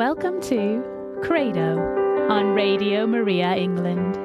Welcome 0.00 0.40
to 0.44 0.82
Credo 1.22 1.78
on 2.30 2.54
Radio 2.54 3.06
Maria 3.06 3.54
England. 3.54 4.16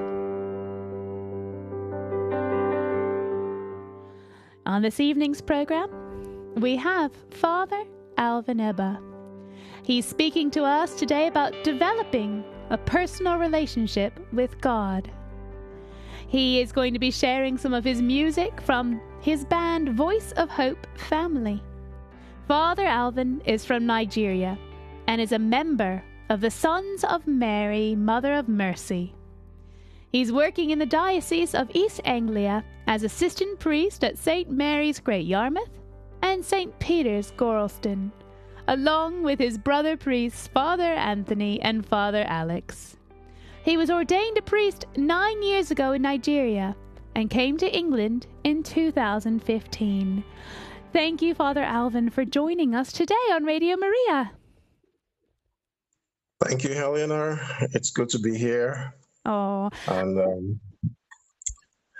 On 4.65 4.81
this 4.81 5.01
evening's 5.01 5.41
programme, 5.41 6.53
we 6.55 6.77
have 6.77 7.11
Father 7.29 7.83
Alvin 8.17 8.61
Ebba. 8.61 9.01
He's 9.83 10.05
speaking 10.05 10.49
to 10.51 10.63
us 10.63 10.95
today 10.95 11.27
about 11.27 11.53
developing 11.65 12.45
a 12.69 12.77
personal 12.77 13.37
relationship 13.37 14.17
with 14.31 14.61
God. 14.61 15.11
He 16.29 16.61
is 16.61 16.71
going 16.71 16.93
to 16.93 16.99
be 16.99 17.11
sharing 17.11 17.57
some 17.57 17.73
of 17.73 17.83
his 17.83 18.01
music 18.01 18.61
from 18.61 19.01
his 19.19 19.43
band 19.43 19.89
Voice 19.89 20.31
of 20.37 20.49
Hope 20.49 20.87
Family. 20.95 21.61
Father 22.47 22.85
Alvin 22.85 23.41
is 23.45 23.65
from 23.65 23.85
Nigeria 23.85 24.57
and 25.07 25.21
is 25.21 25.31
a 25.31 25.39
member 25.39 26.03
of 26.29 26.41
the 26.41 26.51
Sons 26.51 27.03
of 27.03 27.27
Mary, 27.27 27.95
Mother 27.95 28.33
of 28.33 28.47
Mercy. 28.47 29.13
He's 30.11 30.31
working 30.31 30.69
in 30.69 30.79
the 30.79 30.85
Diocese 30.85 31.53
of 31.53 31.69
East 31.73 32.01
Anglia 32.05 32.63
as 32.87 33.03
assistant 33.03 33.59
priest 33.59 34.03
at 34.03 34.17
St. 34.17 34.49
Mary's 34.49 34.99
Great 34.99 35.25
Yarmouth 35.25 35.69
and 36.21 36.43
St. 36.43 36.77
Peter's 36.79 37.31
Gorleston, 37.31 38.11
along 38.67 39.23
with 39.23 39.39
his 39.39 39.57
brother 39.57 39.97
priests 39.97 40.47
Father 40.47 40.93
Anthony 40.93 41.61
and 41.61 41.85
Father 41.85 42.23
Alex. 42.27 42.97
He 43.63 43.77
was 43.77 43.91
ordained 43.91 44.37
a 44.37 44.41
priest 44.41 44.85
nine 44.95 45.41
years 45.43 45.71
ago 45.71 45.91
in 45.91 46.01
Nigeria 46.01 46.75
and 47.15 47.29
came 47.29 47.57
to 47.57 47.75
England 47.75 48.27
in 48.43 48.63
2015. 48.63 50.23
Thank 50.93 51.21
you, 51.21 51.33
Father 51.33 51.63
Alvin, 51.63 52.09
for 52.09 52.23
joining 52.25 52.73
us 52.73 52.93
today 52.93 53.15
on 53.33 53.43
Radio 53.43 53.75
Maria. 53.75 54.31
Thank 56.43 56.63
you, 56.63 56.73
Helena. 56.73 57.39
It's 57.73 57.91
good 57.91 58.09
to 58.09 58.19
be 58.19 58.37
here. 58.37 58.93
Oh. 59.25 59.69
And 59.87 60.19
um, 60.19 60.59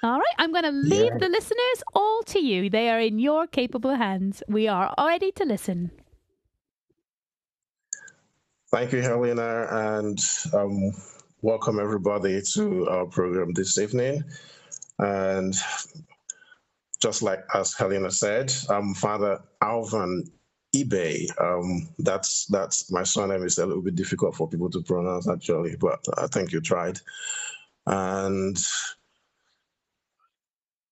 all 0.04 0.18
right, 0.20 0.36
I'm 0.38 0.52
going 0.52 0.64
to 0.66 0.72
leave 0.72 1.12
Yeah. 1.14 1.18
the 1.20 1.30
listeners 1.30 1.84
all 1.94 2.22
to 2.28 2.40
you. 2.40 2.70
They 2.70 2.90
are 2.90 3.00
in 3.00 3.18
your 3.20 3.48
capable 3.48 3.96
hands. 3.96 4.44
We 4.48 4.68
are 4.68 4.94
ready 4.98 5.32
to 5.34 5.46
listen. 5.46 5.92
thank 8.72 8.92
you, 8.92 9.02
Helena, 9.02 9.68
and 9.72 10.20
um, 10.54 10.92
welcome 11.42 11.80
everybody 11.80 12.42
to 12.56 12.90
our 12.90 13.06
program 13.06 13.54
this 13.54 13.78
evening. 13.78 14.22
And 15.00 15.54
just 17.02 17.22
like 17.22 17.40
as 17.54 17.74
Helena 17.74 18.12
said, 18.12 18.52
I'm 18.70 18.94
Father 18.94 19.40
Alvan 19.62 20.26
eBay. 20.76 21.28
Um, 21.42 21.88
that's 22.00 22.46
that's 22.48 22.92
my 22.92 23.04
surname 23.04 23.44
is 23.44 23.58
a 23.58 23.66
little 23.66 23.82
bit 23.82 23.96
difficult 23.96 24.36
for 24.36 24.50
people 24.50 24.70
to 24.72 24.82
pronounce 24.82 25.28
actually, 25.30 25.76
but 25.78 26.04
I 26.18 26.28
think 26.28 26.52
you 26.52 26.62
tried. 26.62 27.00
And 27.88 28.58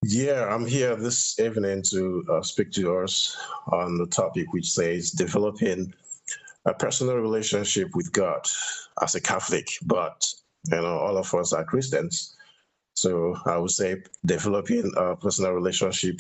yeah, 0.04 0.46
I'm 0.46 0.66
here 0.66 0.96
this 0.96 1.40
evening 1.40 1.82
to 1.90 2.26
uh, 2.32 2.42
speak 2.42 2.72
to 2.74 2.98
us 2.98 3.38
on 3.72 3.98
the 3.98 4.08
topic 4.08 4.52
which 4.54 4.72
says 4.72 5.12
developing 5.12 5.94
a 6.66 6.74
personal 6.74 7.16
relationship 7.16 7.90
with 7.96 8.12
God 8.14 8.48
as 9.02 9.16
a 9.16 9.22
Catholic, 9.22 9.68
but 9.86 10.26
you 10.66 10.82
know 10.82 10.98
all 10.98 11.18
of 11.18 11.34
us 11.34 11.54
are 11.54 11.66
Christians. 11.66 12.36
So 12.96 13.36
I 13.46 13.58
would 13.58 13.72
say 13.72 14.04
developing 14.26 14.92
a 14.96 15.16
personal 15.16 15.52
relationship 15.52 16.20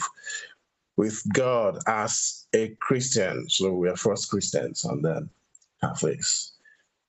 with 0.97 1.22
God 1.33 1.80
as 1.88 2.45
a 2.53 2.75
Christian. 2.80 3.49
So 3.49 3.73
we 3.73 3.89
are 3.89 3.95
first 3.95 4.30
Christians 4.30 4.86
and 4.86 5.03
then 5.03 5.30
Catholics. 5.81 6.54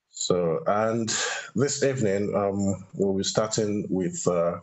So, 0.09 0.63
and 0.65 1.13
this 1.55 1.83
evening, 1.83 2.33
um, 2.35 2.85
we'll 2.93 3.17
be 3.17 3.23
starting 3.23 3.85
with 3.89 4.25
uh, 4.27 4.59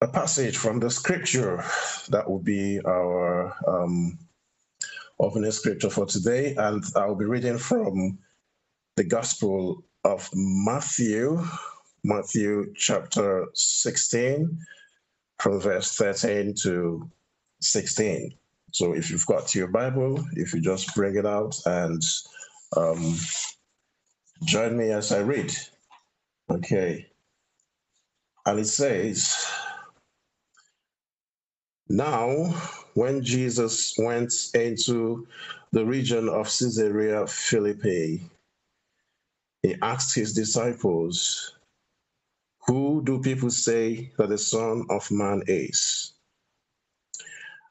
a 0.00 0.08
passage 0.08 0.56
from 0.56 0.80
the 0.80 0.90
scripture 0.90 1.64
that 2.10 2.28
will 2.28 2.40
be 2.40 2.80
our 2.84 3.54
um, 3.66 4.18
opening 5.20 5.50
scripture 5.50 5.90
for 5.90 6.06
today. 6.06 6.54
And 6.56 6.84
I'll 6.96 7.14
be 7.14 7.24
reading 7.24 7.58
from 7.58 8.18
the 8.96 9.04
Gospel 9.04 9.84
of 10.04 10.28
Matthew, 10.34 11.42
Matthew 12.04 12.72
chapter 12.76 13.46
16, 13.54 14.58
from 15.38 15.60
verse 15.60 15.94
13 15.96 16.54
to 16.62 17.10
16. 17.60 18.34
So 18.72 18.94
if 18.94 19.10
you've 19.10 19.26
got 19.26 19.54
your 19.54 19.68
Bible, 19.68 20.24
if 20.34 20.52
you 20.52 20.60
just 20.60 20.94
bring 20.94 21.16
it 21.16 21.26
out 21.26 21.58
and 21.64 22.02
um, 22.76 23.16
join 24.44 24.76
me 24.76 24.90
as 24.90 25.12
I 25.12 25.20
read. 25.20 25.54
Okay. 26.50 27.06
And 28.46 28.60
it 28.60 28.66
says, 28.66 29.46
Now, 31.88 32.44
when 32.94 33.22
Jesus 33.22 33.94
went 33.98 34.32
into 34.54 35.26
the 35.72 35.84
region 35.84 36.28
of 36.28 36.46
Caesarea 36.46 37.26
Philippi, 37.26 38.22
he 39.62 39.76
asked 39.82 40.14
his 40.14 40.34
disciples, 40.34 41.54
Who 42.68 43.02
do 43.04 43.20
people 43.22 43.50
say 43.50 44.12
that 44.18 44.30
the 44.30 44.38
Son 44.38 44.86
of 44.90 45.10
Man 45.12 45.44
is? 45.48 46.14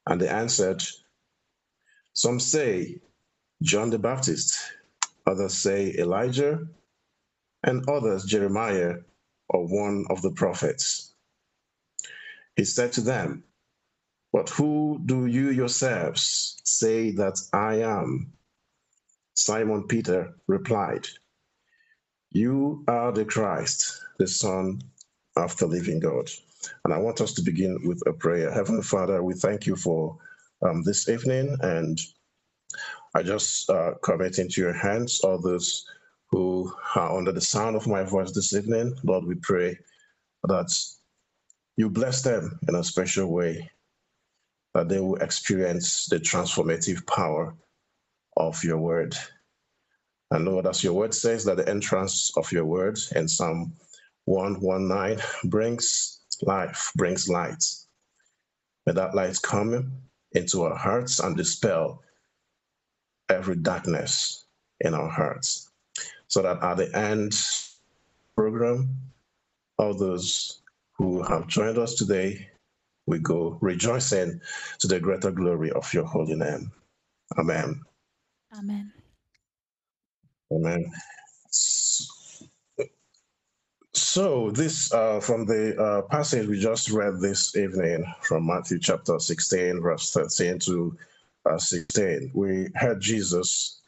And 0.08 0.22
they 0.22 0.30
answered, 0.30 0.84
Some 2.14 2.40
say 2.40 3.02
John 3.64 3.92
the 3.92 4.00
Baptist, 4.00 4.58
others 5.28 5.56
say 5.56 5.96
Elijah, 5.98 6.68
and 7.64 7.90
others 7.90 8.26
Jeremiah 8.26 8.96
or 9.50 9.68
one 9.68 10.06
of 10.10 10.22
the 10.24 10.32
prophets. 10.32 11.14
He 12.56 12.66
said 12.66 12.94
to 12.94 13.02
them, 13.02 13.44
But 14.34 14.50
who 14.50 15.02
do 15.06 15.26
you 15.28 15.52
yourselves 15.52 16.58
say 16.66 17.12
that 17.14 17.40
I 17.54 17.82
am? 17.82 18.34
Simon 19.36 19.88
Peter 19.88 20.36
replied, 20.48 21.08
You 22.32 22.86
are 22.88 23.12
the 23.14 23.26
Christ, 23.26 24.02
the 24.18 24.28
Son 24.28 24.82
of 25.36 25.56
the 25.58 25.68
living 25.68 26.00
God. 26.00 26.30
And 26.84 26.94
I 26.94 26.98
want 26.98 27.22
us 27.22 27.34
to 27.34 27.42
begin 27.42 27.80
with 27.86 28.02
a 28.08 28.14
prayer. 28.14 28.52
Heavenly 28.52 28.84
Father, 28.84 29.24
we 29.24 29.34
thank 29.34 29.66
you 29.66 29.76
for 29.76 30.18
um, 30.62 30.84
this 30.84 31.08
evening, 31.08 31.56
and 31.62 32.00
I 33.14 33.24
just 33.24 33.70
uh, 33.70 33.94
commit 34.04 34.40
into 34.40 34.62
your 34.62 34.74
hands 34.74 35.22
all 35.22 35.40
those 35.40 35.86
who 36.32 36.74
are 36.96 37.18
under 37.18 37.32
the 37.32 37.42
sound 37.42 37.76
of 37.76 37.88
my 37.88 38.04
voice 38.04 38.32
this 38.32 38.54
evening. 38.54 38.96
Lord, 39.04 39.26
we 39.26 39.36
pray 39.36 39.78
that 40.44 40.76
you 41.78 41.90
bless 41.90 42.22
them 42.22 42.60
in 42.68 42.76
a 42.76 42.84
special 42.84 43.28
way, 43.32 43.70
that 44.74 44.90
they 44.90 45.00
will 45.00 45.18
experience 45.18 46.08
the 46.08 46.20
transformative 46.20 47.06
power 47.08 47.56
of 48.36 48.64
your 48.64 48.78
word. 48.78 49.16
And 50.32 50.46
Lord, 50.46 50.68
as 50.68 50.84
your 50.84 50.94
word 50.94 51.14
says, 51.14 51.46
that 51.46 51.58
the 51.58 51.70
entrance 51.70 52.32
of 52.36 52.52
your 52.52 52.66
word 52.66 53.00
in 53.16 53.28
Psalm 53.28 53.74
119 54.28 55.24
brings 55.50 56.20
life, 56.42 56.92
brings 56.96 57.30
light. 57.30 57.64
May 58.86 58.94
that 58.94 59.16
light 59.16 59.42
come 59.42 59.94
into 60.34 60.64
our 60.64 60.76
hearts 60.76 61.20
and 61.20 61.36
dispel 61.36 62.04
every 63.30 63.56
darkness 63.56 64.46
in 64.82 64.94
our 64.94 65.10
hearts. 65.10 65.72
So 66.28 66.42
that 66.42 66.62
at 66.62 66.76
the 66.76 66.94
end 66.94 67.40
program, 68.36 68.98
all 69.78 69.94
those 69.94 70.62
who 70.98 71.24
have 71.24 71.48
joined 71.48 71.78
us 71.78 71.96
today, 71.96 72.50
we 73.06 73.20
go 73.20 73.58
rejoicing 73.62 74.42
to 74.80 74.88
the 74.88 75.00
greater 75.00 75.32
glory 75.32 75.72
of 75.72 75.94
your 75.94 76.06
holy 76.06 76.36
name. 76.36 76.70
Amen. 77.38 77.82
Amen. 78.58 78.92
Amen. 80.52 80.92
So 84.10 84.52
this 84.52 84.94
uh, 84.94 85.20
from 85.20 85.46
the 85.46 85.76
uh, 85.78 86.02
passage 86.04 86.48
we 86.48 86.58
just 86.62 86.90
read 86.92 87.20
this 87.20 87.58
evening 87.58 88.06
from 88.22 88.48
Matthew 88.48 88.80
chapter 88.80 89.20
16, 89.20 89.82
verse 89.82 90.14
13 90.14 90.60
to 90.60 90.98
uh, 91.46 91.58
16, 91.58 92.32
we 92.34 92.70
heard 92.76 93.02
Jesus, 93.02 93.82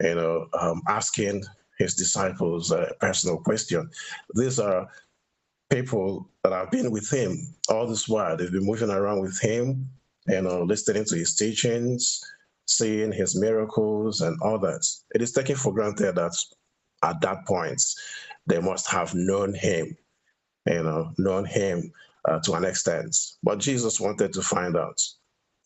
you 0.00 0.14
know, 0.14 0.46
um, 0.58 0.80
asking 0.88 1.44
his 1.78 1.94
disciples 1.94 2.72
a 2.72 2.94
personal 3.00 3.36
question. 3.36 3.90
These 4.34 4.58
are 4.58 4.88
people 5.68 6.26
that 6.42 6.54
have 6.54 6.70
been 6.70 6.90
with 6.90 7.12
him 7.12 7.54
all 7.68 7.86
this 7.86 8.08
while. 8.08 8.34
They've 8.34 8.50
been 8.50 8.64
moving 8.64 8.90
around 8.90 9.20
with 9.20 9.38
him, 9.38 9.90
you 10.26 10.40
know, 10.40 10.62
listening 10.62 11.04
to 11.04 11.16
his 11.16 11.36
teachings, 11.36 12.24
seeing 12.66 13.12
his 13.12 13.38
miracles 13.38 14.22
and 14.22 14.40
all 14.40 14.58
that. 14.60 14.88
It 15.14 15.20
is 15.20 15.32
taken 15.32 15.54
for 15.54 15.74
granted 15.74 16.14
that 16.14 16.34
at 17.02 17.20
that 17.20 17.44
point 17.46 17.82
they 18.46 18.60
must 18.60 18.88
have 18.90 19.14
known 19.14 19.54
him, 19.54 19.96
you 20.66 20.82
know, 20.82 21.12
known 21.18 21.44
him 21.44 21.92
uh, 22.26 22.40
to 22.40 22.54
an 22.54 22.64
extent. 22.64 23.16
But 23.42 23.58
Jesus 23.58 24.00
wanted 24.00 24.32
to 24.34 24.42
find 24.42 24.76
out. 24.76 25.02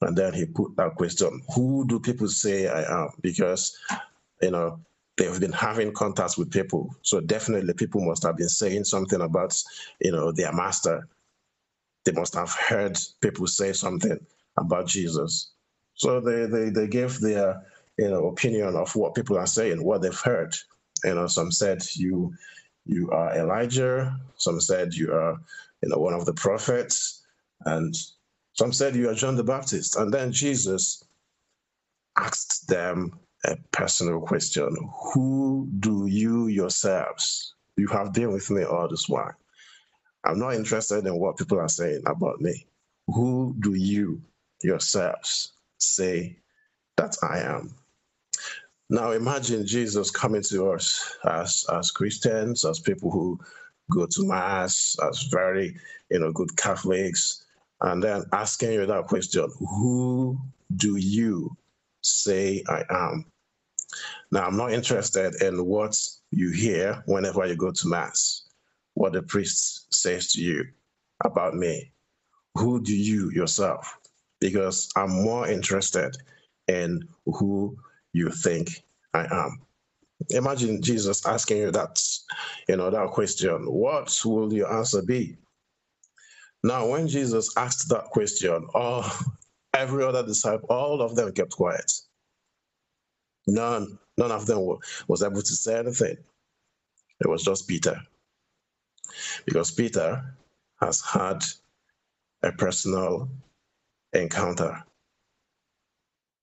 And 0.03 0.17
then 0.17 0.33
he 0.33 0.47
put 0.47 0.77
that 0.77 0.95
question 0.95 1.43
Who 1.55 1.87
do 1.87 2.01
people 2.01 2.29
say 2.29 2.69
I 2.69 3.03
am? 3.03 3.11
Because, 3.21 3.77
you 4.41 4.51
know, 4.51 4.81
they've 5.17 5.41
been 5.41 5.53
having 5.53 5.93
contacts 5.93 6.39
with 6.39 6.51
people. 6.51 6.95
So 7.03 7.21
definitely 7.21 7.75
people 7.75 8.01
must 8.01 8.23
have 8.23 8.37
been 8.37 8.49
saying 8.49 8.85
something 8.85 9.21
about, 9.21 9.63
you 10.01 10.13
know, 10.13 10.33
their 10.33 10.53
master. 10.53 11.07
They 12.05 12.13
must 12.13 12.35
have 12.35 12.53
heard 12.53 12.99
people 13.21 13.47
say 13.47 13.75
something 13.75 14.19
about 14.57 14.87
Jesus. 14.87 15.53
So 15.95 16.19
they, 16.21 16.47
they, 16.47 16.71
they 16.71 16.89
gave 16.89 17.21
their, 17.21 17.63
you 17.99 18.09
know, 18.09 18.29
opinion 18.29 18.75
of 18.75 18.97
what 18.97 19.15
people 19.15 19.37
are 19.37 19.47
saying, 19.47 19.85
what 19.85 20.01
they've 20.01 20.19
heard. 20.19 20.55
You 21.05 21.15
know, 21.15 21.27
some 21.27 21.53
said 21.53 21.83
you 21.95 22.33
you 22.87 23.11
are 23.13 23.37
Elijah, 23.37 24.19
some 24.37 24.61
said 24.61 24.95
you 24.95 25.13
are, 25.13 25.37
you 25.83 25.89
know, 25.91 25.99
one 25.99 26.15
of 26.15 26.27
the 26.27 26.35
prophets, 26.35 27.23
and 27.67 27.95
some 28.55 28.73
said 28.73 28.97
you 28.97 29.11
are 29.11 29.15
John 29.15 29.37
the 29.37 29.45
Baptist. 29.45 29.97
And 29.97 30.13
then 30.13 30.33
Jesus 30.33 31.05
asked 32.19 32.69
them 32.69 33.19
a 33.47 33.57
personal 33.73 34.21
question 34.21 34.77
Who 35.15 35.69
do 35.81 36.07
you 36.07 36.49
yourselves? 36.49 37.55
You 37.77 37.89
have 37.89 38.13
been 38.15 38.33
with 38.33 38.51
me 38.51 38.65
all 38.65 38.89
this 38.89 39.09
while. 39.09 39.35
I'm 40.25 40.39
not 40.39 40.55
interested 40.55 41.07
in 41.07 41.19
what 41.19 41.39
people 41.39 41.61
are 41.61 41.69
saying 41.69 42.03
about 42.07 42.41
me. 42.41 42.67
Who 43.09 43.57
do 43.61 43.75
you 43.75 44.23
yourselves 44.63 45.53
say 45.79 46.39
that 46.97 47.17
I 47.23 47.41
am? 47.41 47.75
Now 48.91 49.13
imagine 49.13 49.65
Jesus 49.67 50.11
coming 50.11 50.43
to 50.43 50.73
us 50.73 51.17
as, 51.25 51.65
as 51.73 51.93
Christians, 51.93 52.65
as 52.65 52.81
people 52.81 53.11
who 53.11 53.39
go 53.91 54.07
to 54.07 54.27
mass, 54.27 54.97
as 55.09 55.23
very 55.25 55.77
you 56.11 56.19
know 56.19 56.33
good 56.33 56.57
Catholics, 56.57 57.45
and 57.81 58.03
then 58.03 58.25
asking 58.33 58.73
you 58.73 58.87
that 58.87 59.07
question, 59.07 59.49
who 59.59 60.39
do 60.75 60.97
you 60.97 61.57
say 62.03 62.65
I 62.69 62.83
am? 62.91 63.27
Now, 64.33 64.47
I'm 64.47 64.57
not 64.57 64.73
interested 64.73 65.41
in 65.41 65.65
what 65.65 65.97
you 66.31 66.51
hear 66.51 67.03
whenever 67.07 67.47
you 67.47 67.57
go 67.57 67.71
to 67.71 67.89
Mass, 67.89 68.43
what 68.95 69.13
the 69.13 69.23
priest 69.23 69.93
says 69.93 70.33
to 70.33 70.41
you 70.41 70.65
about 71.25 71.55
me. 71.55 71.93
Who 72.57 72.81
do 72.81 72.97
you 72.97 73.31
yourself? 73.31 73.99
Because 74.41 74.89
I'm 74.97 75.11
more 75.11 75.49
interested 75.49 76.17
in 76.69 77.09
who 77.27 77.77
you 78.13 78.31
think 78.31 78.83
I 79.15 79.27
am. 79.31 79.61
Imagine 80.31 80.83
Jesus 80.83 81.27
asking 81.27 81.59
you 81.59 81.71
that, 81.73 82.01
you 82.69 82.77
know, 82.77 82.91
that 82.91 83.11
question. 83.11 83.65
What 83.73 84.21
will 84.25 84.53
your 84.53 84.73
answer 84.73 85.03
be? 85.03 85.37
Now, 86.63 86.87
when 86.89 87.09
Jesus 87.09 87.57
asked 87.57 87.89
that 87.89 88.05
question, 88.05 88.67
all 88.75 89.05
every 89.75 90.05
other 90.05 90.25
disciple, 90.25 90.69
all 90.69 91.01
of 91.01 91.17
them 91.17 91.33
kept 91.33 91.53
quiet. 91.53 91.91
None, 93.47 93.99
none 94.19 94.31
of 94.31 94.47
them 94.47 94.79
was 95.09 95.23
able 95.23 95.43
to 95.43 95.55
say 95.55 95.79
anything. 95.79 96.17
It 97.21 97.29
was 97.29 97.43
just 97.43 97.67
Peter. 97.67 98.01
Because 99.47 99.71
Peter 99.71 100.35
has 100.81 101.01
had 101.01 101.45
a 102.43 102.53
personal 102.53 103.29
encounter 104.13 104.83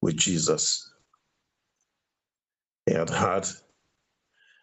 with 0.01 0.17
Jesus. 0.17 0.91
Had 2.97 3.09
had 3.09 3.47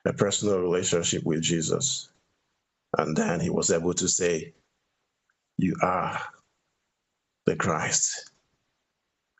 a 0.04 0.12
personal 0.12 0.58
relationship 0.60 1.24
with 1.24 1.42
Jesus. 1.42 2.08
And 2.98 3.16
then 3.16 3.40
he 3.40 3.50
was 3.50 3.70
able 3.70 3.94
to 3.94 4.08
say, 4.08 4.54
You 5.56 5.76
are 5.82 6.20
the 7.46 7.56
Christ. 7.56 8.30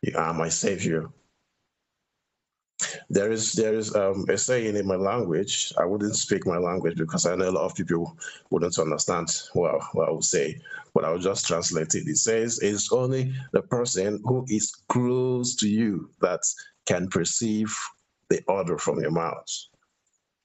You 0.01 0.17
are 0.17 0.33
my 0.33 0.49
Savior. 0.49 1.09
There 3.09 3.31
is 3.31 3.53
there 3.53 3.73
is 3.73 3.95
um, 3.95 4.25
a 4.29 4.37
saying 4.37 4.75
in 4.75 4.87
my 4.87 4.95
language. 4.95 5.73
I 5.77 5.85
wouldn't 5.85 6.15
speak 6.15 6.45
my 6.45 6.57
language 6.57 6.97
because 6.97 7.25
I 7.25 7.35
know 7.35 7.49
a 7.49 7.51
lot 7.51 7.65
of 7.65 7.75
people 7.75 8.17
wouldn't 8.49 8.77
understand 8.77 9.29
well 9.53 9.79
what 9.93 10.09
I 10.09 10.11
would 10.11 10.23
say, 10.23 10.59
but 10.93 11.05
I 11.05 11.11
will 11.11 11.19
just 11.19 11.47
translate 11.47 11.95
it. 11.95 12.07
It 12.07 12.17
says, 12.17 12.59
"It's 12.61 12.91
only 12.91 13.33
the 13.53 13.61
person 13.61 14.21
who 14.25 14.45
is 14.49 14.75
close 14.89 15.55
to 15.57 15.69
you 15.69 16.09
that 16.21 16.41
can 16.85 17.07
perceive 17.07 17.73
the 18.29 18.41
order 18.47 18.77
from 18.77 18.99
your 18.99 19.11
mouth." 19.11 19.47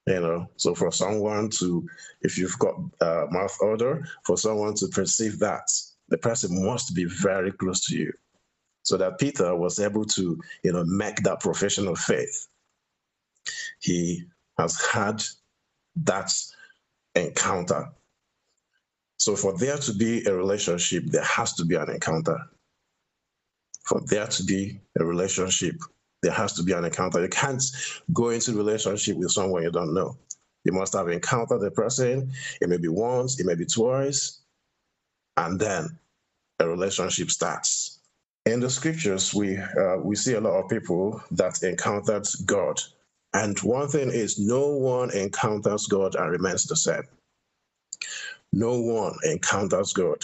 You 0.07 0.19
know, 0.19 0.49
so 0.57 0.73
for 0.73 0.91
someone 0.91 1.49
to, 1.59 1.87
if 2.21 2.37
you've 2.37 2.57
got 2.57 2.75
uh, 3.01 3.27
mouth 3.29 3.55
odor, 3.61 4.03
for 4.25 4.35
someone 4.35 4.73
to 4.75 4.87
perceive 4.87 5.37
that, 5.39 5.69
the 6.09 6.17
person 6.17 6.65
must 6.65 6.95
be 6.95 7.05
very 7.05 7.51
close 7.51 7.85
to 7.85 7.95
you 7.95 8.11
so 8.83 8.97
that 8.97 9.19
Peter 9.19 9.55
was 9.55 9.79
able 9.79 10.05
to, 10.05 10.41
you 10.63 10.73
know, 10.73 10.83
make 10.85 11.17
that 11.17 11.39
profession 11.39 11.87
of 11.87 11.99
faith. 11.99 12.47
He 13.79 14.23
has 14.57 14.83
had 14.85 15.23
that 15.97 16.33
encounter. 17.15 17.89
So 19.17 19.35
for 19.35 19.55
there 19.57 19.77
to 19.77 19.93
be 19.93 20.25
a 20.25 20.33
relationship, 20.33 21.03
there 21.05 21.23
has 21.23 21.53
to 21.53 21.65
be 21.65 21.75
an 21.75 21.89
encounter. 21.89 22.39
For 23.85 24.01
there 24.07 24.27
to 24.27 24.43
be 24.43 24.79
a 24.99 25.05
relationship, 25.05 25.75
there 26.21 26.31
has 26.31 26.53
to 26.53 26.63
be 26.63 26.73
an 26.73 26.85
encounter. 26.85 27.21
You 27.21 27.29
can't 27.29 27.63
go 28.13 28.29
into 28.29 28.51
a 28.51 28.55
relationship 28.55 29.17
with 29.17 29.31
someone 29.31 29.63
you 29.63 29.71
don't 29.71 29.93
know. 29.93 30.17
You 30.63 30.73
must 30.73 30.93
have 30.93 31.09
encountered 31.09 31.61
the 31.61 31.71
person. 31.71 32.31
It 32.61 32.69
may 32.69 32.77
be 32.77 32.87
once, 32.87 33.39
it 33.39 33.45
may 33.45 33.55
be 33.55 33.65
twice, 33.65 34.39
and 35.37 35.59
then 35.59 35.99
a 36.59 36.67
relationship 36.67 37.31
starts. 37.31 37.99
In 38.45 38.59
the 38.59 38.69
scriptures, 38.69 39.33
we 39.33 39.57
uh, 39.57 39.97
we 39.97 40.15
see 40.15 40.33
a 40.33 40.41
lot 40.41 40.59
of 40.59 40.69
people 40.69 41.21
that 41.31 41.61
encountered 41.63 42.27
God, 42.45 42.79
and 43.33 43.57
one 43.59 43.87
thing 43.87 44.09
is, 44.09 44.39
no 44.39 44.69
one 44.69 45.11
encounters 45.11 45.87
God 45.87 46.15
and 46.15 46.31
remains 46.31 46.65
the 46.65 46.75
same. 46.75 47.03
No 48.53 48.79
one 48.79 49.15
encounters 49.23 49.93
God 49.93 50.23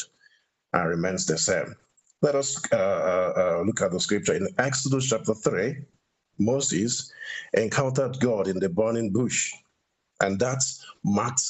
and 0.73 0.89
remains 0.89 1.25
the 1.25 1.37
same. 1.37 1.75
Let 2.21 2.35
us 2.35 2.59
uh, 2.71 2.75
uh, 2.75 3.33
uh 3.37 3.63
look 3.65 3.81
at 3.81 3.91
the 3.91 3.99
scripture 3.99 4.33
in 4.33 4.47
Exodus 4.57 5.07
chapter 5.07 5.33
three. 5.33 5.77
Moses 6.39 7.11
encountered 7.53 8.19
God 8.19 8.47
in 8.47 8.59
the 8.59 8.69
burning 8.69 9.11
bush, 9.11 9.53
and 10.21 10.39
that 10.39 10.63
marked 11.03 11.43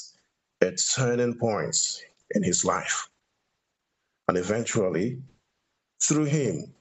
a 0.61 0.71
turning 0.95 1.37
point 1.37 2.03
in 2.31 2.43
his 2.43 2.65
life. 2.65 3.07
And 4.27 4.37
eventually, 4.37 5.21
through 6.01 6.25
him, 6.25 6.73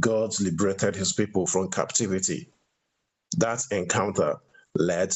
God 0.00 0.38
liberated 0.40 0.94
his 0.94 1.12
people 1.12 1.46
from 1.46 1.70
captivity. 1.70 2.48
That 3.38 3.62
encounter 3.70 4.36
led 4.74 5.12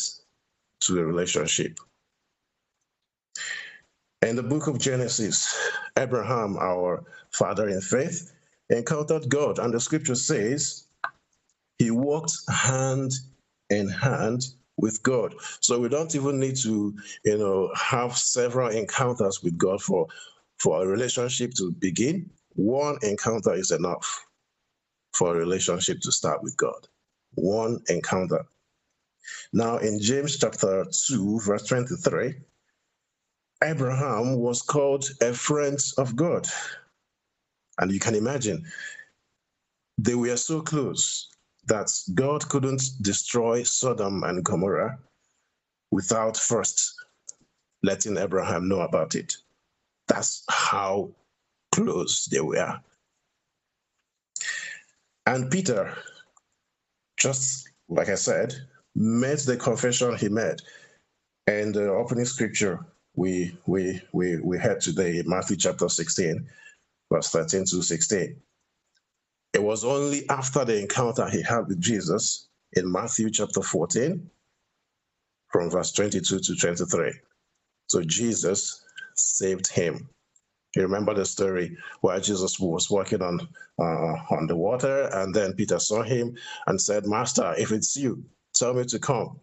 to 0.83 0.99
a 0.99 1.05
relationship. 1.05 1.79
In 4.23 4.37
the 4.37 4.43
book 4.43 4.67
of 4.67 4.79
Genesis, 4.79 5.57
Abraham, 5.99 6.59
our 6.59 7.03
father 7.33 7.69
in 7.69 7.81
faith, 7.81 8.33
encountered 8.69 9.31
God, 9.31 9.59
and 9.59 9.73
the 9.73 9.81
scripture 9.81 10.15
says 10.15 10.85
he 11.79 11.91
walked 11.91 12.35
hand 12.51 13.13
in 13.71 13.89
hand 13.89 14.43
with 14.77 15.03
God. 15.03 15.35
So 15.61 15.81
we 15.81 15.89
don't 15.89 16.15
even 16.15 16.39
need 16.39 16.57
to, 16.57 16.95
you 17.25 17.39
know, 17.39 17.71
have 17.75 18.17
several 18.17 18.69
encounters 18.69 19.43
with 19.43 19.57
God 19.57 19.81
for, 19.83 20.07
for 20.59 20.83
a 20.83 20.87
relationship 20.87 21.55
to 21.55 21.73
begin. 21.73 22.29
One 22.57 22.99
encounter 23.03 23.55
is 23.55 23.71
enough 23.71 24.27
for 25.15 25.35
a 25.35 25.39
relationship 25.39 26.01
to 26.03 26.13
start 26.13 26.43
with 26.43 26.57
God. 26.59 26.89
One 27.35 27.81
encounter. 27.89 28.45
Now, 29.53 29.79
in 29.79 30.01
James 30.01 30.39
chapter 30.39 30.85
2, 31.09 31.41
verse 31.41 31.67
23, 31.67 32.35
Abraham 33.63 34.37
was 34.39 34.63
called 34.63 35.05
a 35.21 35.33
friend 35.33 35.79
of 35.99 36.17
God. 36.17 36.47
And 37.79 37.91
you 37.93 38.01
can 38.01 38.15
imagine, 38.15 38.65
they 39.99 40.15
were 40.15 40.37
so 40.37 40.61
close 40.63 41.29
that 41.67 41.93
God 42.15 42.49
couldn't 42.49 42.83
destroy 43.03 43.63
Sodom 43.63 44.23
and 44.25 44.45
Gomorrah 44.45 44.99
without 45.91 46.37
first 46.37 46.95
letting 47.83 48.17
Abraham 48.19 48.69
know 48.69 48.81
about 48.81 49.15
it. 49.15 49.37
That's 50.09 50.45
how 50.49 51.11
close 51.73 52.27
they 52.27 52.41
were. 52.41 52.81
And 55.27 55.51
Peter, 55.51 55.97
just 57.19 57.69
like 57.89 58.09
I 58.09 58.15
said, 58.17 58.55
made 58.95 59.39
the 59.41 59.57
confession 59.57 60.17
he 60.17 60.29
made. 60.29 60.61
And 61.47 61.75
the 61.75 61.91
opening 61.91 62.25
scripture 62.25 62.87
we 63.21 63.59
we 63.67 64.03
we 64.13 64.41
we 64.41 64.59
had 64.59 64.81
today, 64.81 65.23
Matthew 65.27 65.57
chapter 65.59 65.89
16, 65.89 66.49
verse 67.13 67.31
13 67.31 67.67
to 67.67 67.83
16. 67.83 68.37
It 69.55 69.63
was 69.63 69.85
only 69.85 70.29
after 70.31 70.65
the 70.65 70.81
encounter 70.81 71.29
he 71.29 71.43
had 71.43 71.69
with 71.69 71.81
Jesus 71.81 72.49
in 72.75 72.91
Matthew 72.91 73.31
chapter 73.31 73.63
14, 73.63 74.31
from 75.53 75.71
verse 75.71 75.93
22 75.93 76.41
to 76.41 76.57
23. 76.57 77.13
So 77.89 78.03
Jesus 78.03 78.85
saved 79.17 79.69
him 79.69 80.09
you 80.77 80.83
remember 80.83 81.15
the 81.15 81.27
story 81.27 81.77
where 82.01 82.21
Jesus 82.21 82.61
was 82.61 82.91
walking 82.91 83.23
on 83.23 83.41
uh, 83.79 84.17
on 84.31 84.47
the 84.47 84.57
water, 84.57 85.11
and 85.13 85.35
then 85.35 85.55
Peter 85.55 85.81
saw 85.81 86.03
him 86.03 86.37
and 86.69 86.81
said, 86.81 87.07
"Master, 87.07 87.55
if 87.59 87.73
it's 87.73 87.97
you, 87.97 88.25
tell 88.55 88.75
me 88.75 88.85
to 88.85 88.99
come." 89.01 89.41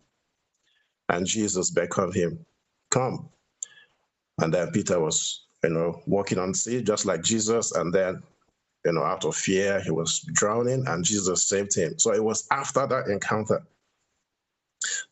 And 1.09 1.25
Jesus 1.25 1.71
beckoned 1.71 2.15
him, 2.15 2.45
Come. 2.91 3.29
And 4.39 4.53
then 4.53 4.71
Peter 4.71 4.99
was, 4.99 5.47
you 5.63 5.69
know, 5.69 6.01
walking 6.05 6.37
on 6.37 6.53
sea 6.53 6.81
just 6.81 7.05
like 7.05 7.23
Jesus. 7.23 7.71
And 7.73 7.93
then, 7.93 8.21
you 8.85 8.91
know, 8.91 9.03
out 9.03 9.25
of 9.25 9.35
fear, 9.35 9.81
he 9.81 9.91
was 9.91 10.19
drowning 10.33 10.85
and 10.87 11.03
Jesus 11.03 11.47
saved 11.47 11.75
him. 11.75 11.97
So 11.97 12.13
it 12.13 12.23
was 12.23 12.47
after 12.51 12.85
that 12.87 13.07
encounter 13.07 13.63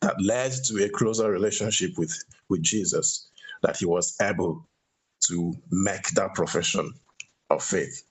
that 0.00 0.20
led 0.20 0.52
to 0.66 0.84
a 0.84 0.88
closer 0.88 1.30
relationship 1.30 1.98
with, 1.98 2.16
with 2.48 2.62
Jesus 2.62 3.30
that 3.62 3.76
he 3.76 3.86
was 3.86 4.16
able 4.20 4.66
to 5.26 5.54
make 5.70 6.08
that 6.10 6.34
profession 6.34 6.92
of 7.50 7.62
faith. 7.62 8.04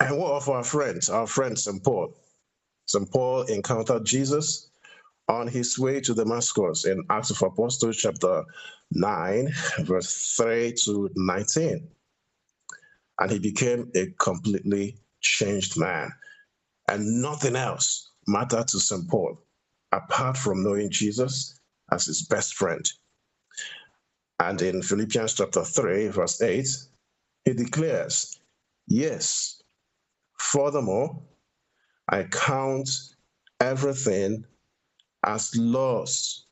And 0.00 0.18
what 0.18 0.32
of 0.32 0.48
our 0.48 0.62
friends, 0.62 1.08
our 1.08 1.26
friend 1.26 1.58
St. 1.58 1.82
Paul? 1.82 2.14
St. 2.86 3.10
Paul 3.10 3.42
encountered 3.42 4.04
Jesus 4.04 4.68
on 5.28 5.46
his 5.46 5.78
way 5.78 6.00
to 6.00 6.14
Damascus 6.14 6.86
in 6.86 7.04
Acts 7.10 7.30
of 7.30 7.42
Apostles, 7.42 7.96
chapter 7.96 8.44
9, 8.92 9.48
verse 9.80 10.34
3 10.36 10.72
to 10.84 11.10
19. 11.14 11.88
And 13.20 13.30
he 13.30 13.38
became 13.38 13.90
a 13.94 14.06
completely 14.18 14.96
changed 15.20 15.78
man. 15.78 16.10
And 16.88 17.20
nothing 17.20 17.56
else 17.56 18.12
mattered 18.26 18.68
to 18.68 18.80
St. 18.80 19.08
Paul 19.08 19.38
apart 19.92 20.36
from 20.36 20.62
knowing 20.62 20.90
Jesus 20.90 21.58
as 21.92 22.06
his 22.06 22.22
best 22.22 22.54
friend. 22.54 22.90
And 24.40 24.60
in 24.62 24.82
Philippians 24.82 25.34
chapter 25.34 25.64
3, 25.64 26.08
verse 26.08 26.40
8, 26.40 26.66
he 27.44 27.52
declares, 27.54 28.38
Yes, 28.86 29.62
furthermore, 30.38 31.20
I 32.08 32.22
count 32.24 32.88
everything 33.60 34.44
as 35.28 35.54
lost 35.56 36.46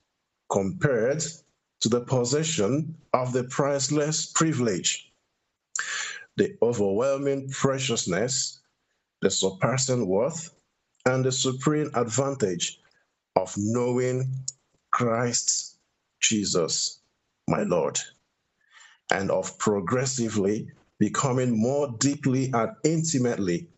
compared 0.51 1.25
to 1.81 1.89
the 1.89 2.03
possession 2.03 2.95
of 3.15 3.33
the 3.33 3.45
priceless 3.45 4.27
privilege, 4.27 5.13
the 6.37 6.57
overwhelming 6.63 7.49
preciousness, 7.51 8.61
the 9.23 9.31
surpassing 9.31 10.07
worth, 10.07 10.51
and 11.07 11.25
the 11.25 11.33
supreme 11.33 11.91
advantage 11.95 12.81
of 13.37 13.55
knowing 13.57 14.35
Christ 14.93 15.79
Jesus, 16.21 17.01
my 17.49 17.63
Lord, 17.63 17.99
and 19.13 19.31
of 19.31 19.59
progressively 19.59 20.71
becoming 20.99 21.59
more 21.59 21.95
deeply 22.01 22.51
and 22.53 22.73
intimately 22.85 23.69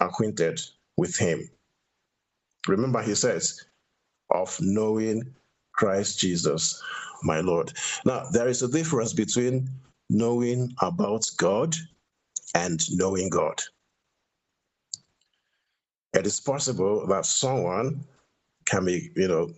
acquainted 0.00 0.60
with 0.96 1.16
Him. 1.16 1.48
Remember, 2.68 3.02
he 3.02 3.14
says, 3.14 3.64
of 4.30 4.56
knowing 4.60 5.34
Christ 5.74 6.20
Jesus, 6.20 6.82
my 7.22 7.40
Lord. 7.40 7.72
Now, 8.04 8.24
there 8.32 8.48
is 8.48 8.62
a 8.62 8.68
difference 8.68 9.12
between 9.12 9.68
knowing 10.10 10.72
about 10.80 11.26
God 11.38 11.76
and 12.54 12.80
knowing 12.98 13.30
God. 13.30 13.62
It 16.14 16.26
is 16.26 16.40
possible 16.40 17.06
that 17.08 17.26
someone 17.26 18.04
can 18.66 18.84
be, 18.84 19.10
you 19.16 19.28
know, 19.28 19.50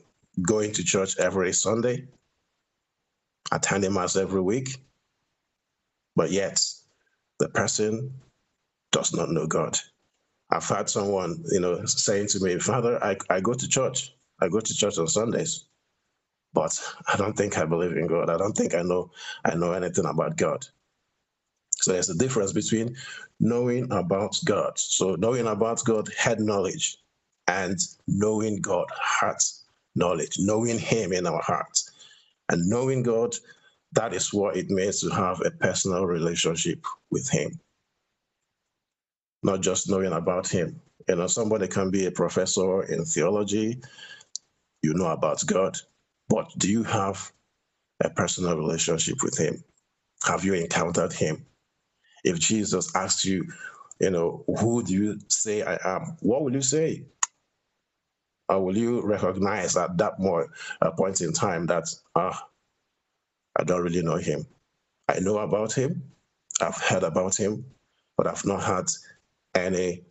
going 0.43 0.73
to 0.73 0.85
church 0.85 1.19
every 1.19 1.53
Sunday, 1.53 2.07
attending 3.53 3.95
Mass 3.95 4.17
every 4.17 4.41
week, 4.43 4.77
but 6.17 6.31
yet 6.31 6.63
the 7.41 7.49
person 7.49 8.15
does 8.93 9.15
not 9.15 9.31
know 9.31 9.47
God. 9.47 9.79
I've 10.51 10.69
had 10.69 10.91
someone, 10.91 11.45
you 11.53 11.61
know, 11.61 11.85
saying 11.87 12.29
to 12.29 12.41
me, 12.41 12.59
Father, 12.59 13.03
I, 13.05 13.17
I 13.31 13.41
go 13.41 13.55
to 13.55 13.69
church. 13.69 14.15
I 14.41 14.49
go 14.49 14.61
to 14.61 14.75
church 14.75 14.99
on 14.99 15.09
Sundays, 15.09 15.67
but 16.55 16.79
I 17.13 17.17
don't 17.17 17.37
think 17.37 17.59
I 17.59 17.67
believe 17.67 17.97
in 17.97 18.07
God. 18.09 18.31
I 18.31 18.39
don't 18.39 18.55
think 18.57 18.75
I 18.75 18.83
know 18.83 19.11
I 19.45 19.55
know 19.55 19.73
anything 19.73 20.07
about 20.07 20.37
God. 20.37 20.67
So 21.77 21.93
there's 21.93 22.11
a 22.11 22.17
difference 22.19 22.53
between 22.53 22.97
knowing 23.41 23.91
about 23.93 24.37
God. 24.45 24.79
So 24.79 25.17
knowing 25.17 25.47
about 25.47 25.85
God, 25.85 26.09
head 26.19 26.41
knowledge, 26.41 26.99
and 27.49 27.79
knowing 28.09 28.61
God, 28.61 28.87
heart 28.93 29.43
knowledge, 29.95 30.37
knowing 30.39 30.79
Him 30.79 31.13
in 31.13 31.27
our 31.27 31.43
hearts. 31.43 31.91
And 32.51 32.69
knowing 32.69 33.03
God, 33.03 33.35
that 33.93 34.15
is 34.15 34.33
what 34.33 34.57
it 34.57 34.71
means 34.71 35.01
to 35.01 35.11
have 35.11 35.41
a 35.45 35.51
personal 35.53 36.07
relationship 36.07 36.85
with 37.11 37.29
Him. 37.31 37.61
Not 39.43 39.63
just 39.63 39.91
knowing 39.91 40.13
about 40.13 40.49
Him. 40.49 40.81
You 41.09 41.17
know, 41.17 41.27
somebody 41.29 41.69
can 41.69 41.91
be 41.91 42.07
a 42.07 42.13
professor 42.13 42.85
in 42.85 43.05
theology, 43.05 43.81
you 44.83 44.95
know 44.95 45.09
about 45.09 45.47
God, 45.47 45.79
but 46.29 46.51
do 46.59 46.71
you 46.71 46.85
have 46.85 47.33
a 48.03 48.11
personal 48.11 48.57
relationship 48.57 49.23
with 49.23 49.39
Him? 49.39 49.65
Have 50.25 50.45
you 50.45 50.55
encountered 50.55 51.13
Him? 51.13 51.47
If 52.25 52.39
Jesus 52.41 52.95
asks 52.97 53.25
you, 53.25 53.47
you 54.01 54.11
know, 54.11 54.45
who 54.61 54.83
do 54.85 54.95
you 54.95 55.19
say 55.29 55.63
I 55.63 55.79
am? 55.85 56.17
What 56.21 56.43
will 56.45 56.55
you 56.55 56.63
say? 56.63 57.05
or 58.49 58.65
will 58.65 58.79
you 58.79 59.03
recognize 59.03 59.77
at 59.77 59.99
that 59.99 60.21
more 60.21 60.49
uh, 60.83 60.91
point 60.93 61.21
in 61.21 61.33
time 61.35 61.67
that 61.67 61.85
ah, 62.17 62.47
I 63.57 63.65
don't 63.65 63.83
really 63.83 64.03
know 64.03 64.17
him. 64.17 64.47
I 65.09 65.21
know 65.21 65.39
about 65.39 65.73
him, 65.73 66.03
I've 66.61 66.77
heard 66.77 67.03
about 67.05 67.37
him, 67.37 67.65
but 68.17 68.27
I've 68.27 68.47
not 68.47 68.63
had 68.65 68.87
any 69.55 70.05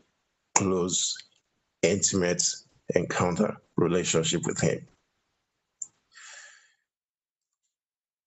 close, 0.56 1.18
intimate 1.84 2.44
encounter 2.96 3.58
relationship 3.77 4.46
with 4.46 4.60
him. 4.60 4.86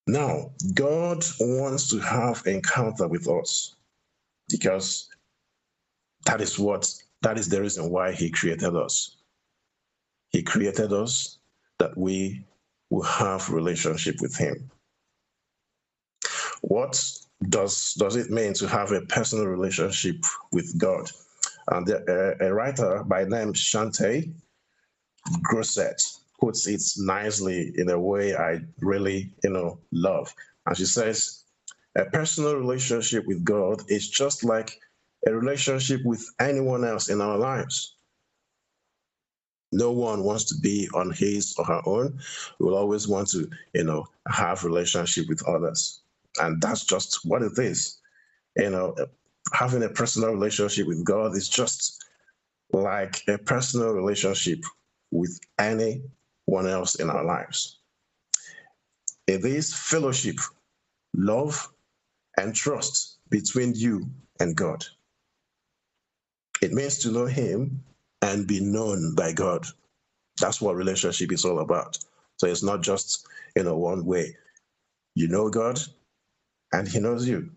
Now, 0.06 0.50
God 0.74 1.24
wants 1.40 1.88
to 1.90 1.98
have 2.00 2.42
encounter 2.46 3.06
with 3.06 3.28
us 3.28 3.76
because 4.48 5.08
that 6.26 6.40
is 6.40 6.58
what 6.58 6.92
that 7.22 7.38
is 7.38 7.48
the 7.48 7.60
reason 7.60 7.90
why 7.90 8.12
he 8.12 8.30
created 8.30 8.74
us. 8.74 9.16
He 10.30 10.42
created 10.42 10.92
us 10.92 11.38
that 11.78 11.96
we 11.96 12.44
will 12.90 13.02
have 13.02 13.48
relationship 13.50 14.16
with 14.20 14.36
him. 14.36 14.70
What 16.62 17.02
does 17.48 17.94
does 17.94 18.16
it 18.16 18.30
mean 18.30 18.54
to 18.54 18.68
have 18.68 18.92
a 18.92 19.02
personal 19.02 19.46
relationship 19.46 20.16
with 20.52 20.78
God? 20.78 21.10
And 21.68 21.88
a, 21.88 22.36
a 22.46 22.52
writer 22.52 23.04
by 23.04 23.24
name 23.24 23.52
Shante 23.52 24.32
Grosset 25.42 26.00
puts 26.40 26.66
it 26.66 26.82
nicely 26.98 27.72
in 27.76 27.88
a 27.90 27.98
way 27.98 28.34
I 28.34 28.60
really, 28.80 29.32
you 29.44 29.50
know, 29.50 29.78
love. 29.92 30.34
And 30.66 30.76
she 30.76 30.86
says, 30.86 31.44
a 31.96 32.04
personal 32.06 32.56
relationship 32.56 33.26
with 33.26 33.44
God 33.44 33.82
is 33.88 34.08
just 34.08 34.44
like 34.44 34.80
a 35.26 35.32
relationship 35.32 36.00
with 36.04 36.26
anyone 36.40 36.84
else 36.84 37.08
in 37.08 37.20
our 37.20 37.36
lives. 37.36 37.96
No 39.70 39.92
one 39.92 40.24
wants 40.24 40.44
to 40.46 40.60
be 40.60 40.88
on 40.94 41.10
his 41.12 41.54
or 41.58 41.64
her 41.64 41.80
own. 41.86 42.18
We 42.58 42.66
will 42.66 42.76
always 42.76 43.08
want 43.08 43.28
to, 43.30 43.48
you 43.72 43.84
know, 43.84 44.06
have 44.28 44.64
relationship 44.64 45.28
with 45.28 45.46
others. 45.48 46.00
And 46.40 46.60
that's 46.60 46.84
just 46.84 47.24
what 47.24 47.42
it 47.42 47.58
is. 47.58 47.98
You 48.56 48.70
know, 48.70 48.94
having 49.52 49.82
a 49.82 49.88
personal 49.88 50.30
relationship 50.30 50.86
with 50.86 51.04
God 51.04 51.36
is 51.36 51.48
just 51.48 52.04
like 52.72 53.22
a 53.28 53.38
personal 53.38 53.92
relationship 53.92 54.62
with 55.12 55.38
anyone 55.60 56.66
else 56.66 56.96
in 56.96 57.08
our 57.10 57.24
lives. 57.24 57.78
It 59.28 59.44
is 59.44 59.72
fellowship, 59.72 60.38
love, 61.14 61.68
and 62.38 62.54
trust 62.54 63.18
between 63.30 63.74
you 63.74 64.10
and 64.40 64.56
God. 64.56 64.84
It 66.60 66.72
means 66.72 66.98
to 67.00 67.12
know 67.12 67.26
Him 67.26 67.82
and 68.22 68.46
be 68.46 68.60
known 68.60 69.14
by 69.14 69.32
God. 69.32 69.66
That's 70.40 70.60
what 70.60 70.76
relationship 70.76 71.32
is 71.32 71.44
all 71.44 71.60
about. 71.60 71.98
So 72.38 72.46
it's 72.46 72.62
not 72.62 72.82
just, 72.82 73.26
you 73.54 73.64
know, 73.64 73.76
one 73.76 74.04
way. 74.04 74.36
You 75.14 75.28
know 75.28 75.50
God 75.50 75.78
and 76.72 76.88
He 76.88 77.00
knows 77.00 77.28
you. 77.28 77.50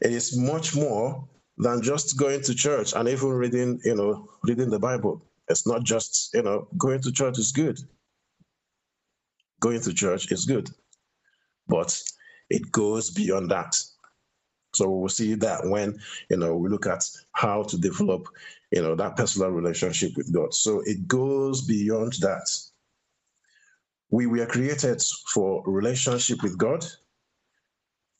It 0.00 0.12
is 0.12 0.36
much 0.36 0.76
more 0.76 1.26
than 1.58 1.82
just 1.82 2.18
going 2.18 2.42
to 2.42 2.54
church 2.54 2.92
and 2.94 3.08
even 3.08 3.30
reading, 3.30 3.80
you 3.84 3.94
know, 3.94 4.28
reading 4.44 4.70
the 4.70 4.78
Bible. 4.78 5.22
It's 5.48 5.66
not 5.66 5.84
just, 5.84 6.30
you 6.34 6.42
know, 6.42 6.68
going 6.76 7.00
to 7.02 7.12
church 7.12 7.38
is 7.38 7.52
good. 7.52 7.78
Going 9.60 9.80
to 9.82 9.94
church 9.94 10.30
is 10.32 10.44
good. 10.44 10.70
But 11.68 12.00
it 12.50 12.70
goes 12.72 13.10
beyond 13.10 13.50
that. 13.50 13.74
So 14.74 14.90
we'll 14.90 15.08
see 15.08 15.34
that 15.36 15.66
when 15.66 15.98
you 16.30 16.36
know 16.36 16.56
we 16.56 16.68
look 16.68 16.86
at 16.86 17.04
how 17.32 17.62
to 17.64 17.78
develop 17.78 18.28
you 18.70 18.82
know 18.82 18.94
that 18.96 19.16
personal 19.16 19.50
relationship 19.50 20.12
with 20.16 20.32
God. 20.32 20.52
So 20.54 20.82
it 20.84 21.08
goes 21.08 21.62
beyond 21.62 22.14
that. 22.20 22.48
We 24.10 24.26
were 24.26 24.46
created 24.46 25.02
for 25.32 25.62
relationship 25.66 26.42
with 26.42 26.58
God. 26.58 26.84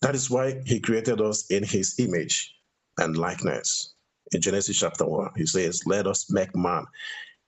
That 0.02 0.14
is 0.14 0.30
why 0.30 0.62
He 0.64 0.80
created 0.80 1.20
us 1.20 1.50
in 1.50 1.64
His 1.64 1.98
image 1.98 2.54
and 2.98 3.16
likeness. 3.16 3.94
In 4.32 4.40
Genesis 4.40 4.78
chapter 4.78 5.06
1, 5.06 5.32
He 5.36 5.46
says, 5.46 5.82
Let 5.86 6.06
us 6.06 6.30
make 6.30 6.54
man 6.54 6.84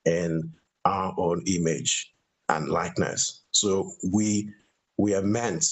in 0.05 0.53
our 0.85 1.13
own 1.17 1.43
image 1.47 2.13
and 2.49 2.69
likeness. 2.69 3.43
So 3.51 3.91
we 4.11 4.49
we 4.97 5.15
are 5.15 5.21
meant. 5.21 5.65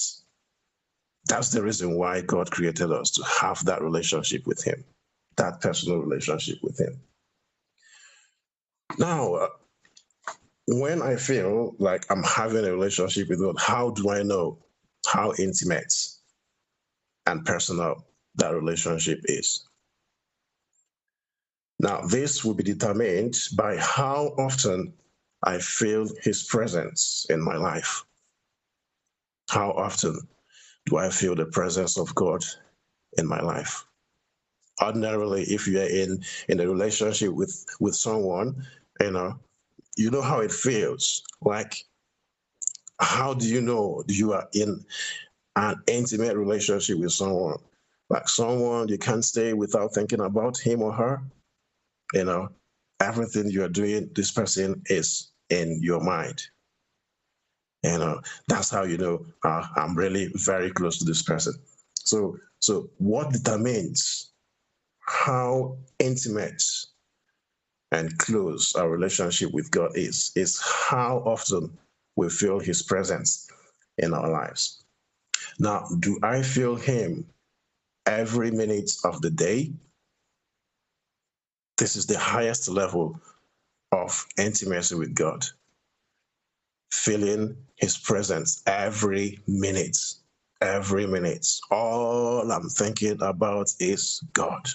That's 1.26 1.50
the 1.50 1.62
reason 1.62 1.96
why 1.96 2.22
God 2.22 2.50
created 2.50 2.90
us 2.90 3.10
to 3.12 3.22
have 3.24 3.64
that 3.66 3.82
relationship 3.82 4.46
with 4.46 4.62
Him, 4.62 4.84
that 5.36 5.60
personal 5.60 5.98
relationship 5.98 6.58
with 6.62 6.80
Him. 6.80 7.00
Now, 8.98 9.34
uh, 9.34 9.48
when 10.66 11.02
I 11.02 11.16
feel 11.16 11.74
like 11.78 12.04
I'm 12.10 12.22
having 12.22 12.64
a 12.64 12.72
relationship 12.72 13.28
with 13.28 13.40
God, 13.40 13.56
how 13.58 13.90
do 13.90 14.10
I 14.10 14.22
know 14.22 14.58
how 15.06 15.32
intimate 15.38 15.92
and 17.26 17.44
personal 17.44 18.06
that 18.36 18.54
relationship 18.54 19.20
is? 19.24 19.68
Now, 21.82 22.02
this 22.02 22.44
will 22.44 22.52
be 22.52 22.62
determined 22.62 23.38
by 23.56 23.78
how 23.78 24.34
often 24.36 24.92
I 25.42 25.58
feel 25.60 26.06
His 26.20 26.42
presence 26.42 27.24
in 27.30 27.40
my 27.40 27.56
life. 27.56 28.04
How 29.48 29.70
often 29.70 30.20
do 30.84 30.98
I 30.98 31.08
feel 31.08 31.34
the 31.34 31.46
presence 31.46 31.96
of 31.98 32.14
God 32.14 32.44
in 33.16 33.26
my 33.26 33.40
life? 33.40 33.86
Ordinarily, 34.82 35.44
if 35.44 35.66
you 35.66 35.80
are 35.80 35.88
in, 35.88 36.22
in 36.50 36.60
a 36.60 36.68
relationship 36.68 37.32
with, 37.32 37.64
with 37.80 37.96
someone, 37.96 38.62
you 39.00 39.12
know, 39.12 39.40
you 39.96 40.10
know 40.10 40.20
how 40.20 40.40
it 40.40 40.52
feels. 40.52 41.22
Like, 41.40 41.82
how 43.00 43.32
do 43.32 43.48
you 43.48 43.62
know 43.62 44.04
you 44.06 44.34
are 44.34 44.46
in 44.52 44.84
an 45.56 45.76
intimate 45.86 46.36
relationship 46.36 46.98
with 46.98 47.12
someone? 47.12 47.56
Like 48.10 48.28
someone 48.28 48.88
you 48.88 48.98
can't 48.98 49.24
stay 49.24 49.54
without 49.54 49.94
thinking 49.94 50.20
about 50.20 50.58
him 50.58 50.82
or 50.82 50.92
her. 50.92 51.22
You 52.12 52.24
know, 52.24 52.48
everything 53.00 53.50
you 53.50 53.64
are 53.64 53.68
doing, 53.68 54.10
this 54.14 54.30
person 54.30 54.82
is 54.86 55.32
in 55.48 55.80
your 55.82 56.00
mind. 56.00 56.42
You 57.82 57.98
know, 57.98 58.20
that's 58.48 58.70
how 58.70 58.84
you 58.84 58.98
know 58.98 59.24
uh, 59.44 59.66
I'm 59.76 59.96
really 59.96 60.30
very 60.34 60.70
close 60.70 60.98
to 60.98 61.04
this 61.04 61.22
person. 61.22 61.54
So, 61.94 62.36
so 62.58 62.90
what 62.98 63.32
determines 63.32 64.32
how 65.00 65.78
intimate 65.98 66.62
and 67.92 68.16
close 68.18 68.74
our 68.74 68.88
relationship 68.88 69.52
with 69.52 69.70
God 69.70 69.92
is, 69.96 70.30
is 70.36 70.60
how 70.60 71.22
often 71.24 71.76
we 72.16 72.28
feel 72.28 72.58
His 72.58 72.82
presence 72.82 73.48
in 73.98 74.14
our 74.14 74.30
lives. 74.30 74.84
Now, 75.58 75.86
do 76.00 76.18
I 76.22 76.42
feel 76.42 76.76
Him 76.76 77.26
every 78.06 78.50
minute 78.50 78.92
of 79.04 79.20
the 79.22 79.30
day? 79.30 79.72
This 81.80 81.96
is 81.96 82.06
the 82.06 82.18
highest 82.18 82.68
level 82.68 83.20
of 83.92 84.26
intimacy 84.38 84.96
with 84.96 85.14
God. 85.14 85.46
Feeling 86.92 87.56
His 87.76 87.98
presence 87.98 88.62
every 88.66 89.40
minute, 89.48 89.98
every 90.60 91.06
minute. 91.06 91.48
All 91.70 92.52
I'm 92.52 92.68
thinking 92.68 93.22
about 93.22 93.72
is 93.80 94.22
God 94.34 94.68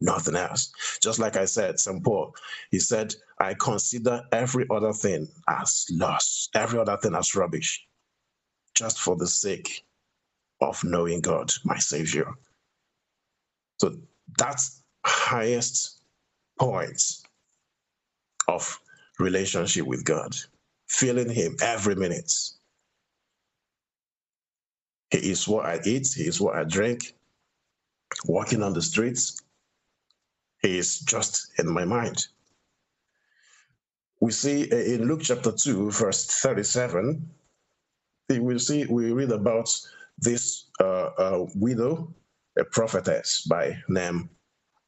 nothing 0.00 0.36
else. 0.36 0.72
Just 1.02 1.20
like 1.20 1.36
I 1.36 1.46
said, 1.46 1.80
St. 1.80 2.04
Paul, 2.04 2.34
he 2.72 2.80
said, 2.80 3.14
I 3.40 3.54
consider 3.54 4.22
every 4.32 4.66
other 4.70 4.92
thing 4.92 5.28
as 5.48 5.86
loss, 5.92 6.50
every 6.54 6.80
other 6.80 6.96
thing 6.98 7.14
as 7.14 7.36
rubbish, 7.36 7.86
just 8.74 9.00
for 9.00 9.16
the 9.16 9.28
sake 9.28 9.84
of 10.60 10.82
knowing 10.84 11.20
God, 11.20 11.52
my 11.64 11.78
Savior. 11.78 12.34
So 13.80 13.96
that's 14.38 14.82
highest 15.06 15.97
point 16.58 17.02
of 18.48 18.80
relationship 19.18 19.86
with 19.86 20.04
God, 20.04 20.34
feeling 20.88 21.30
Him 21.30 21.56
every 21.62 21.96
minute. 21.96 22.32
He 25.10 25.18
is 25.30 25.48
what 25.48 25.66
I 25.66 25.80
eat, 25.84 26.08
He 26.16 26.24
is 26.24 26.40
what 26.40 26.56
I 26.56 26.64
drink, 26.64 27.14
walking 28.26 28.62
on 28.62 28.74
the 28.74 28.82
streets, 28.82 29.42
He 30.62 30.78
is 30.78 31.00
just 31.00 31.52
in 31.58 31.68
my 31.68 31.84
mind. 31.84 32.26
We 34.20 34.32
see 34.32 34.64
in 34.64 35.08
Luke 35.08 35.22
chapter 35.22 35.52
2, 35.52 35.90
verse 35.92 36.26
37, 36.26 37.30
we 38.40 38.58
see 38.58 38.86
we 38.86 39.12
read 39.12 39.30
about 39.32 39.70
this 40.18 40.66
uh, 40.80 41.10
uh, 41.18 41.46
widow, 41.54 42.12
a 42.58 42.64
prophetess 42.64 43.42
by 43.48 43.76
name 43.88 44.30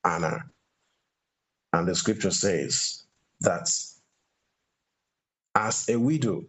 Anna. 0.04 0.44
And 1.72 1.88
the 1.88 1.94
scripture 1.94 2.30
says 2.33 3.04
that 3.40 3.70
as 5.54 5.88
a 5.88 5.98
widow, 5.98 6.44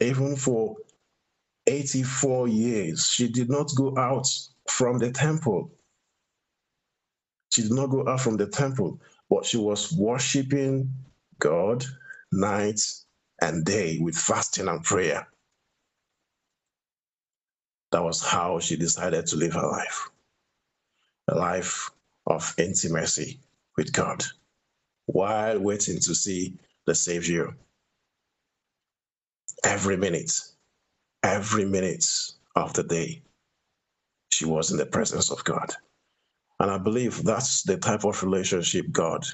even 0.00 0.36
for 0.36 0.76
84 1.66 2.48
years, 2.48 3.06
she 3.06 3.28
did 3.28 3.50
not 3.50 3.70
go 3.76 3.96
out 3.98 4.28
from 4.68 4.98
the 4.98 5.12
temple 5.12 5.70
she 7.50 7.62
did 7.62 7.72
not 7.72 7.88
go 7.90 8.08
out 8.08 8.20
from 8.20 8.36
the 8.38 8.46
temple, 8.46 9.00
but 9.30 9.44
she 9.44 9.58
was 9.58 9.92
worshiping 9.92 10.94
God 11.38 11.84
night 12.32 12.80
and 13.42 13.64
day 13.64 13.98
with 14.00 14.16
fasting 14.16 14.68
and 14.68 14.82
prayer. 14.82 15.28
That 17.92 18.02
was 18.04 18.22
how 18.22 18.58
she 18.60 18.76
decided 18.76 19.26
to 19.28 19.36
live 19.36 19.54
her 19.54 19.66
life 19.66 20.10
a 21.28 21.34
life 21.36 21.90
of 22.26 22.54
intimacy 22.58 23.38
with 23.76 23.92
God 23.92 24.24
while 25.06 25.60
waiting 25.60 25.96
to 26.00 26.14
see 26.14 26.56
the 26.86 26.94
Savior. 26.94 27.56
Every 29.64 29.96
minute, 29.96 30.32
every 31.22 31.64
minute 31.64 32.06
of 32.56 32.74
the 32.74 32.84
day, 32.84 33.22
she 34.30 34.44
was 34.46 34.70
in 34.72 34.78
the 34.78 34.86
presence 34.86 35.30
of 35.30 35.44
God. 35.44 35.72
And 36.60 36.70
I 36.70 36.78
believe 36.78 37.24
that's 37.24 37.62
the 37.64 37.76
type 37.78 38.04
of 38.04 38.22
relationship 38.22 38.86
God 38.92 39.26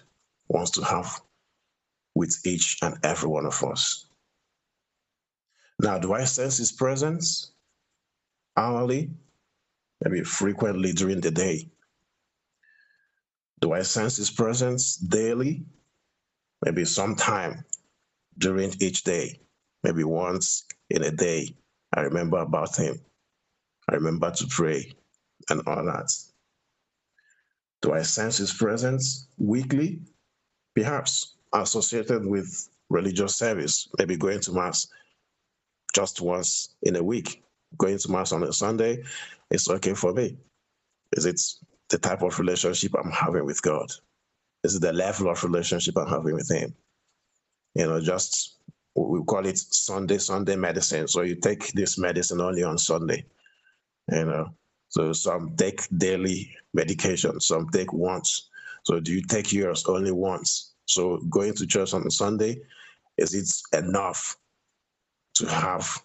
wants 0.48 0.72
to 0.72 0.82
have 0.84 1.20
with 2.14 2.38
each 2.46 2.78
and 2.82 2.98
every 3.04 3.28
one 3.30 3.46
of 3.46 3.62
us. 3.64 4.06
Now, 5.80 5.98
do 5.98 6.14
I 6.14 6.24
sense 6.24 6.58
His 6.58 6.72
presence 6.72 7.52
hourly? 8.56 9.10
Maybe 10.04 10.22
frequently 10.24 10.92
during 10.92 11.20
the 11.20 11.30
day. 11.32 11.68
Do 13.60 13.72
I 13.72 13.82
sense 13.82 14.16
His 14.16 14.30
presence 14.30 14.96
daily? 14.96 15.64
Maybe 16.64 16.84
sometime 16.84 17.64
during 18.38 18.72
each 18.80 19.04
day. 19.04 19.40
Maybe 19.82 20.04
once 20.04 20.64
in 20.90 21.04
a 21.04 21.10
day. 21.10 21.54
I 21.94 22.02
remember 22.02 22.38
about 22.38 22.76
Him. 22.76 23.00
I 23.88 23.94
remember 23.94 24.30
to 24.30 24.46
pray 24.46 24.92
and 25.48 25.62
all 25.66 25.84
that. 25.84 26.12
Do 27.80 27.92
I 27.92 28.02
sense 28.02 28.38
his 28.38 28.52
presence 28.52 29.28
weekly? 29.38 30.00
Perhaps 30.74 31.34
associated 31.52 32.26
with 32.26 32.68
religious 32.90 33.36
service, 33.36 33.88
maybe 33.98 34.16
going 34.16 34.40
to 34.40 34.52
Mass 34.52 34.86
just 35.94 36.20
once 36.20 36.74
in 36.82 36.96
a 36.96 37.02
week. 37.02 37.42
Going 37.76 37.98
to 37.98 38.10
Mass 38.10 38.32
on 38.32 38.42
a 38.42 38.52
Sunday 38.52 39.02
is 39.50 39.68
okay 39.68 39.94
for 39.94 40.12
me. 40.12 40.36
Is 41.12 41.24
it 41.24 41.40
the 41.90 41.98
type 41.98 42.22
of 42.22 42.38
relationship 42.38 42.92
I'm 42.94 43.10
having 43.10 43.44
with 43.44 43.62
God? 43.62 43.90
Is 44.64 44.78
the 44.80 44.92
level 44.92 45.30
of 45.30 45.44
relationship 45.44 45.96
I'm 45.96 46.08
having 46.08 46.34
with 46.34 46.50
Him? 46.50 46.74
You 47.74 47.86
know, 47.86 48.00
just 48.00 48.56
we 48.94 49.22
call 49.24 49.46
it 49.46 49.58
Sunday, 49.58 50.18
Sunday 50.18 50.56
medicine. 50.56 51.06
So 51.08 51.22
you 51.22 51.36
take 51.36 51.72
this 51.72 51.98
medicine 51.98 52.40
only 52.40 52.62
on 52.64 52.78
Sunday. 52.78 53.24
You 54.10 54.24
know, 54.24 54.54
so 54.88 55.12
some 55.12 55.54
take 55.56 55.86
daily 55.96 56.50
medication, 56.74 57.40
some 57.40 57.68
take 57.70 57.92
once. 57.92 58.48
So 58.84 59.00
do 59.00 59.12
you 59.12 59.22
take 59.22 59.52
yours 59.52 59.84
only 59.86 60.12
once? 60.12 60.72
So 60.86 61.18
going 61.28 61.54
to 61.54 61.66
church 61.66 61.92
on 61.94 62.10
Sunday, 62.10 62.62
is 63.18 63.34
it 63.34 63.78
enough 63.78 64.36
to 65.34 65.46
have 65.46 66.02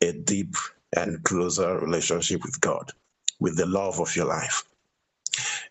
a 0.00 0.12
deep 0.12 0.54
and 0.96 1.22
closer 1.24 1.78
relationship 1.80 2.42
with 2.44 2.60
God, 2.60 2.90
with 3.40 3.56
the 3.56 3.66
love 3.66 4.00
of 4.00 4.16
your 4.16 4.26
life? 4.26 4.64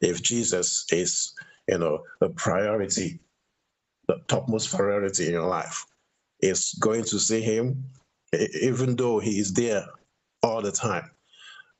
If 0.01 0.21
Jesus 0.21 0.85
is, 0.91 1.33
you 1.67 1.77
know, 1.77 2.03
the 2.19 2.29
priority, 2.29 3.19
the 4.07 4.17
topmost 4.27 4.75
priority 4.75 5.27
in 5.27 5.33
your 5.33 5.47
life, 5.47 5.85
is 6.41 6.77
going 6.79 7.03
to 7.05 7.19
see 7.19 7.41
him, 7.41 7.83
even 8.61 8.95
though 8.95 9.19
he 9.19 9.39
is 9.39 9.53
there 9.53 9.85
all 10.43 10.61
the 10.61 10.71
time 10.71 11.09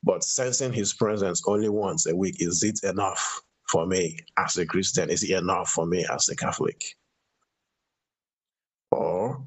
but 0.03 0.23
sensing 0.23 0.73
his 0.73 0.93
presence 0.93 1.41
only 1.47 1.69
once 1.69 2.05
a 2.05 2.15
week, 2.15 2.35
is 2.39 2.63
it 2.63 2.83
enough 2.83 3.41
for 3.69 3.85
me 3.85 4.17
as 4.37 4.57
a 4.57 4.65
Christian? 4.65 5.09
Is 5.09 5.23
it 5.23 5.31
enough 5.31 5.69
for 5.69 5.85
me 5.85 6.05
as 6.09 6.29
a 6.29 6.35
Catholic? 6.35 6.95
Or 8.91 9.45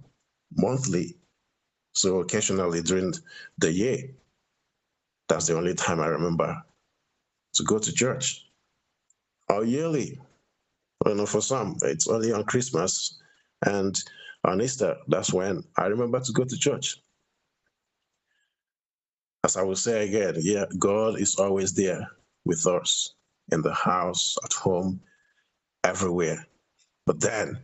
monthly, 0.57 1.17
so 1.95 2.21
occasionally 2.21 2.83
during 2.83 3.15
the 3.59 3.73
year, 3.73 4.11
that's 5.29 5.47
the 5.47 5.57
only 5.57 5.75
time 5.75 6.01
I 6.01 6.09
remember 6.09 6.63
to 7.55 7.63
go 7.63 7.79
to 7.79 7.93
church. 7.93 8.47
Or 9.51 9.65
yearly, 9.67 10.21
you 11.07 11.15
know, 11.15 11.27
for 11.27 11.43
some, 11.43 11.77
it's 11.83 12.09
only 12.09 12.33
on 12.33 12.45
Christmas 12.45 13.21
and 13.67 13.99
On 14.45 14.61
Easter, 14.63 14.97
that's 15.09 15.33
when 15.33 15.65
I 15.77 15.87
remember 15.87 16.21
to 16.21 16.33
go 16.33 16.45
to 16.45 16.59
church. 16.59 16.97
As 19.45 19.57
I 19.57 19.63
will 19.63 19.77
say 19.77 20.09
again, 20.09 20.37
yeah, 20.41 20.67
God 20.79 21.21
is 21.21 21.37
always 21.37 21.75
there 21.75 22.11
with 22.45 22.67
us 22.67 23.15
in 23.53 23.63
the 23.63 23.75
house, 23.75 24.37
at 24.45 24.53
home, 24.53 25.01
everywhere. 25.85 26.47
But 27.07 27.21
then, 27.21 27.59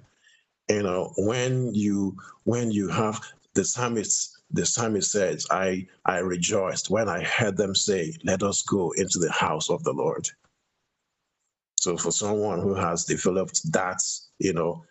you 0.70 0.82
know, 0.84 1.12
when 1.18 1.74
you 1.74 2.16
when 2.44 2.70
you 2.72 2.88
have 2.88 3.20
the 3.54 3.64
psalmist, 3.64 4.38
the 4.50 4.66
psalmist 4.66 5.12
says, 5.12 5.46
I 5.50 5.86
I 6.06 6.18
rejoiced 6.18 6.90
when 6.90 7.08
I 7.08 7.24
heard 7.24 7.56
them 7.56 7.74
say, 7.74 8.14
Let 8.24 8.42
us 8.42 8.62
go 8.62 8.92
into 8.92 9.18
the 9.20 9.32
house 9.32 9.70
of 9.70 9.84
the 9.84 9.92
Lord. 9.92 10.28
So 11.86 11.96
for 11.96 12.10
someone 12.10 12.58
who 12.62 12.74
has 12.74 13.04
developed 13.04 13.70
that, 13.70 14.02
you 14.40 14.52
know, 14.52 14.84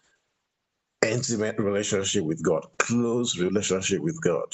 intimate 1.05 1.59
relationship 1.59 2.23
with 2.23 2.41
God, 2.41 2.65
close 2.79 3.37
relationship 3.37 3.99
with 3.99 4.17
God, 4.23 4.47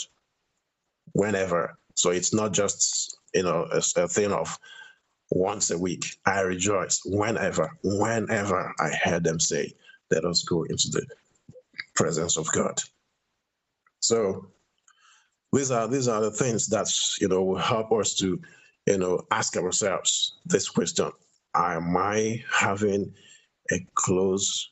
whenever. 1.11 1.77
So 1.93 2.09
it's 2.09 2.33
not 2.33 2.51
just, 2.51 3.15
you 3.35 3.43
know, 3.43 3.67
a, 3.71 3.83
a 3.95 4.07
thing 4.07 4.31
of 4.31 4.57
once 5.29 5.69
a 5.69 5.77
week. 5.77 6.17
I 6.25 6.39
rejoice 6.39 7.03
whenever, 7.05 7.77
whenever 7.83 8.73
I 8.79 8.89
hear 8.89 9.19
them 9.19 9.39
say, 9.39 9.75
let 10.09 10.25
us 10.25 10.41
go 10.41 10.63
into 10.63 10.89
the 10.89 11.05
presence 11.95 12.37
of 12.37 12.51
God. 12.51 12.81
So 13.99 14.47
these 15.53 15.69
are 15.69 15.87
these 15.87 16.07
are 16.07 16.21
the 16.21 16.31
things 16.31 16.69
that 16.69 16.91
you 17.19 17.27
know 17.27 17.43
will 17.43 17.57
help 17.59 17.91
us 17.91 18.15
to 18.15 18.41
you 18.87 18.97
know 18.97 19.27
ask 19.29 19.55
ourselves 19.57 20.39
this 20.47 20.67
question 20.67 21.11
am 21.55 21.95
i 21.97 22.43
having 22.51 23.13
a 23.71 23.85
close 23.95 24.71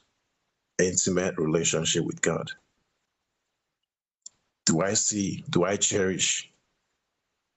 intimate 0.79 1.37
relationship 1.37 2.05
with 2.05 2.21
god? 2.21 2.49
Do 4.65 4.81
i 4.81 4.93
see 4.93 5.43
do 5.49 5.63
i 5.63 5.75
cherish 5.75 6.51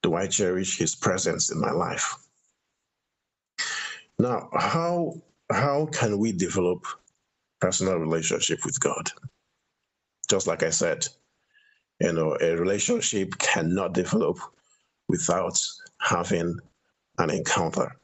do 0.03 0.15
i 0.15 0.27
cherish 0.27 0.79
his 0.79 0.95
presence 0.95 1.51
in 1.51 1.61
my 1.61 1.71
life? 1.71 2.17
Now 4.19 4.49
how 4.53 5.15
how 5.51 5.87
can 5.87 6.19
we 6.19 6.33
develop 6.33 6.85
personal 7.61 7.97
relationship 7.97 8.65
with 8.65 8.81
god? 8.81 9.11
Just 10.29 10.47
like 10.47 10.63
i 10.63 10.71
said 10.71 11.07
you 12.03 12.13
know 12.13 12.37
a 12.41 12.57
relationship 12.57 13.39
cannot 13.39 13.95
develop 13.95 14.39
without 15.09 15.61
having 16.01 16.59
an 17.19 17.31
encounter 17.31 17.95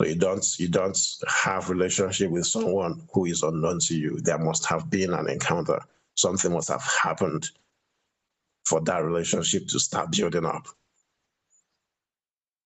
so 0.00 0.06
you 0.06 0.14
don't 0.14 0.58
you 0.58 0.66
don't 0.66 0.98
have 1.28 1.68
a 1.68 1.74
relationship 1.74 2.30
with 2.30 2.46
someone 2.46 3.02
who 3.12 3.26
is 3.26 3.42
unknown 3.42 3.80
to 3.80 3.94
you. 3.94 4.18
There 4.22 4.38
must 4.38 4.64
have 4.64 4.88
been 4.88 5.12
an 5.12 5.28
encounter. 5.28 5.78
Something 6.14 6.54
must 6.54 6.70
have 6.70 6.82
happened 6.82 7.50
for 8.64 8.80
that 8.80 9.04
relationship 9.04 9.66
to 9.68 9.78
start 9.78 10.10
building 10.12 10.46
up. 10.46 10.66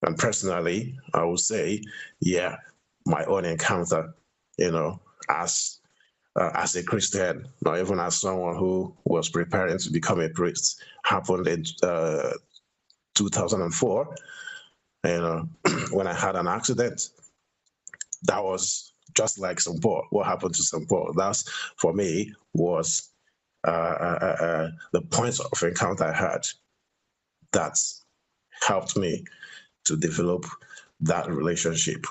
And 0.07 0.17
personally, 0.17 0.97
I 1.13 1.25
would 1.25 1.41
say, 1.41 1.83
yeah, 2.21 2.55
my 3.05 3.25
own 3.25 3.45
encounter, 3.47 4.15
you 4.57 4.71
know, 4.71 5.01
as 5.29 5.81
uh, 6.37 6.51
as 6.55 6.77
a 6.77 6.85
Christian, 6.85 7.49
not 7.63 7.81
even 7.81 7.99
as 7.99 8.21
someone 8.21 8.57
who 8.57 8.95
was 9.07 9.29
preparing 9.29 9.79
to 9.79 9.91
become 9.91 10.21
a 10.21 10.29
priest, 10.29 10.81
happened 11.03 11.49
in 11.49 11.65
uh, 11.83 12.31
2004. 13.17 14.15
You 15.05 15.11
know, 15.19 15.49
when 15.91 16.07
I 16.07 16.15
had 16.15 16.37
an 16.37 16.47
accident, 16.47 17.11
that 18.25 18.43
was 18.43 18.95
just 19.15 19.39
like. 19.39 19.61
Paul. 19.83 20.07
What 20.11 20.27
happened 20.27 20.55
to. 20.55 20.81
Paul? 20.89 21.13
That's 21.17 21.49
for 21.77 21.93
me 21.93 22.33
was 22.55 23.11
uh, 23.67 23.71
uh, 23.71 24.19
uh, 24.23 24.45
uh, 24.45 24.71
the 24.93 25.03
points 25.03 25.41
of 25.41 25.63
encounter 25.63 26.05
I 26.05 26.13
had 26.13 26.47
that 27.53 27.79
helped 28.63 28.97
me 28.97 29.25
to 29.85 29.97
develop 29.97 30.47
that 31.01 31.29
relationship 31.29 32.07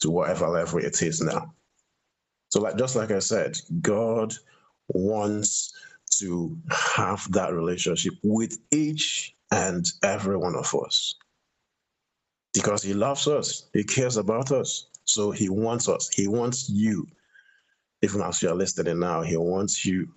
to 0.00 0.10
whatever 0.10 0.48
level 0.48 0.78
it 0.78 1.02
is 1.02 1.20
now. 1.20 1.54
So, 2.50 2.60
like 2.60 2.78
just 2.78 2.96
like 2.96 3.10
I 3.10 3.18
said, 3.18 3.58
God 3.80 4.34
wants 4.88 5.74
to 6.18 6.56
have 6.70 7.30
that 7.32 7.52
relationship 7.52 8.14
with 8.22 8.58
each 8.70 9.34
and 9.50 9.86
every 10.02 10.36
one 10.36 10.54
of 10.54 10.74
us 10.74 11.14
because 12.54 12.82
He 12.82 12.94
loves 12.94 13.26
us, 13.28 13.68
He 13.74 13.84
cares 13.84 14.16
about 14.16 14.50
us. 14.52 14.86
So 15.08 15.30
he 15.30 15.48
wants 15.48 15.88
us. 15.88 16.08
He 16.12 16.28
wants 16.28 16.68
you. 16.68 17.06
Even 18.02 18.20
as 18.20 18.42
you 18.42 18.50
are 18.50 18.54
listening 18.54 19.00
now, 19.00 19.22
he 19.22 19.36
wants 19.36 19.84
you. 19.84 20.12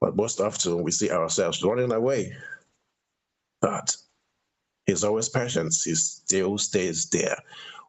But 0.00 0.16
most 0.16 0.40
often 0.40 0.82
we 0.82 0.92
see 0.92 1.10
ourselves 1.10 1.62
running 1.62 1.92
away. 1.92 2.32
But 3.60 3.96
he's 4.86 5.04
always 5.04 5.28
patient. 5.28 5.74
He 5.84 5.94
still 5.96 6.58
stays 6.58 7.06
there 7.06 7.36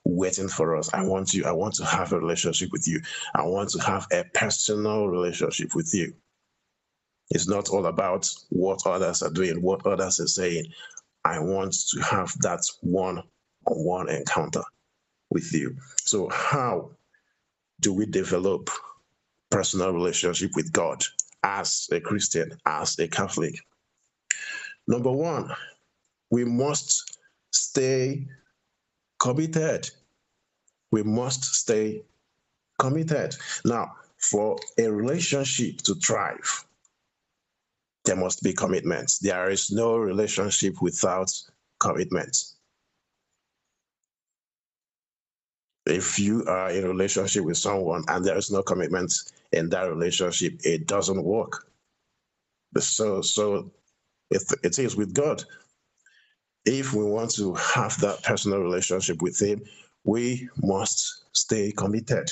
waiting 0.03 0.49
for 0.49 0.75
us. 0.75 0.91
I 0.93 1.06
want 1.06 1.34
you. 1.34 1.45
I 1.45 1.51
want 1.51 1.75
to 1.75 1.86
have 1.86 2.12
a 2.12 2.19
relationship 2.19 2.71
with 2.71 2.88
you. 2.88 2.99
I 3.36 3.43
want 3.43 3.69
to 3.69 3.79
have 3.79 4.08
a 4.12 4.25
personal 4.34 5.08
relationship 5.08 5.75
with 5.75 5.93
you. 5.93 6.13
It's 7.29 7.47
not 7.47 7.69
all 7.69 7.86
about 7.86 8.29
what 8.49 8.86
others 8.86 9.21
are 9.21 9.32
doing, 9.32 9.62
what 9.62 9.86
others 9.86 10.19
are 10.19 10.27
saying. 10.27 10.65
I 11.23 11.39
want 11.39 11.73
to 11.91 12.01
have 12.01 12.34
that 12.41 12.65
one 12.82 13.19
on 13.65 13.86
one 13.86 14.10
encounter 14.10 14.63
with 15.34 15.52
you. 15.54 15.76
So, 15.98 16.30
how 16.30 16.91
do 17.82 17.93
we 17.93 18.06
develop 18.06 18.69
personal 19.50 19.91
relationship 19.91 20.52
with 20.56 20.72
God 20.72 21.04
as 21.43 21.89
a 21.91 22.00
Christian, 22.00 22.58
as 22.65 22.98
a 23.00 23.08
Catholic? 23.08 23.56
Number 24.88 25.12
one, 25.12 25.52
we 26.30 26.46
must 26.46 27.17
stay 27.52 28.28
committed. 29.19 29.89
We 30.91 31.04
must 31.04 31.43
stay 31.43 32.04
committed. 32.80 33.36
Now, 33.65 33.96
for 34.17 34.58
a 34.78 34.88
relationship 34.88 35.78
to 35.80 35.96
thrive, 35.96 36.65
there 38.06 38.15
must 38.15 38.43
be 38.43 38.54
commitment. 38.54 39.13
There 39.22 39.50
is 39.50 39.72
no 39.72 39.98
relationship 39.98 40.82
without 40.82 41.32
commitment. 41.80 42.53
If 45.86 46.17
you 46.17 46.46
are 46.46 46.69
in 46.72 46.86
a 46.86 46.88
relationship 46.88 47.43
with 47.43 47.58
someone 47.58 48.04
and 48.08 48.24
there 48.24 48.38
is 48.38 48.52
no 48.52 48.63
commitment 48.63 49.13
in 49.52 49.69
that 49.69 49.89
relationship, 49.89 50.54
it 50.63 50.88
doesn't 50.88 51.24
work. 51.24 51.67
So, 52.80 53.22
so 53.22 53.72
it, 54.32 54.43
it 54.63 54.80
is 54.80 54.96
with 54.96 55.13
God. 55.13 55.43
If 56.65 56.93
we 56.93 57.04
want 57.04 57.32
to 57.36 57.54
have 57.56 58.00
that 58.02 58.24
personal 58.24 58.60
relationship 58.60 59.22
with 59.22 59.39
Him, 59.41 59.63
we 60.06 60.50
must 60.62 61.26
stay 61.34 61.72
committed. 61.72 62.30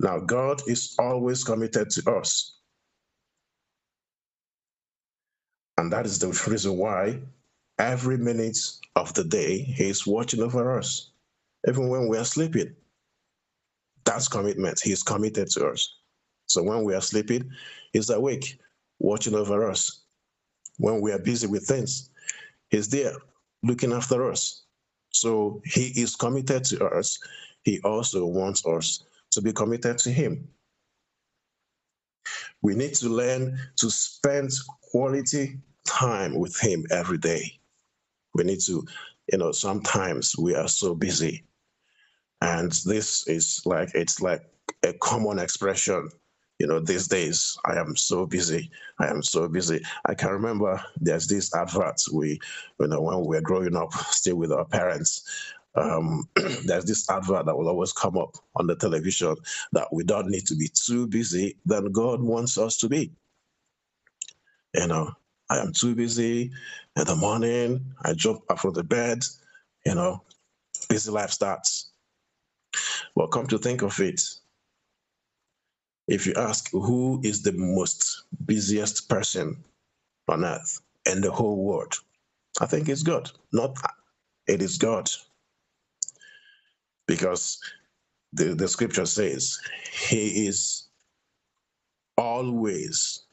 Now, 0.00 0.18
God 0.18 0.62
is 0.66 0.96
always 0.98 1.44
committed 1.44 1.90
to 1.90 2.10
us. 2.10 2.54
And 5.76 5.92
that 5.92 6.06
is 6.06 6.18
the 6.18 6.28
reason 6.50 6.76
why 6.76 7.20
every 7.78 8.18
minute 8.18 8.58
of 8.96 9.14
the 9.14 9.24
day 9.24 9.58
He 9.58 9.88
is 9.88 10.06
watching 10.06 10.42
over 10.42 10.76
us 10.76 11.10
even 11.66 11.88
when 11.88 12.08
we 12.08 12.16
are 12.18 12.24
sleeping. 12.24 12.74
That's 14.04 14.28
commitment. 14.28 14.80
He's 14.80 15.02
committed 15.02 15.48
to 15.50 15.68
us. 15.68 15.96
So 16.46 16.62
when 16.62 16.84
we 16.84 16.94
are 16.94 17.00
sleeping, 17.00 17.50
He's 17.92 18.10
awake, 18.10 18.58
watching 18.98 19.34
over 19.34 19.68
us. 19.70 20.02
When 20.78 21.00
we 21.00 21.12
are 21.12 21.18
busy 21.18 21.46
with 21.46 21.66
things, 21.66 22.10
He's 22.70 22.88
there, 22.88 23.14
looking 23.62 23.92
after 23.92 24.30
us. 24.30 24.64
So 25.10 25.60
He 25.64 25.88
is 26.00 26.16
committed 26.16 26.64
to 26.64 26.86
us. 26.86 27.18
He 27.64 27.80
also 27.80 28.24
wants 28.26 28.64
us 28.66 29.04
to 29.32 29.42
be 29.42 29.52
committed 29.52 29.98
to 29.98 30.10
Him. 30.10 30.48
We 32.62 32.74
need 32.74 32.94
to 32.94 33.08
learn 33.08 33.58
to 33.76 33.90
spend 33.90 34.50
quality 34.82 35.58
time 35.86 36.38
with 36.38 36.58
Him 36.58 36.86
every 36.90 37.18
day. 37.18 37.58
We 38.34 38.44
need 38.44 38.60
to, 38.60 38.86
you 39.30 39.38
know, 39.38 39.52
sometimes 39.52 40.36
we 40.38 40.54
are 40.54 40.68
so 40.68 40.94
busy 40.94 41.44
and 42.40 42.72
this 42.86 43.26
is 43.26 43.62
like, 43.66 43.90
it's 43.94 44.20
like 44.20 44.42
a 44.84 44.92
common 44.94 45.38
expression. 45.38 46.08
You 46.58 46.66
know, 46.66 46.80
these 46.80 47.06
days, 47.06 47.56
I 47.64 47.76
am 47.76 47.96
so 47.96 48.26
busy. 48.26 48.70
I 48.98 49.08
am 49.08 49.22
so 49.22 49.48
busy. 49.48 49.80
I 50.06 50.14
can 50.14 50.30
remember 50.30 50.82
there's 51.00 51.26
this 51.26 51.54
advert 51.54 52.00
we, 52.12 52.40
you 52.80 52.86
know, 52.88 53.00
when 53.00 53.20
we 53.20 53.36
were 53.36 53.40
growing 53.40 53.76
up, 53.76 53.92
still 53.92 54.36
with 54.36 54.52
our 54.52 54.64
parents, 54.64 55.54
um, 55.74 56.28
there's 56.64 56.84
this 56.84 57.08
advert 57.10 57.46
that 57.46 57.56
will 57.56 57.68
always 57.68 57.92
come 57.92 58.16
up 58.18 58.36
on 58.56 58.66
the 58.66 58.76
television 58.76 59.36
that 59.72 59.88
we 59.92 60.02
don't 60.02 60.28
need 60.28 60.46
to 60.46 60.56
be 60.56 60.68
too 60.68 61.06
busy 61.06 61.56
than 61.66 61.92
God 61.92 62.20
wants 62.20 62.58
us 62.58 62.76
to 62.78 62.88
be. 62.88 63.12
You 64.74 64.88
know, 64.88 65.12
I 65.50 65.58
am 65.58 65.72
too 65.72 65.94
busy 65.94 66.50
in 66.96 67.04
the 67.04 67.16
morning. 67.16 67.94
I 68.04 68.12
jump 68.14 68.42
up 68.50 68.58
from 68.58 68.74
the 68.74 68.84
bed. 68.84 69.24
You 69.86 69.94
know, 69.94 70.22
busy 70.88 71.10
life 71.10 71.30
starts. 71.30 71.90
Well, 73.14 73.28
come 73.28 73.46
to 73.48 73.58
think 73.58 73.82
of 73.82 73.98
it, 74.00 74.22
if 76.06 76.26
you 76.26 76.34
ask 76.36 76.70
who 76.72 77.20
is 77.24 77.42
the 77.42 77.52
most 77.52 78.24
busiest 78.46 79.08
person 79.08 79.62
on 80.28 80.44
earth 80.44 80.80
and 81.06 81.22
the 81.22 81.30
whole 81.30 81.64
world, 81.64 81.94
I 82.60 82.66
think 82.66 82.88
it's 82.88 83.02
God. 83.02 83.30
Not 83.52 83.76
it 84.46 84.62
is 84.62 84.78
God. 84.78 85.10
Because 87.06 87.58
the, 88.32 88.54
the 88.54 88.68
scripture 88.68 89.06
says 89.06 89.58
he 90.08 90.46
is 90.46 90.88
always 92.16 93.24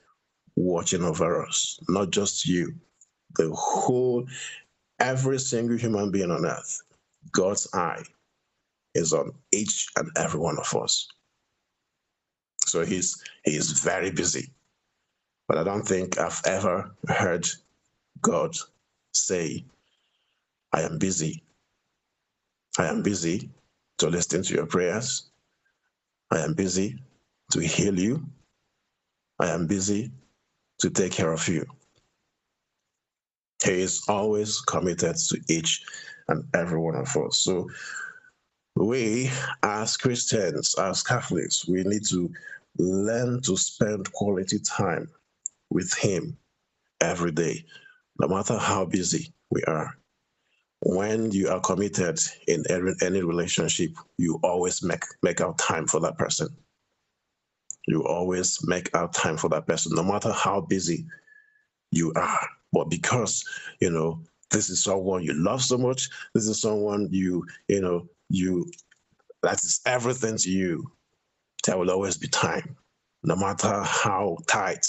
watching 0.56 1.04
over 1.04 1.46
us, 1.46 1.80
not 1.90 2.12
just 2.12 2.48
you, 2.48 2.74
the 3.36 3.52
whole, 3.54 4.26
every 5.00 5.40
single 5.40 5.78
human 5.78 6.12
being 6.12 6.32
on 6.32 6.46
earth. 6.46 6.82
God's 7.32 7.68
eye 7.74 8.04
is 8.94 9.14
on 9.14 9.34
each 9.52 9.90
and 9.98 10.10
every 10.18 10.40
one 10.40 10.58
of 10.58 10.74
us. 10.76 11.08
So 12.66 12.86
he's 12.86 13.24
he 13.44 13.56
is 13.56 13.72
very 13.72 14.12
busy. 14.12 14.50
But 15.48 15.58
I 15.60 15.64
don't 15.64 15.84
think 15.88 16.18
I've 16.18 16.42
ever 16.46 16.92
heard 17.08 17.48
God 18.22 18.56
say, 19.14 19.66
I 20.74 20.82
am 20.82 20.98
busy. 20.98 21.44
I 22.78 22.88
am 22.88 23.04
busy 23.04 23.50
to 24.00 24.10
listen 24.10 24.44
to 24.44 24.54
your 24.54 24.66
prayers. 24.66 25.30
I 26.32 26.40
am 26.40 26.54
busy 26.54 26.98
to 27.52 27.60
heal 27.60 27.98
you. 28.00 28.24
I 29.40 29.50
am 29.50 29.68
busy 29.68 30.12
to 30.80 30.90
take 30.90 31.12
care 31.12 31.32
of 31.32 31.48
you. 31.48 31.66
He 33.64 33.82
is 33.82 34.04
always 34.08 34.62
committed 34.62 35.16
to 35.16 35.40
each 35.50 35.84
and 36.28 36.44
every 36.54 36.80
one 36.80 36.96
of 36.96 37.16
us. 37.18 37.38
So, 37.40 37.70
we 38.76 39.32
as 39.64 39.96
Christians, 39.96 40.76
as 40.78 41.02
Catholics, 41.02 41.68
we 41.68 41.84
need 41.84 42.06
to 42.08 42.30
learn 42.78 43.42
to 43.44 43.56
spend 43.56 44.12
quality 44.12 44.60
time 44.60 45.10
with 45.70 45.94
Him 45.94 46.38
every 47.00 47.32
day, 47.32 47.64
no 48.20 48.28
matter 48.28 48.58
how 48.58 48.86
busy 48.86 49.34
we 49.50 49.64
are 49.64 49.96
when 50.86 51.32
you 51.32 51.50
are 51.50 51.60
committed 51.60 52.20
in 52.48 52.64
any 53.02 53.24
relationship, 53.24 53.92
you 54.18 54.40
always 54.44 54.84
make 54.84 55.04
make 55.24 55.42
out 55.42 55.58
time 55.58 55.88
for 55.88 56.00
that 56.00 56.18
person. 56.18 56.48
You 57.88 58.06
always 58.06 58.66
make 58.66 58.94
out 58.96 59.14
time 59.14 59.38
for 59.38 59.50
that 59.50 59.68
person, 59.68 59.96
no 59.96 60.04
matter 60.04 60.32
how 60.32 60.62
busy 60.62 61.06
you 61.92 62.12
are. 62.16 62.48
But 62.74 62.90
because 62.90 63.44
you 63.80 63.90
know 63.90 64.22
this 64.52 64.70
is 64.70 64.84
someone 64.84 65.24
you 65.24 65.34
love 65.34 65.62
so 65.62 65.78
much, 65.78 66.10
this 66.34 66.48
is 66.48 66.62
someone 66.62 67.08
you 67.12 67.46
you 67.68 67.82
know 67.82 68.08
you 68.30 68.70
that 69.44 69.64
is 69.64 69.82
everything 69.86 70.38
to 70.38 70.50
you. 70.50 70.92
There 71.66 71.78
will 71.78 71.92
always 71.92 72.18
be 72.18 72.28
time, 72.28 72.76
no 73.24 73.36
matter 73.36 73.82
how 73.84 74.38
tight 74.48 74.86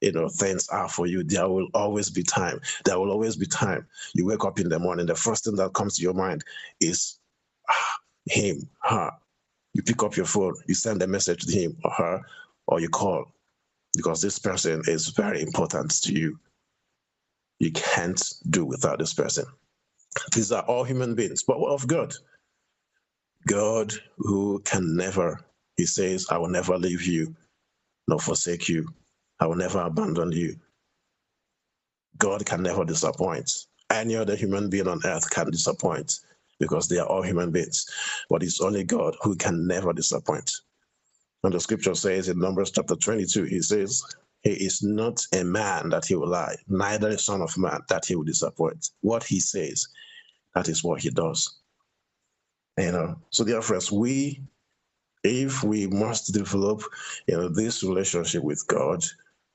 you 0.00 0.12
know 0.12 0.28
things 0.28 0.68
are 0.68 0.88
for 0.88 1.06
you 1.06 1.22
there 1.24 1.48
will 1.48 1.68
always 1.72 2.10
be 2.10 2.22
time 2.22 2.60
there 2.84 2.98
will 2.98 3.10
always 3.10 3.36
be 3.36 3.46
time 3.46 3.86
you 4.14 4.26
wake 4.26 4.44
up 4.44 4.58
in 4.58 4.68
the 4.68 4.78
morning 4.78 5.06
the 5.06 5.14
first 5.14 5.44
thing 5.44 5.56
that 5.56 5.72
comes 5.72 5.96
to 5.96 6.02
your 6.02 6.12
mind 6.12 6.44
is 6.80 7.18
ah, 7.70 7.96
him 8.26 8.68
her 8.82 9.10
you 9.74 9.82
pick 9.82 10.02
up 10.02 10.16
your 10.16 10.26
phone 10.26 10.54
you 10.66 10.74
send 10.74 11.02
a 11.02 11.06
message 11.06 11.46
to 11.46 11.52
him 11.52 11.76
or 11.84 11.92
her 11.92 12.22
or 12.68 12.80
you 12.80 12.88
call 12.88 13.26
because 13.96 14.22
this 14.22 14.38
person 14.38 14.82
is 14.86 15.08
very 15.08 15.42
important 15.42 16.02
to 16.02 16.12
you. 16.12 16.38
You 17.60 17.72
can't 17.72 18.22
do 18.50 18.64
without 18.64 18.98
this 18.98 19.14
person. 19.14 19.44
These 20.34 20.52
are 20.52 20.62
all 20.64 20.84
human 20.84 21.14
beings 21.14 21.44
but 21.44 21.60
what 21.60 21.72
of 21.72 21.86
god. 21.86 22.14
God 23.46 23.92
who 24.18 24.60
can 24.64 24.96
never 24.96 25.40
he 25.76 25.86
says 25.86 26.26
i 26.30 26.38
will 26.38 26.48
never 26.48 26.78
leave 26.78 27.02
you 27.02 27.34
nor 28.08 28.20
forsake 28.20 28.68
you. 28.68 28.88
I 29.40 29.46
will 29.46 29.56
never 29.56 29.80
abandon 29.80 30.32
you. 30.32 30.56
God 32.18 32.46
can 32.46 32.62
never 32.62 32.84
disappoint. 32.84 33.50
Any 33.90 34.16
other 34.16 34.36
human 34.36 34.70
being 34.70 34.88
on 34.88 35.00
earth 35.04 35.28
can 35.30 35.50
disappoint 35.50 36.20
because 36.58 36.88
they 36.88 36.98
are 36.98 37.06
all 37.06 37.22
human 37.22 37.50
beings. 37.50 37.86
But 38.30 38.42
it's 38.42 38.60
only 38.60 38.84
God 38.84 39.16
who 39.22 39.36
can 39.36 39.66
never 39.66 39.92
disappoint. 39.92 40.50
And 41.42 41.52
the 41.52 41.60
scripture 41.60 41.94
says 41.94 42.28
in 42.28 42.38
Numbers 42.38 42.70
chapter 42.70 42.96
22, 42.96 43.44
he 43.44 43.60
says, 43.60 44.02
He 44.42 44.52
is 44.52 44.82
not 44.82 45.24
a 45.34 45.44
man 45.44 45.90
that 45.90 46.06
he 46.06 46.14
will 46.14 46.28
lie, 46.28 46.56
neither 46.68 47.10
a 47.10 47.18
son 47.18 47.42
of 47.42 47.56
man 47.58 47.80
that 47.88 48.06
he 48.06 48.16
will 48.16 48.24
disappoint. 48.24 48.90
What 49.02 49.22
he 49.22 49.40
says, 49.40 49.86
that 50.54 50.68
is 50.68 50.82
what 50.82 51.02
he 51.02 51.10
does. 51.10 51.60
You 52.78 52.92
know, 52.92 53.16
so 53.30 53.44
dear 53.44 53.62
friends, 53.62 53.92
we, 53.92 54.40
if 55.22 55.62
we 55.62 55.86
must 55.86 56.32
develop, 56.32 56.82
you 57.26 57.36
know, 57.36 57.48
this 57.48 57.82
relationship 57.84 58.42
with 58.42 58.66
God, 58.66 59.04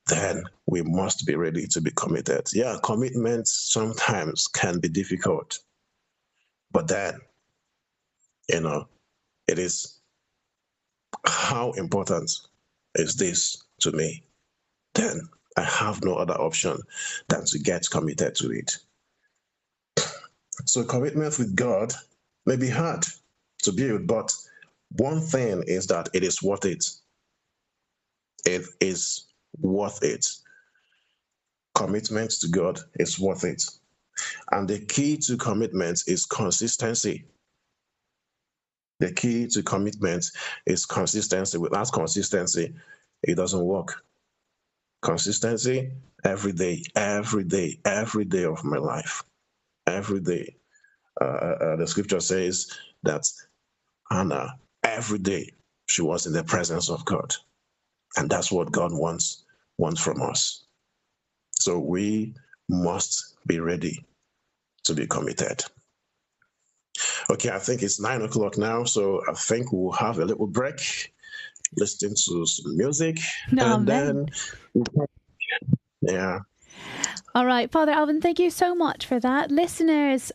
then 0.07 0.43
we 0.67 0.81
must 0.81 1.25
be 1.25 1.35
ready 1.35 1.67
to 1.67 1.81
be 1.81 1.91
committed. 1.91 2.47
Yeah, 2.53 2.77
commitment 2.83 3.47
sometimes 3.47 4.47
can 4.47 4.79
be 4.79 4.89
difficult, 4.89 5.59
but 6.71 6.87
then, 6.87 7.19
you 8.49 8.61
know, 8.61 8.87
it 9.47 9.59
is 9.59 9.99
how 11.25 11.71
important 11.73 12.31
is 12.95 13.15
this 13.15 13.63
to 13.81 13.91
me? 13.91 14.23
Then 14.93 15.21
I 15.57 15.63
have 15.63 16.03
no 16.03 16.15
other 16.15 16.35
option 16.35 16.79
than 17.29 17.45
to 17.45 17.59
get 17.59 17.89
committed 17.89 18.35
to 18.35 18.51
it. 18.51 18.77
So, 20.65 20.83
commitment 20.83 21.37
with 21.39 21.55
God 21.55 21.93
may 22.45 22.55
be 22.55 22.69
hard 22.69 23.05
to 23.63 23.71
build, 23.71 24.07
but 24.07 24.33
one 24.97 25.21
thing 25.21 25.63
is 25.67 25.87
that 25.87 26.09
it 26.13 26.23
is 26.23 26.41
worth 26.43 26.65
it. 26.65 26.85
It 28.45 28.63
is 28.79 29.27
worth 29.59 30.03
it. 30.03 30.25
Commitment 31.75 32.31
to 32.41 32.47
God 32.49 32.79
is 32.95 33.19
worth 33.19 33.43
it. 33.43 33.63
And 34.51 34.67
the 34.67 34.79
key 34.79 35.17
to 35.17 35.37
commitment 35.37 36.03
is 36.07 36.25
consistency. 36.25 37.25
The 38.99 39.13
key 39.13 39.47
to 39.47 39.63
commitment 39.63 40.25
is 40.65 40.85
consistency. 40.85 41.57
Without 41.57 41.91
consistency, 41.91 42.73
it 43.23 43.35
doesn't 43.35 43.63
work. 43.63 44.03
Consistency 45.01 45.91
every 46.25 46.51
day, 46.51 46.83
every 46.95 47.45
day, 47.45 47.79
every 47.85 48.25
day 48.25 48.43
of 48.43 48.63
my 48.63 48.77
life. 48.77 49.23
Every 49.87 50.19
day. 50.19 50.57
Uh, 51.21 51.23
uh, 51.23 51.57
uh 51.61 51.75
the 51.77 51.87
scripture 51.87 52.19
says 52.19 52.71
that 53.03 53.25
Hannah, 54.11 54.59
every 54.83 55.19
day, 55.19 55.53
she 55.87 56.01
was 56.01 56.25
in 56.25 56.33
the 56.33 56.43
presence 56.43 56.89
of 56.89 57.05
God. 57.05 57.33
And 58.17 58.29
that's 58.29 58.51
what 58.51 58.71
God 58.71 58.91
wants 58.91 59.45
wants 59.77 60.01
from 60.01 60.21
us. 60.21 60.65
So 61.51 61.79
we 61.79 62.33
must 62.67 63.37
be 63.47 63.59
ready 63.59 64.05
to 64.83 64.93
be 64.93 65.07
committed. 65.07 65.63
Okay, 67.29 67.49
I 67.49 67.59
think 67.59 67.81
it's 67.83 67.99
nine 67.99 68.21
o'clock 68.21 68.57
now, 68.57 68.83
so 68.83 69.21
I 69.29 69.33
think 69.33 69.71
we'll 69.71 69.91
have 69.93 70.19
a 70.19 70.25
little 70.25 70.47
break, 70.47 71.13
listening 71.77 72.15
to 72.25 72.45
some 72.45 72.77
music, 72.77 73.17
no, 73.51 73.75
and 73.75 73.85
man. 73.85 74.29
then 74.75 75.05
yeah. 76.01 76.39
All 77.35 77.45
right, 77.45 77.71
Father 77.71 77.91
Alvin, 77.91 78.21
thank 78.21 78.39
you 78.39 78.49
so 78.49 78.73
much 78.73 79.05
for 79.05 79.19
that. 79.19 79.51
Listeners, 79.51 80.31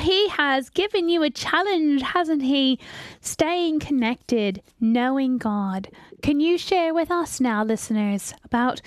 he 0.00 0.28
has 0.28 0.70
given 0.70 1.08
you 1.08 1.22
a 1.22 1.30
challenge, 1.30 2.02
hasn't 2.02 2.42
he? 2.42 2.78
Staying 3.20 3.80
connected, 3.80 4.62
knowing 4.80 5.38
God. 5.38 5.88
Can 6.22 6.40
you 6.40 6.58
share 6.58 6.92
with 6.92 7.10
us 7.10 7.40
now, 7.40 7.62
listeners, 7.62 8.34
about 8.44 8.80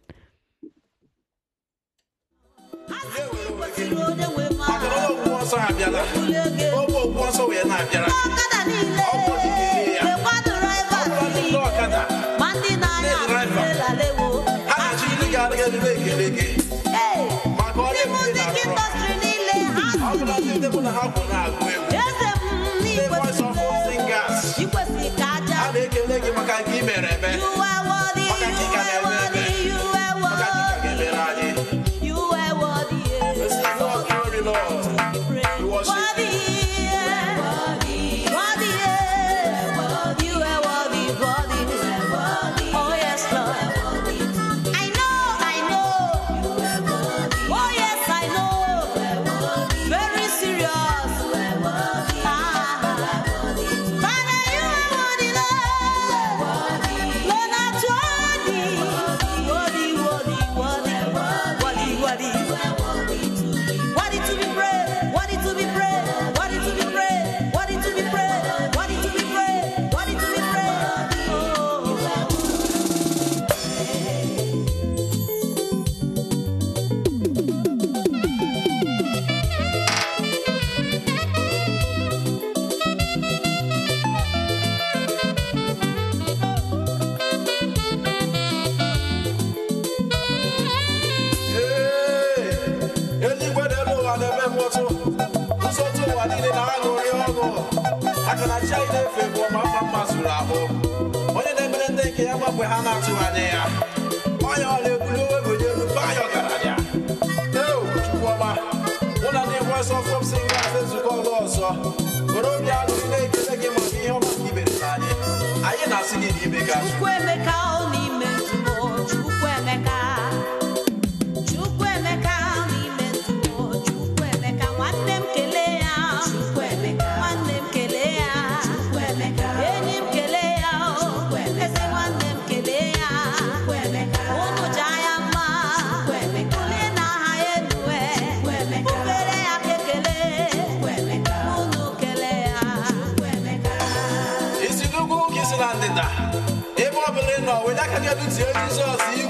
Olhar 147.65 147.85
a 147.85 147.89
cadeia 147.89 148.15
do 148.15 148.27
Diante 148.27 148.75
sozinho. 148.75 149.28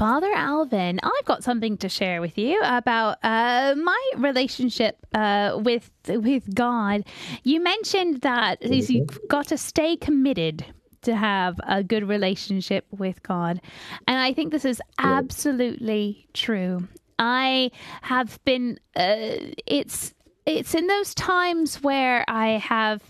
Father 0.00 0.32
Alvin, 0.32 0.98
I've 1.02 1.26
got 1.26 1.44
something 1.44 1.76
to 1.76 1.88
share 1.90 2.22
with 2.22 2.38
you 2.38 2.58
about 2.64 3.18
uh, 3.22 3.74
my 3.76 4.10
relationship 4.16 4.96
uh, 5.14 5.60
with 5.62 5.90
with 6.08 6.54
God. 6.54 7.04
You 7.44 7.62
mentioned 7.62 8.22
that 8.22 8.62
you've 8.62 9.18
got 9.28 9.48
to 9.48 9.58
stay 9.58 9.98
committed 9.98 10.64
to 11.02 11.14
have 11.14 11.60
a 11.68 11.84
good 11.84 12.08
relationship 12.08 12.86
with 12.90 13.22
God, 13.22 13.60
and 14.08 14.18
I 14.18 14.32
think 14.32 14.52
this 14.52 14.64
is 14.64 14.80
absolutely 14.98 16.26
true. 16.32 16.88
I 17.18 17.70
have 18.00 18.42
been. 18.46 18.80
Uh, 18.96 19.52
it's 19.66 20.14
it's 20.58 20.74
in 20.74 20.86
those 20.86 21.14
times 21.14 21.82
where 21.82 22.24
I 22.28 22.58
have 22.58 23.02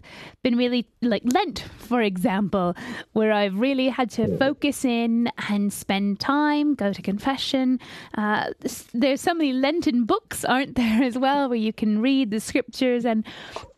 been 0.42 0.56
really 0.56 0.86
like 1.02 1.22
Lent, 1.24 1.60
for 1.78 2.00
example, 2.00 2.74
where 3.12 3.32
I've 3.32 3.58
really 3.58 3.88
had 3.88 4.10
to 4.12 4.36
focus 4.38 4.84
in 4.84 5.30
and 5.48 5.72
spend 5.72 6.20
time, 6.20 6.74
go 6.74 6.92
to 6.92 7.02
confession. 7.02 7.78
Uh, 8.16 8.50
there's 8.92 9.20
so 9.20 9.34
many 9.34 9.52
Lenten 9.52 10.04
books, 10.04 10.44
aren't 10.44 10.76
there, 10.76 11.02
as 11.02 11.18
well, 11.18 11.48
where 11.48 11.58
you 11.58 11.72
can 11.72 12.00
read 12.00 12.30
the 12.30 12.40
scriptures 12.40 13.04
and 13.04 13.24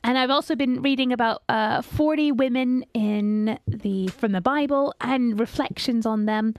and 0.05 0.19
I've 0.19 0.31
also 0.31 0.57
been 0.57 0.83
reading 0.83 1.13
about 1.13 1.43
uh, 1.49 1.81
40 1.83 2.33
women 2.33 2.85
in 2.93 3.59
the 3.67 4.09
from 4.09 4.33
the 4.33 4.41
Bible 4.41 4.95
and 5.01 5.39
reflections 5.39 6.07
on 6.07 6.27
them, 6.27 6.55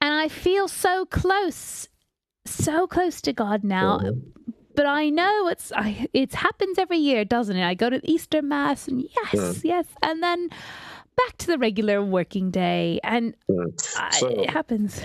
and 0.00 0.14
I 0.14 0.28
feel 0.28 0.68
so 0.68 1.04
close, 1.06 1.88
so 2.46 2.86
close 2.86 3.20
to 3.22 3.32
God 3.32 3.62
now. 3.62 3.98
Mm-hmm 3.98 4.41
but 4.74 4.86
I 4.86 5.10
know 5.10 5.48
it's 5.48 5.72
I, 5.72 6.08
it 6.12 6.34
happens 6.34 6.78
every 6.78 6.98
year, 6.98 7.24
doesn't 7.24 7.56
it? 7.56 7.66
I 7.66 7.74
go 7.74 7.90
to 7.90 8.00
Easter 8.04 8.42
Mass 8.42 8.88
and 8.88 9.02
yes, 9.02 9.34
yeah. 9.64 9.76
yes, 9.76 9.86
and 10.02 10.22
then 10.22 10.48
back 11.16 11.36
to 11.38 11.46
the 11.46 11.58
regular 11.58 12.02
working 12.02 12.50
day, 12.50 13.00
and 13.04 13.34
mm. 13.50 13.72
yeah. 13.94 14.10
so, 14.10 14.28
I, 14.28 14.32
it 14.32 14.50
happens. 14.50 15.02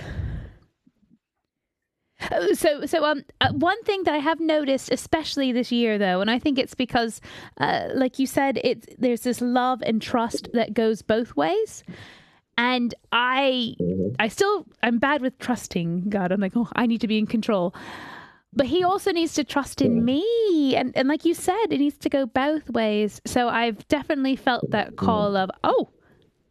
Oh, 2.32 2.52
so, 2.52 2.84
so 2.84 3.04
um, 3.04 3.22
uh, 3.40 3.52
one 3.52 3.80
thing 3.84 4.02
that 4.02 4.12
I 4.14 4.18
have 4.18 4.40
noticed, 4.40 4.90
especially 4.90 5.52
this 5.52 5.70
year, 5.70 5.98
though, 5.98 6.20
and 6.20 6.30
I 6.30 6.38
think 6.38 6.58
it's 6.58 6.74
because, 6.74 7.20
uh, 7.58 7.88
like 7.94 8.18
you 8.18 8.26
said, 8.26 8.58
it 8.64 8.98
there's 8.98 9.20
this 9.20 9.40
love 9.40 9.80
and 9.82 10.02
trust 10.02 10.48
that 10.52 10.74
goes 10.74 11.00
both 11.00 11.36
ways, 11.36 11.84
and 12.56 12.92
I, 13.12 13.76
mm-hmm. 13.80 14.14
I 14.18 14.28
still 14.28 14.66
I'm 14.82 14.98
bad 14.98 15.22
with 15.22 15.38
trusting 15.38 16.08
God. 16.08 16.32
I'm 16.32 16.40
like, 16.40 16.56
oh, 16.56 16.68
I 16.74 16.86
need 16.86 17.00
to 17.02 17.08
be 17.08 17.18
in 17.18 17.26
control, 17.26 17.72
but 18.52 18.66
he 18.66 18.82
also 18.82 19.12
needs 19.12 19.34
to 19.34 19.44
trust 19.44 19.80
in 19.82 20.04
me. 20.04 20.74
And, 20.74 20.96
and 20.96 21.08
like 21.08 21.24
you 21.24 21.34
said 21.34 21.66
it 21.70 21.78
needs 21.78 21.98
to 21.98 22.08
go 22.08 22.26
both 22.26 22.68
ways. 22.70 23.20
So 23.24 23.48
i've 23.48 23.86
definitely 23.88 24.36
felt 24.36 24.70
that 24.70 24.92
mm. 24.92 24.96
call 24.96 25.36
of 25.36 25.50
oh 25.64 25.90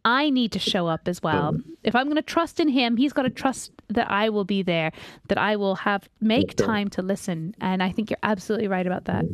i 0.06 0.30
need 0.30 0.52
to 0.54 0.60
show 0.60 0.88
up 0.88 1.08
as 1.08 1.22
well. 1.22 1.58
If 1.84 1.96
i'm 1.96 2.06
going 2.06 2.16
to 2.16 2.22
trust 2.22 2.60
in 2.60 2.70
him 2.70 2.98
he's 2.98 3.14
got 3.14 3.24
to 3.24 3.30
trust 3.30 3.72
that 3.90 4.10
i 4.12 4.30
will 4.30 4.46
be 4.46 4.64
there 4.64 4.92
that 5.30 5.38
i 5.38 5.56
will 5.56 5.76
have 5.76 6.08
make 6.22 6.56
time 6.56 6.90
to 6.90 7.02
listen. 7.02 7.56
And 7.62 7.82
i 7.82 7.92
think 7.92 8.10
you're 8.10 8.18
absolutely 8.24 8.68
right 8.68 8.86
about 8.86 9.06
that. 9.06 9.26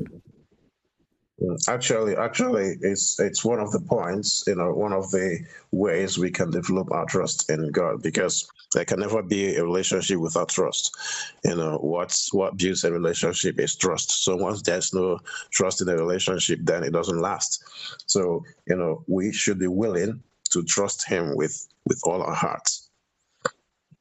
Actually, 1.68 2.16
actually, 2.16 2.78
it's 2.82 3.20
it's 3.20 3.44
one 3.44 3.60
of 3.60 3.72
the 3.72 3.80
points, 3.80 4.44
you 4.48 4.56
know, 4.56 4.72
one 4.72 4.94
of 4.94 5.12
the 5.12 5.40
ways 5.72 6.18
we 6.18 6.32
can 6.32 6.50
develop 6.52 6.90
our 6.92 7.06
trust 7.06 7.50
in 7.50 7.70
God, 7.72 8.02
because 8.02 8.48
there 8.74 8.86
can 8.86 9.02
never 9.02 9.22
be 9.22 9.56
a 9.56 9.64
relationship 9.64 10.20
without 10.20 10.50
trust. 10.50 10.96
You 11.44 11.56
know, 11.56 11.78
what's 11.80 12.34
what 12.34 12.56
builds 12.56 12.86
a 12.86 12.94
relationship 12.94 13.60
is 13.60 13.76
trust. 13.76 14.24
So 14.24 14.38
once 14.38 14.62
there's 14.62 14.94
no 14.94 15.20
trust 15.52 15.82
in 15.82 15.90
a 15.90 15.96
relationship, 15.96 16.60
then 16.64 16.84
it 16.84 16.94
doesn't 16.94 17.20
last. 17.20 17.62
So 18.06 18.46
you 18.68 18.78
know, 18.78 19.04
we 19.08 19.34
should 19.34 19.60
be 19.60 19.68
willing 19.68 20.24
to 20.52 20.64
trust 20.64 21.08
Him 21.08 21.36
with 21.36 21.68
with 21.86 22.00
all 22.06 22.22
our 22.22 22.36
hearts. 22.36 22.90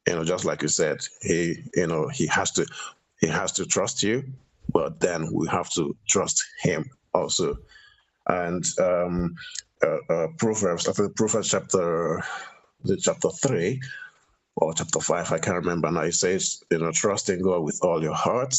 You 0.07 0.15
know, 0.15 0.23
just 0.23 0.45
like 0.45 0.61
you 0.61 0.69
said, 0.69 1.01
He, 1.21 1.63
you 1.75 1.87
know, 1.87 2.07
He 2.07 2.25
has 2.27 2.51
to 2.51 2.65
He 3.19 3.27
has 3.27 3.51
to 3.53 3.65
trust 3.65 4.01
you, 4.01 4.23
but 4.71 5.01
then 5.01 5.29
we 5.33 5.47
have 5.49 5.69
to 5.71 5.95
trust 6.07 6.41
Him 6.61 6.89
also. 7.13 7.55
And 8.27 8.65
um, 8.79 9.35
uh, 9.85 10.13
uh, 10.13 10.27
Proverbs, 10.37 10.87
I 10.87 10.93
think 10.93 11.15
Proverbs 11.15 11.49
chapter, 11.49 12.23
the 12.83 12.97
chapter 12.97 13.29
three 13.29 13.81
or 14.55 14.73
chapter 14.73 14.99
five, 14.99 15.31
I 15.31 15.39
can't 15.39 15.57
remember 15.57 15.91
now. 15.91 16.01
It 16.01 16.13
says, 16.13 16.63
you 16.71 16.77
know, 16.79 16.91
trust 16.91 17.29
in 17.29 17.41
God 17.41 17.63
with 17.63 17.79
all 17.83 18.01
your 18.01 18.13
heart, 18.13 18.55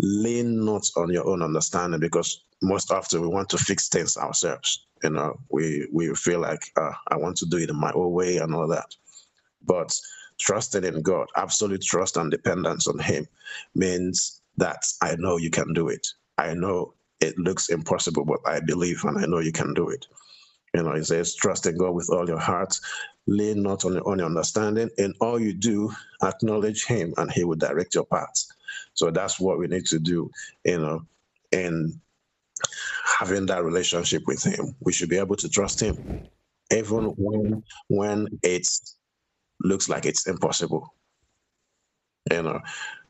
lean 0.00 0.64
not 0.64 0.86
on 0.96 1.12
your 1.12 1.26
own 1.26 1.42
understanding, 1.42 2.00
because 2.00 2.42
most 2.62 2.90
often 2.90 3.20
we 3.20 3.28
want 3.28 3.48
to 3.50 3.58
fix 3.58 3.88
things 3.88 4.16
ourselves. 4.16 4.86
You 5.02 5.10
know, 5.10 5.38
we 5.50 5.86
we 5.92 6.14
feel 6.14 6.40
like 6.40 6.62
uh, 6.76 6.92
I 7.08 7.16
want 7.16 7.36
to 7.38 7.46
do 7.46 7.58
it 7.58 7.68
in 7.68 7.76
my 7.76 7.92
own 7.92 8.12
way 8.12 8.38
and 8.38 8.54
all 8.54 8.68
that. 8.68 8.94
But 9.66 9.94
trusting 10.38 10.84
in 10.84 11.02
God, 11.02 11.26
absolute 11.36 11.82
trust 11.82 12.16
and 12.16 12.30
dependence 12.30 12.86
on 12.86 12.98
Him, 12.98 13.26
means 13.74 14.40
that 14.56 14.82
I 15.02 15.16
know 15.16 15.36
you 15.36 15.50
can 15.50 15.72
do 15.74 15.88
it. 15.88 16.06
I 16.38 16.54
know 16.54 16.94
it 17.24 17.38
looks 17.38 17.70
impossible, 17.70 18.26
but 18.26 18.40
I 18.46 18.60
believe 18.60 19.04
and 19.04 19.18
I 19.18 19.26
know 19.26 19.40
you 19.40 19.52
can 19.52 19.74
do 19.74 19.90
it. 19.90 20.06
You 20.74 20.82
know, 20.84 20.92
it 20.92 21.04
says, 21.04 21.34
trust 21.34 21.66
in 21.66 21.78
God 21.78 21.92
with 21.94 22.10
all 22.10 22.28
your 22.28 22.38
heart, 22.38 22.74
lean 23.26 23.62
not 23.62 23.84
on 23.84 23.94
your 23.94 24.26
understanding. 24.26 24.90
In 24.98 25.14
all 25.20 25.40
you 25.40 25.52
do, 25.54 25.92
acknowledge 26.22 26.86
Him, 26.86 27.14
and 27.16 27.30
He 27.32 27.44
will 27.44 27.56
direct 27.56 27.94
your 27.94 28.06
path. 28.06 28.44
So 28.94 29.10
that's 29.10 29.40
what 29.40 29.58
we 29.58 29.66
need 29.68 29.86
to 29.86 29.98
do, 29.98 30.30
you 30.64 30.80
know, 30.80 31.02
in 31.52 32.00
having 33.20 33.46
that 33.46 33.64
relationship 33.64 34.24
with 34.26 34.44
Him. 34.44 34.76
We 34.80 34.92
should 34.92 35.10
be 35.10 35.18
able 35.18 35.36
to 35.36 35.48
trust 35.48 35.80
Him, 35.82 35.98
even 36.72 37.14
when 37.18 37.64
when 37.88 38.28
it 38.42 38.68
looks 39.62 39.88
like 39.88 40.06
it's 40.06 40.26
impossible. 40.28 40.94
You 42.30 42.42
know, 42.42 42.60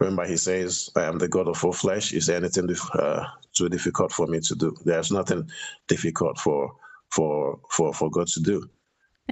remember 0.01 0.27
he 0.27 0.37
says, 0.37 0.91
"I 0.97 1.05
am 1.05 1.19
the 1.19 1.29
God 1.29 1.47
of 1.47 1.65
all 1.65 1.73
flesh." 1.73 2.13
Is 2.13 2.27
there 2.27 2.37
anything 2.37 2.69
uh, 2.95 3.25
too 3.53 3.69
difficult 3.69 4.13
for 4.13 4.27
me 4.27 4.41
to 4.41 4.55
do? 4.57 4.77
There's 4.85 5.13
nothing 5.13 5.49
difficult 5.87 6.39
for 6.39 6.75
for 7.11 7.61
for 7.71 7.95
for 7.95 8.11
God 8.11 8.27
to 8.29 8.41
do. 8.41 8.69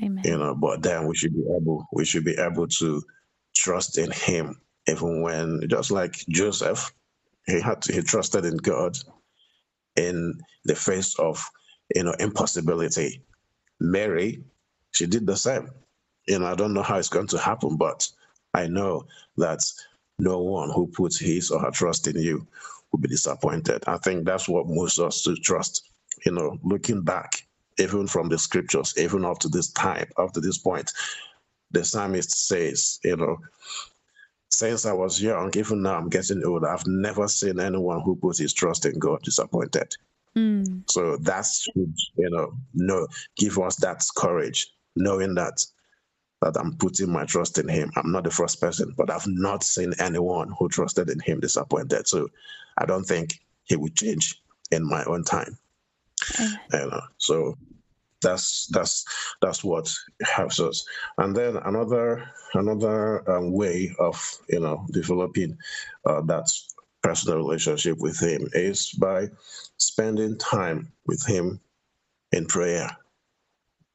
Amen. 0.02 0.22
You 0.24 0.38
know, 0.38 0.54
but 0.54 0.82
then 0.82 1.06
we 1.08 1.16
should 1.16 1.34
be 1.34 1.42
able 1.42 1.86
we 1.92 2.04
should 2.04 2.24
be 2.24 2.38
able 2.38 2.68
to 2.68 3.02
trust 3.56 3.98
in 3.98 4.10
Him, 4.12 4.60
even 4.86 5.20
when 5.20 5.62
just 5.68 5.90
like 5.90 6.14
Joseph, 6.28 6.92
he 7.46 7.60
had 7.60 7.82
to, 7.82 7.92
he 7.92 8.02
trusted 8.02 8.44
in 8.44 8.58
God 8.58 8.96
in 9.96 10.38
the 10.64 10.76
face 10.76 11.18
of 11.18 11.44
you 11.94 12.04
know 12.04 12.14
impossibility. 12.20 13.22
Mary, 13.80 14.44
she 14.92 15.06
did 15.06 15.26
the 15.26 15.36
same. 15.36 15.70
You 16.28 16.38
know, 16.38 16.46
I 16.46 16.54
don't 16.54 16.72
know 16.72 16.82
how 16.82 16.98
it's 16.98 17.08
going 17.08 17.26
to 17.28 17.38
happen, 17.38 17.76
but 17.76 18.08
I 18.54 18.66
know 18.66 19.06
that 19.36 19.60
no 20.18 20.40
one 20.40 20.70
who 20.70 20.86
puts 20.86 21.18
his 21.18 21.50
or 21.50 21.60
her 21.60 21.70
trust 21.70 22.06
in 22.06 22.20
you 22.20 22.46
will 22.90 23.00
be 23.00 23.08
disappointed. 23.08 23.82
I 23.86 23.98
think 23.98 24.24
that's 24.24 24.48
what 24.48 24.66
moves 24.66 24.98
us 24.98 25.22
to 25.22 25.34
trust. 25.36 25.88
You 26.26 26.32
know, 26.32 26.58
looking 26.62 27.02
back, 27.02 27.46
even 27.78 28.06
from 28.06 28.28
the 28.28 28.38
scriptures, 28.38 28.94
even 28.98 29.24
up 29.24 29.38
to 29.40 29.48
this 29.48 29.70
time, 29.72 30.06
up 30.18 30.32
to 30.32 30.40
this 30.40 30.58
point, 30.58 30.92
the 31.70 31.84
psalmist 31.84 32.46
says, 32.46 33.00
you 33.02 33.16
know, 33.16 33.38
since 34.50 34.84
I 34.84 34.92
was 34.92 35.20
young, 35.20 35.50
even 35.56 35.82
now 35.82 35.94
I'm 35.96 36.10
getting 36.10 36.44
old, 36.44 36.64
I've 36.64 36.86
never 36.86 37.26
seen 37.26 37.58
anyone 37.58 38.02
who 38.02 38.16
puts 38.16 38.38
his 38.38 38.52
trust 38.52 38.84
in 38.84 38.98
God 38.98 39.22
disappointed. 39.22 39.90
Mm, 40.36 40.82
So 40.90 41.16
that's 41.16 41.62
should, 41.62 41.94
you 42.16 42.30
know, 42.30 42.52
no, 42.74 43.06
give 43.36 43.58
us 43.58 43.76
that 43.76 44.04
courage, 44.16 44.68
knowing 44.94 45.34
that 45.36 45.64
that 46.42 46.56
I'm 46.56 46.76
putting 46.76 47.10
my 47.10 47.24
trust 47.24 47.58
in 47.58 47.68
him. 47.68 47.90
I'm 47.96 48.10
not 48.10 48.24
the 48.24 48.30
first 48.30 48.60
person, 48.60 48.92
but 48.96 49.10
I've 49.10 49.26
not 49.26 49.62
seen 49.62 49.94
anyone 49.98 50.52
who 50.58 50.68
trusted 50.68 51.08
in 51.08 51.20
him 51.20 51.40
disappointed. 51.40 52.08
So 52.08 52.28
I 52.78 52.84
don't 52.84 53.04
think 53.04 53.40
he 53.64 53.76
will 53.76 53.90
change 53.90 54.42
in 54.70 54.86
my 54.86 55.04
own 55.04 55.24
time. 55.24 55.56
amen. 56.40 56.58
You 56.72 56.90
know, 56.90 57.02
so 57.18 57.56
that's 58.22 58.66
that's 58.68 59.04
that's 59.40 59.62
what 59.62 59.92
helps 60.22 60.58
us. 60.60 60.84
And 61.18 61.34
then 61.34 61.56
another 61.56 62.28
another 62.54 63.30
um, 63.30 63.52
way 63.52 63.94
of 63.98 64.38
you 64.48 64.60
know 64.60 64.86
developing 64.92 65.56
uh, 66.06 66.22
that 66.22 66.50
personal 67.02 67.38
relationship 67.38 67.98
with 67.98 68.18
him 68.20 68.48
is 68.52 68.90
by 68.92 69.28
spending 69.76 70.38
time 70.38 70.92
with 71.06 71.24
him 71.26 71.60
in 72.32 72.46
prayer. 72.46 72.96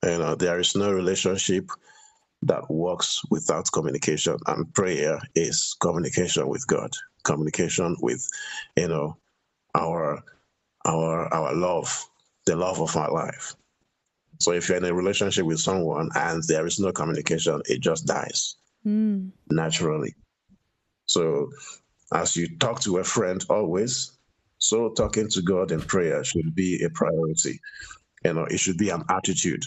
You 0.04 0.20
know, 0.20 0.36
there 0.36 0.60
is 0.60 0.76
no 0.76 0.92
relationship 0.92 1.70
that 2.44 2.70
works 2.70 3.22
without 3.32 3.72
communication, 3.74 4.38
and 4.48 4.74
prayer 4.74 5.20
is 5.36 5.76
communication 5.82 6.48
with 6.48 6.66
God, 6.68 6.92
communication 7.24 7.96
with 8.02 8.28
you 8.76 8.88
know 8.88 9.18
our 9.76 10.24
our 10.86 11.34
our 11.34 11.54
love, 11.56 12.06
the 12.46 12.56
love 12.56 12.82
of 12.82 12.96
our 12.96 13.12
life. 13.12 13.56
So 14.40 14.52
if 14.54 14.70
you're 14.70 14.78
in 14.78 14.86
a 14.86 14.94
relationship 14.94 15.46
with 15.46 15.60
someone 15.60 16.10
and 16.16 16.44
there 16.44 16.68
is 16.68 16.80
no 16.80 16.92
communication, 16.92 17.62
it 17.66 17.82
just 17.82 18.06
dies 18.06 18.56
Mm, 18.86 19.32
naturally. 19.50 20.16
So 21.06 21.52
as 22.14 22.36
you 22.36 22.58
talk 22.58 22.82
to 22.82 22.98
a 23.00 23.04
friend 23.04 23.44
always, 23.50 24.12
so 24.60 24.92
talking 24.92 25.30
to 25.30 25.42
God 25.42 25.72
in 25.72 25.82
prayer 25.82 26.24
should 26.24 26.56
be 26.56 26.84
a 26.84 26.90
priority. 26.90 27.60
You 28.26 28.34
know, 28.34 28.46
it 28.46 28.60
should 28.60 28.78
be 28.78 28.90
an 28.90 29.04
attitude. 29.10 29.64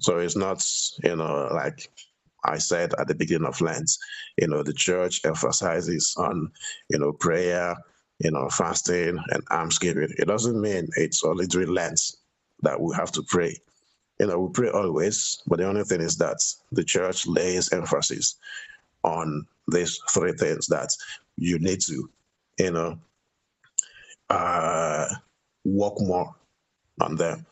So 0.00 0.18
it's 0.18 0.36
not, 0.36 0.64
you 1.02 1.16
know, 1.16 1.48
like 1.52 1.88
I 2.44 2.58
said 2.58 2.94
at 2.98 3.08
the 3.08 3.14
beginning 3.14 3.46
of 3.46 3.60
Lent, 3.60 3.90
you 4.36 4.48
know, 4.48 4.62
the 4.62 4.72
church 4.72 5.20
emphasizes 5.24 6.14
on, 6.18 6.50
you 6.90 6.98
know, 6.98 7.12
prayer, 7.12 7.76
you 8.18 8.30
know, 8.30 8.48
fasting 8.48 9.18
and 9.30 9.42
almsgiving. 9.50 10.12
It 10.18 10.26
doesn't 10.26 10.60
mean 10.60 10.88
it's 10.96 11.24
only 11.24 11.46
during 11.46 11.70
Lent 11.70 12.00
that 12.62 12.80
we 12.80 12.94
have 12.94 13.12
to 13.12 13.22
pray. 13.22 13.56
You 14.20 14.26
know, 14.26 14.40
we 14.40 14.52
pray 14.52 14.70
always, 14.70 15.42
but 15.46 15.58
the 15.58 15.68
only 15.68 15.84
thing 15.84 16.00
is 16.00 16.16
that 16.18 16.38
the 16.72 16.84
church 16.84 17.26
lays 17.26 17.72
emphasis 17.72 18.36
on 19.02 19.46
these 19.68 19.98
three 20.10 20.32
things 20.32 20.66
that 20.68 20.90
you 21.36 21.58
need 21.58 21.80
to, 21.82 22.08
you 22.58 22.70
know, 22.70 22.98
uh, 24.30 25.06
work 25.64 25.94
more 26.00 26.34
on 27.00 27.16
them. 27.16 27.44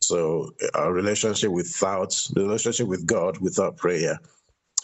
So 0.00 0.52
a 0.74 0.92
relationship 0.92 1.50
without 1.50 2.10
the 2.34 2.42
relationship 2.42 2.86
with 2.86 3.06
God 3.06 3.38
without 3.38 3.76
prayer, 3.76 4.18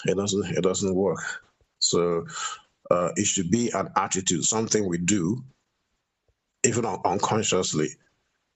it 0.07 0.17
doesn't 0.17 0.47
it 0.57 0.63
doesn't 0.63 0.95
work. 0.95 1.21
So 1.79 2.27
uh, 2.91 3.11
it 3.17 3.27
should 3.27 3.51
be 3.51 3.71
an 3.71 3.89
attitude, 3.97 4.45
something 4.45 4.89
we 4.89 4.99
do, 4.99 5.43
even 6.65 6.85
un- 6.85 7.01
unconsciously. 7.05 7.91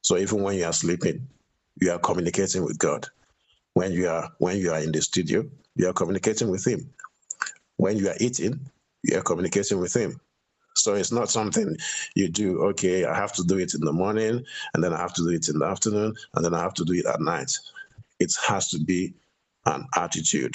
So 0.03 0.17
even 0.17 0.43
when 0.43 0.57
you 0.57 0.65
are 0.65 0.73
sleeping, 0.73 1.29
you 1.81 1.91
are 1.93 1.99
communicating 1.99 2.65
with 2.65 2.79
God. 2.79 3.07
When 3.75 3.93
you 3.93 4.09
are 4.09 4.31
when 4.39 4.59
you 4.59 4.73
are 4.73 4.81
in 4.81 4.93
the 4.93 5.03
studio, 5.03 5.45
you 5.75 5.89
are 5.89 5.93
communicating 5.93 6.51
with 6.51 6.67
Him. 6.67 6.93
When 7.77 7.97
you 7.99 8.09
are 8.09 8.17
eating, 8.21 8.71
you 9.03 9.19
are 9.19 9.23
communicating 9.23 9.79
with 9.81 9.95
Him. 9.95 10.21
So 10.77 10.95
it's 10.95 11.13
not 11.13 11.31
something 11.31 11.77
you 12.15 12.29
do, 12.29 12.63
okay, 12.67 13.05
I 13.05 13.15
have 13.15 13.33
to 13.35 13.45
do 13.45 13.59
it 13.59 13.75
in 13.75 13.81
the 13.81 13.93
morning, 13.93 14.45
and 14.75 14.85
then 14.85 14.93
I 14.93 14.99
have 14.99 15.15
to 15.15 15.23
do 15.23 15.31
it 15.31 15.49
in 15.49 15.59
the 15.59 15.67
afternoon, 15.67 16.15
and 16.35 16.45
then 16.45 16.55
I 16.55 16.61
have 16.61 16.75
to 16.75 16.85
do 16.85 16.95
it 16.95 17.07
at 17.07 17.21
night. 17.21 17.53
It 18.19 18.33
has 18.47 18.69
to 18.71 18.79
be 18.79 19.15
an 19.67 19.87
attitude. 19.97 20.55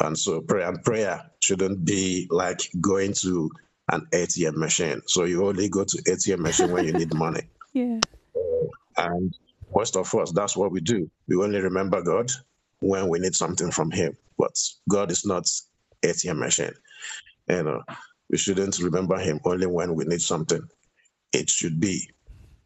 And 0.00 0.18
so 0.18 0.40
prayer 0.40 0.68
and 0.68 0.82
prayer 0.82 1.30
shouldn't 1.40 1.84
be 1.84 2.26
like 2.30 2.60
going 2.80 3.12
to 3.14 3.50
an 3.90 4.06
ATM 4.12 4.56
machine. 4.56 5.02
So 5.06 5.24
you 5.24 5.46
only 5.46 5.68
go 5.68 5.84
to 5.84 5.96
ATM 6.02 6.38
machine 6.38 6.70
when 6.70 6.86
you 6.86 6.92
need 6.92 7.12
money. 7.12 7.42
yeah. 7.74 8.00
And 8.96 9.34
most 9.74 9.96
of 9.96 10.14
us, 10.14 10.32
that's 10.32 10.56
what 10.56 10.72
we 10.72 10.80
do. 10.80 11.10
We 11.28 11.36
only 11.36 11.60
remember 11.60 12.02
God 12.02 12.30
when 12.80 13.08
we 13.08 13.18
need 13.18 13.34
something 13.34 13.70
from 13.70 13.90
Him. 13.90 14.16
But 14.38 14.56
God 14.88 15.10
is 15.10 15.26
not 15.26 15.44
ATM 16.02 16.38
machine. 16.38 16.72
You 17.48 17.62
know, 17.62 17.82
we 18.30 18.38
shouldn't 18.38 18.78
remember 18.78 19.18
Him 19.18 19.40
only 19.44 19.66
when 19.66 19.94
we 19.94 20.04
need 20.04 20.22
something. 20.22 20.62
It 21.32 21.50
should 21.50 21.80
be 21.80 22.08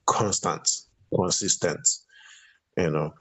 constant, 0.06 0.68
consistent. 1.14 1.88
You 2.76 2.90
know, 2.90 3.14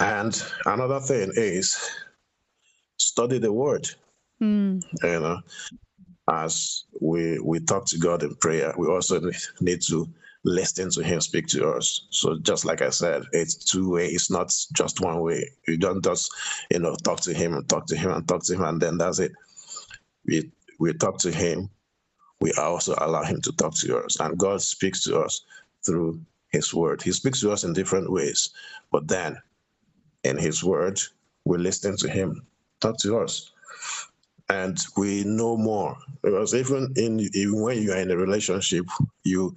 And 0.00 0.40
another 0.66 1.00
thing 1.00 1.32
is 1.34 1.76
study 2.98 3.38
the 3.38 3.52
word. 3.52 3.88
Mm. 4.42 4.82
You 5.02 5.20
know, 5.20 5.40
as 6.30 6.84
we 7.00 7.38
we 7.40 7.60
talk 7.60 7.86
to 7.86 7.98
God 7.98 8.22
in 8.22 8.34
prayer, 8.36 8.72
we 8.78 8.86
also 8.86 9.20
need 9.60 9.82
to 9.82 10.08
listen 10.44 10.90
to 10.90 11.02
Him 11.02 11.20
speak 11.20 11.46
to 11.48 11.68
us. 11.70 12.06
So 12.10 12.38
just 12.38 12.64
like 12.64 12.80
I 12.80 12.90
said, 12.90 13.22
it's 13.32 13.56
two 13.56 13.90
way. 13.90 14.06
It's 14.06 14.30
not 14.30 14.54
just 14.72 15.00
one 15.00 15.20
way. 15.20 15.50
You 15.66 15.76
don't 15.76 16.02
just 16.02 16.32
you 16.70 16.78
know 16.78 16.94
talk 17.02 17.20
to 17.20 17.34
Him 17.34 17.54
and 17.54 17.68
talk 17.68 17.86
to 17.86 17.96
Him 17.96 18.12
and 18.12 18.26
talk 18.28 18.44
to 18.44 18.54
Him 18.54 18.62
and 18.62 18.80
then 18.80 18.98
that's 18.98 19.18
it. 19.18 19.32
We 20.26 20.52
we 20.78 20.92
talk 20.94 21.18
to 21.20 21.32
Him. 21.32 21.70
We 22.40 22.52
also 22.52 22.94
allow 22.98 23.24
Him 23.24 23.40
to 23.42 23.52
talk 23.52 23.74
to 23.76 23.98
us, 23.98 24.20
and 24.20 24.38
God 24.38 24.62
speaks 24.62 25.02
to 25.04 25.20
us 25.20 25.42
through 25.84 26.20
His 26.50 26.72
Word. 26.74 27.02
He 27.02 27.12
speaks 27.12 27.40
to 27.40 27.50
us 27.50 27.64
in 27.64 27.72
different 27.72 28.10
ways, 28.10 28.50
but 28.92 29.08
then 29.08 29.36
in 30.24 30.38
His 30.38 30.62
Word, 30.64 31.00
we 31.44 31.58
listen 31.58 31.96
to 31.98 32.08
Him 32.08 32.46
talk 32.80 32.96
to 32.98 33.18
us 33.18 33.50
and 34.50 34.78
we 34.96 35.24
know 35.24 35.56
more 35.56 35.96
because 36.22 36.54
even 36.54 36.92
in 36.96 37.20
even 37.34 37.60
when 37.60 37.82
you 37.82 37.92
are 37.92 37.98
in 37.98 38.10
a 38.10 38.16
relationship 38.16 38.86
you 39.24 39.54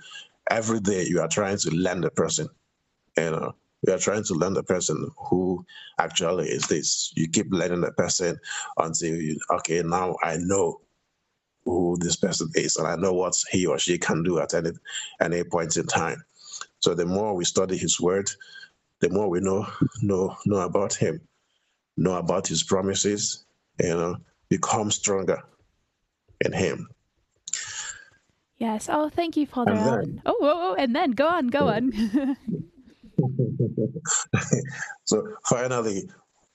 every 0.49 0.79
day 0.79 1.05
you 1.05 1.21
are 1.21 1.27
trying 1.27 1.57
to 1.57 1.69
learn 1.71 2.01
the 2.01 2.09
person 2.11 2.47
you 3.17 3.31
know 3.31 3.53
you 3.87 3.93
are 3.93 3.99
trying 3.99 4.23
to 4.23 4.33
learn 4.33 4.53
the 4.53 4.63
person 4.63 5.09
who 5.17 5.65
actually 5.99 6.47
is 6.49 6.67
this 6.67 7.13
you 7.15 7.27
keep 7.29 7.47
learning 7.51 7.81
the 7.81 7.91
person 7.93 8.37
until 8.77 9.15
you 9.15 9.39
okay 9.51 9.81
now 9.83 10.15
i 10.23 10.37
know 10.37 10.81
who 11.65 11.95
this 11.99 12.15
person 12.15 12.49
is 12.55 12.75
and 12.77 12.87
i 12.87 12.95
know 12.95 13.13
what 13.13 13.33
he 13.51 13.65
or 13.65 13.77
she 13.77 13.97
can 13.97 14.23
do 14.23 14.39
at 14.39 14.53
any 14.53 14.71
any 15.21 15.43
point 15.43 15.77
in 15.77 15.85
time 15.85 16.23
so 16.79 16.93
the 16.93 17.05
more 17.05 17.35
we 17.35 17.45
study 17.45 17.77
his 17.77 17.99
word 17.99 18.29
the 18.99 19.09
more 19.09 19.29
we 19.29 19.39
know 19.39 19.65
know 20.01 20.35
know 20.45 20.61
about 20.61 20.93
him 20.93 21.21
know 21.97 22.13
about 22.17 22.47
his 22.47 22.63
promises 22.63 23.45
you 23.79 23.89
know 23.89 24.15
become 24.49 24.89
stronger 24.91 25.41
in 26.45 26.51
him 26.53 26.87
Yes. 28.57 28.89
Oh, 28.91 29.09
thank 29.09 29.35
you, 29.37 29.47
Father 29.47 29.73
then- 29.73 30.21
Oh, 30.23 30.37
oh, 30.39 30.59
oh, 30.69 30.75
and 30.77 30.95
then 30.95 31.11
go 31.11 31.27
on, 31.27 31.47
go 31.47 31.67
on. 31.67 31.91
so 35.05 35.23
finally 35.49 36.07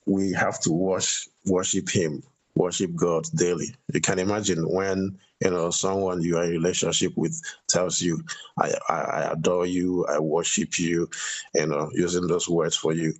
we 0.05 0.31
have 0.31 0.57
to 0.61 0.71
wash, 0.71 1.27
worship 1.45 1.89
him 1.89 2.23
worship 2.57 2.95
god 2.95 3.25
daily. 3.35 3.75
You 3.93 4.01
can 4.01 4.19
imagine 4.19 4.67
when 4.69 5.17
you 5.41 5.51
know 5.51 5.69
someone 5.69 6.21
you 6.21 6.37
are 6.37 6.45
in 6.45 6.51
relationship 6.51 7.13
with 7.15 7.39
tells 7.67 8.01
you 8.01 8.23
i 8.59 8.73
i, 8.89 8.95
I 8.95 9.31
adore 9.33 9.65
you 9.67 10.05
i 10.07 10.19
worship 10.19 10.79
you 10.79 11.09
you 11.53 11.67
know 11.67 11.89
using 11.93 12.27
those 12.27 12.49
words 12.49 12.75
for 12.75 12.93
you 12.93 13.13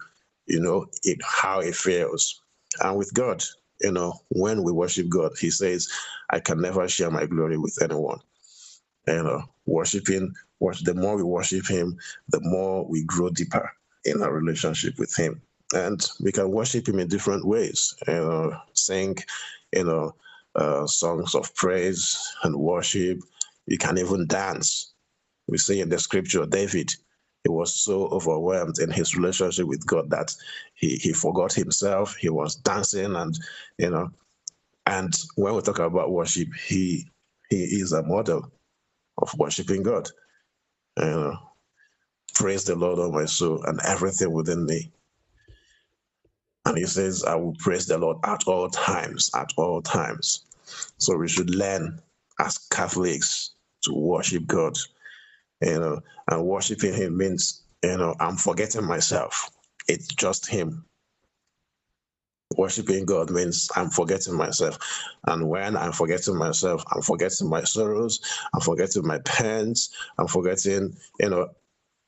you 0.47 0.59
know 0.59 0.87
it 1.03 1.19
how 1.23 1.59
it 1.59 1.75
feels. 1.75 2.41
And 2.81 2.97
with 2.97 3.13
god 3.13 3.43
you 3.81 3.91
know 3.91 4.13
when 4.29 4.63
we 4.63 4.71
worship 4.71 5.09
god 5.09 5.33
he 5.39 5.51
says 5.51 5.87
i 6.31 6.39
can 6.39 6.61
never 6.61 6.87
share 6.87 7.11
my 7.11 7.25
glory 7.25 7.57
with 7.57 7.77
anyone. 7.81 8.19
You 9.07 9.23
know, 9.23 9.43
worshiping, 9.65 10.33
worship, 10.59 10.85
the 10.85 10.93
more 10.95 11.15
we 11.15 11.23
worship 11.23 11.67
him, 11.67 11.97
the 12.29 12.41
more 12.41 12.85
we 12.85 13.03
grow 13.05 13.29
deeper 13.29 13.71
in 14.03 14.21
our 14.21 14.33
relationship 14.33 14.99
with 14.99 15.15
him. 15.15 15.41
And 15.73 16.05
we 16.21 16.31
can 16.31 16.51
worship 16.51 16.87
him 16.87 16.99
in 16.99 17.07
different 17.07 17.45
ways, 17.45 17.95
you 18.07 18.13
know, 18.13 18.57
sing, 18.73 19.17
you 19.73 19.83
know, 19.83 20.15
uh, 20.55 20.87
songs 20.87 21.35
of 21.35 21.53
praise 21.55 22.17
and 22.43 22.55
worship. 22.55 23.19
You 23.67 23.77
can 23.77 23.97
even 23.97 24.27
dance. 24.27 24.93
We 25.47 25.57
see 25.57 25.81
in 25.81 25.89
the 25.89 25.99
scripture, 25.99 26.45
David, 26.45 26.91
he 27.43 27.49
was 27.49 27.73
so 27.73 28.07
overwhelmed 28.07 28.79
in 28.79 28.91
his 28.91 29.15
relationship 29.17 29.67
with 29.67 29.85
God 29.85 30.09
that 30.11 30.35
he, 30.75 30.97
he 30.97 31.13
forgot 31.13 31.53
himself. 31.53 32.15
He 32.15 32.29
was 32.29 32.55
dancing 32.55 33.15
and, 33.15 33.37
you 33.77 33.89
know, 33.91 34.09
and 34.85 35.13
when 35.35 35.55
we 35.55 35.61
talk 35.61 35.79
about 35.79 36.11
worship, 36.11 36.49
he 36.55 37.07
he 37.49 37.57
is 37.57 37.93
a 37.93 38.03
model 38.03 38.51
of 39.17 39.33
worshiping 39.37 39.83
God. 39.83 40.09
You 40.97 41.05
know, 41.05 41.37
praise 42.35 42.65
the 42.65 42.75
Lord, 42.75 42.99
oh 42.99 43.11
my 43.11 43.25
soul, 43.25 43.63
and 43.65 43.79
everything 43.85 44.31
within 44.31 44.65
me. 44.65 44.91
And 46.67 46.77
he 46.77 46.85
says, 46.85 47.23
I 47.23 47.35
will 47.35 47.55
praise 47.57 47.85
the 47.85 47.97
Lord 47.97 48.17
at 48.25 48.43
all 48.45 48.69
times, 48.69 49.31
at 49.33 49.53
all 49.55 49.81
times. 49.81 50.43
So 50.97 51.15
we 51.15 51.29
should 51.29 51.49
learn 51.49 52.01
as 52.41 52.57
Catholics 52.57 53.51
to 53.83 53.93
worship 53.93 54.45
God. 54.45 54.77
You 55.61 55.79
know, 55.79 56.01
and 56.29 56.45
worshiping 56.45 56.93
him 56.93 57.15
means, 57.15 57.63
you 57.81 57.97
know, 57.97 58.15
I'm 58.19 58.35
forgetting 58.35 58.83
myself. 58.83 59.49
It's 59.87 60.07
just 60.07 60.45
him. 60.45 60.83
Worshiping 62.57 63.05
God 63.05 63.31
means 63.31 63.69
I'm 63.77 63.89
forgetting 63.89 64.35
myself. 64.35 64.77
And 65.25 65.47
when 65.47 65.77
I'm 65.77 65.93
forgetting 65.93 66.35
myself, 66.35 66.83
I'm 66.91 67.01
forgetting 67.01 67.49
my 67.49 67.63
sorrows, 67.63 68.19
I'm 68.53 68.61
forgetting 68.61 69.07
my 69.07 69.19
pains, 69.19 69.91
I'm 70.17 70.27
forgetting, 70.27 70.97
you 71.21 71.29
know, 71.29 71.47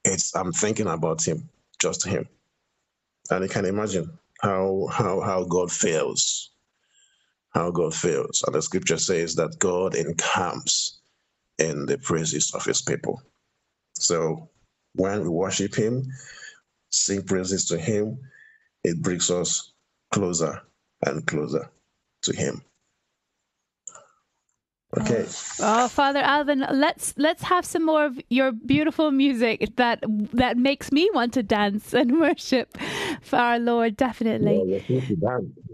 it's 0.04 0.36
I'm 0.36 0.52
thinking 0.52 0.88
about 0.88 1.26
him, 1.26 1.48
just 1.80 2.06
him. 2.06 2.28
And 3.30 3.44
you 3.44 3.50
can 3.50 3.66
imagine 3.66 4.18
how 4.42 4.88
how 4.92 5.22
how 5.22 5.46
God 5.46 5.72
fails. 5.72 6.52
How 7.52 7.72
God 7.72 7.96
fails. 7.96 8.44
And 8.46 8.56
the 8.56 8.62
scripture 8.62 8.98
says 9.00 9.36
that 9.36 9.58
God 9.60 9.96
encamps 9.96 11.00
in 11.60 11.86
the 11.86 11.98
praises 11.98 12.52
of 12.54 12.66
his 12.66 12.82
people. 12.82 13.22
So 13.96 14.50
when 14.96 15.24
we 15.24 15.30
worship 15.30 15.76
him, 15.76 16.06
sing 16.92 17.24
praises 17.24 17.68
to 17.68 17.78
him, 17.80 18.20
it 18.84 19.02
brings 19.02 19.32
us 19.32 19.74
closer 20.14 20.62
and 21.06 21.26
closer 21.28 21.72
to 22.24 22.36
him. 22.36 22.64
Okay. 24.98 25.24
Oh, 25.60 25.88
Father 25.88 26.20
Alvin, 26.20 26.66
let's 26.72 27.14
let's 27.16 27.44
have 27.44 27.64
some 27.64 27.86
more 27.86 28.06
of 28.06 28.20
your 28.30 28.52
beautiful 28.52 29.12
music 29.12 29.76
that 29.76 30.04
that 30.34 30.58
makes 30.58 30.92
me 30.92 31.08
want 31.14 31.34
to 31.34 31.44
dance 31.44 31.94
and 31.94 32.20
worship 32.20 32.76
for 33.22 33.36
our 33.36 33.60
Lord. 33.60 33.96
Definitely. 33.96 34.84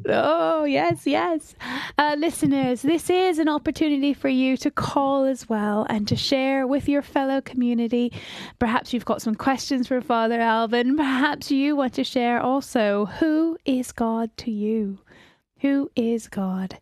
Oh, 0.09 0.65
yes, 0.65 1.07
yes. 1.07 1.55
Uh, 1.97 2.15
listeners, 2.17 2.81
this 2.81 3.09
is 3.09 3.39
an 3.39 3.47
opportunity 3.47 4.13
for 4.13 4.27
you 4.27 4.57
to 4.57 4.69
call 4.69 5.23
as 5.23 5.47
well 5.47 5.87
and 5.89 6.07
to 6.09 6.17
share 6.17 6.67
with 6.67 6.89
your 6.89 7.01
fellow 7.01 7.39
community. 7.39 8.11
Perhaps 8.59 8.93
you've 8.93 9.05
got 9.05 9.21
some 9.21 9.35
questions 9.35 9.87
for 9.87 10.01
Father 10.01 10.41
Alvin. 10.41 10.97
Perhaps 10.97 11.51
you 11.51 11.77
want 11.77 11.93
to 11.93 12.03
share 12.03 12.41
also 12.41 13.05
who 13.05 13.57
is 13.63 13.93
God 13.93 14.35
to 14.37 14.51
you? 14.51 14.99
Who 15.61 15.89
is 15.95 16.27
God? 16.27 16.79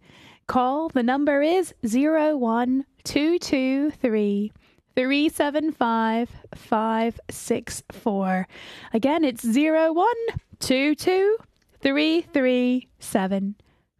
Call. 0.47 0.89
The 0.89 1.03
number 1.03 1.41
is 1.41 1.73
01223 1.83 4.51
375 4.95 6.29
564. 6.55 8.47
Again, 8.93 9.23
it's 9.23 9.43
0122 9.43 11.37
337 11.81 13.55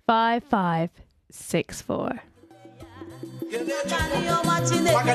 5564. 0.08 2.22
Kelee 3.50 3.82
Chukwu. 3.90 3.90
Naanị 3.90 4.30
ọma 4.38 4.56
Chineke 4.68 5.14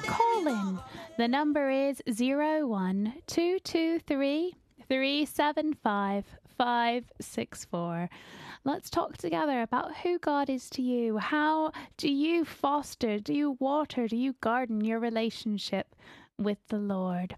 to 0.00 0.06
call 0.06 0.46
in. 0.48 0.80
The 1.18 1.28
number 1.28 1.70
is 1.70 2.02
01223 2.06 4.56
564. 6.58 8.10
Let's 8.64 8.90
talk 8.90 9.16
together 9.16 9.62
about 9.62 9.96
who 9.98 10.18
God 10.18 10.50
is 10.50 10.68
to 10.70 10.82
you. 10.82 11.18
How 11.18 11.70
do 11.96 12.10
you 12.10 12.44
foster, 12.44 13.20
do 13.20 13.32
you 13.32 13.56
water, 13.60 14.08
do 14.08 14.16
you 14.16 14.34
garden 14.40 14.80
your 14.80 14.98
relationship 14.98 15.94
with 16.38 16.58
the 16.68 16.78
Lord? 16.78 17.36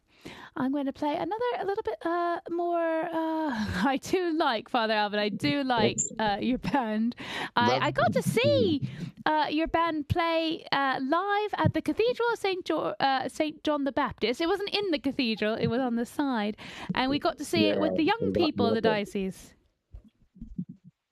I'm 0.56 0.72
going 0.72 0.86
to 0.86 0.92
play 0.92 1.14
another 1.14 1.44
a 1.60 1.64
little 1.66 1.82
bit 1.82 1.98
uh, 2.04 2.38
more. 2.50 3.02
Uh, 3.02 3.50
I 3.84 3.98
do 4.02 4.32
like 4.36 4.68
Father 4.68 4.94
Alvin. 4.94 5.18
I 5.20 5.28
do 5.28 5.62
like 5.64 5.98
uh, 6.18 6.38
your 6.40 6.58
band. 6.58 7.14
I, 7.56 7.78
I 7.86 7.90
got 7.90 8.12
to 8.14 8.22
see 8.22 8.88
uh, 9.26 9.46
your 9.50 9.66
band 9.66 10.08
play 10.08 10.64
uh, 10.72 10.98
live 11.02 11.50
at 11.58 11.74
the 11.74 11.82
Cathedral 11.82 12.28
of 12.32 12.38
Saint 12.38 12.64
jo- 12.64 12.94
uh, 13.00 13.28
Saint 13.28 13.62
John 13.64 13.84
the 13.84 13.92
Baptist. 13.92 14.40
It 14.40 14.46
wasn't 14.46 14.70
in 14.70 14.90
the 14.92 14.98
cathedral; 14.98 15.54
it 15.54 15.66
was 15.66 15.80
on 15.80 15.96
the 15.96 16.06
side, 16.06 16.56
and 16.94 17.10
we 17.10 17.18
got 17.18 17.38
to 17.38 17.44
see 17.44 17.66
it 17.66 17.80
with 17.80 17.96
the 17.96 18.04
young 18.04 18.32
people 18.32 18.66
of 18.66 18.74
the 18.74 18.80
diocese. 18.80 19.55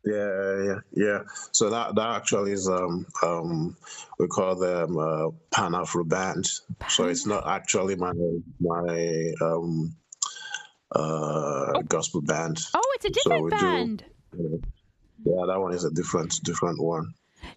Yeah, 0.04 0.62
yeah, 0.62 0.78
yeah. 0.92 1.18
So 1.52 1.70
that 1.70 1.94
that 1.94 2.16
actually 2.16 2.52
is 2.52 2.68
um 2.68 3.06
um 3.22 3.76
we 4.18 4.26
call 4.26 4.54
them 4.54 4.98
uh, 4.98 5.30
Pan 5.50 5.74
Afro 5.74 6.04
band. 6.04 6.50
So 6.88 7.06
it's 7.06 7.26
not 7.26 7.46
actually 7.46 7.96
my 7.96 8.12
my 8.60 9.32
um 9.40 9.96
uh 10.94 11.80
gospel 11.88 12.20
band. 12.20 12.60
Oh, 12.74 12.92
it's 12.96 13.04
a 13.06 13.10
different 13.10 13.50
do- 13.50 13.56
band. 13.56 14.04
Yeah, 15.24 15.46
that 15.46 15.58
one 15.58 15.72
is 15.72 15.84
a 15.84 15.90
different 15.90 16.38
different 16.44 16.82
one. 16.82 17.14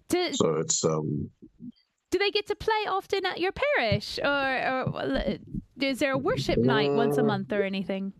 Do, 0.08 0.32
So 0.32 0.56
it's 0.56 0.84
um 0.84 1.30
do 2.10 2.18
they 2.18 2.30
get 2.30 2.46
to 2.46 2.56
play 2.56 2.86
often 2.88 3.26
at 3.26 3.38
your 3.38 3.52
parish, 3.52 4.18
or, 4.24 4.28
or 4.28 5.38
is 5.80 5.98
there 5.98 6.12
a 6.12 6.18
worship 6.18 6.58
night 6.58 6.94
once 6.94 7.18
a 7.18 7.22
month 7.22 7.52
or 7.52 7.62
anything? 7.62 8.14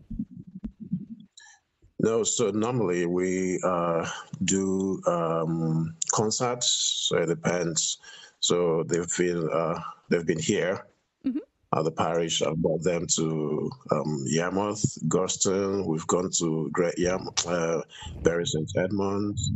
No. 1.99 2.23
So 2.23 2.51
normally 2.51 3.05
we 3.05 3.59
uh 3.63 4.07
do 4.43 5.01
um 5.07 5.95
concerts. 6.13 7.07
So 7.09 7.17
it 7.17 7.27
depends. 7.27 7.97
So 8.39 8.83
they've 8.83 9.13
been 9.17 9.49
uh 9.51 9.79
they've 10.09 10.25
been 10.25 10.39
here. 10.39 10.85
Mhm. 11.25 11.39
at 11.75 11.83
the 11.83 11.91
parish. 11.91 12.41
I've 12.41 12.55
brought 12.57 12.81
them 12.83 13.05
to 13.17 13.69
um, 13.91 14.23
Yarmouth, 14.25 14.81
Gorleston. 15.09 15.85
We've 15.85 16.07
gone 16.07 16.31
to 16.39 16.69
Great 16.71 16.97
Yam, 16.97 17.27
uh, 17.45 17.81
Bury 18.23 18.45
St 18.47 18.71
Edmunds, 18.77 19.51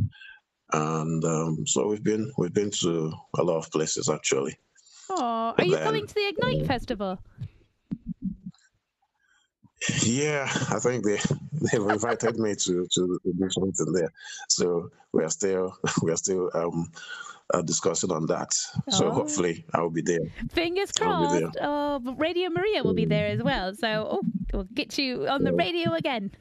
and 0.72 1.24
um, 1.24 1.66
so 1.66 1.88
we've 1.88 2.04
been 2.04 2.30
we've 2.38 2.52
been 2.52 2.70
to 2.82 3.12
a 3.38 3.42
lot 3.42 3.56
of 3.56 3.70
places 3.72 4.08
actually. 4.10 4.54
Oh, 5.10 5.54
are 5.56 5.64
you 5.64 5.72
then- 5.74 5.82
coming 5.84 6.06
to 6.06 6.14
the 6.14 6.28
Ignite 6.28 6.66
Festival? 6.66 7.18
Yeah, 10.02 10.46
I 10.70 10.78
think 10.80 11.04
they 11.60 11.78
they've 11.78 11.88
invited 11.88 12.38
me 12.38 12.54
to 12.54 12.86
to 12.94 13.20
do 13.24 13.50
something 13.50 13.92
there. 13.92 14.12
So 14.48 14.90
we 15.12 15.24
are 15.24 15.30
still 15.30 15.76
we 16.02 16.10
are 16.12 16.16
still 16.16 16.50
um, 16.54 16.90
uh, 17.52 17.62
discussing 17.62 18.10
on 18.12 18.26
that. 18.26 18.52
So 18.90 19.06
Oh. 19.08 19.10
hopefully 19.10 19.64
I'll 19.74 19.90
be 19.90 20.02
there. 20.02 20.26
Fingers 20.52 20.92
crossed. 20.92 21.56
Oh, 21.60 22.00
Radio 22.18 22.48
Maria 22.50 22.82
will 22.82 22.94
be 22.94 23.04
there 23.04 23.26
as 23.26 23.42
well. 23.42 23.74
So, 23.74 24.08
oh, 24.12 24.20
we'll 24.52 24.64
get 24.74 24.96
you 24.98 25.26
on 25.28 25.44
the 25.44 25.52
radio 25.52 25.92
again. 25.94 26.30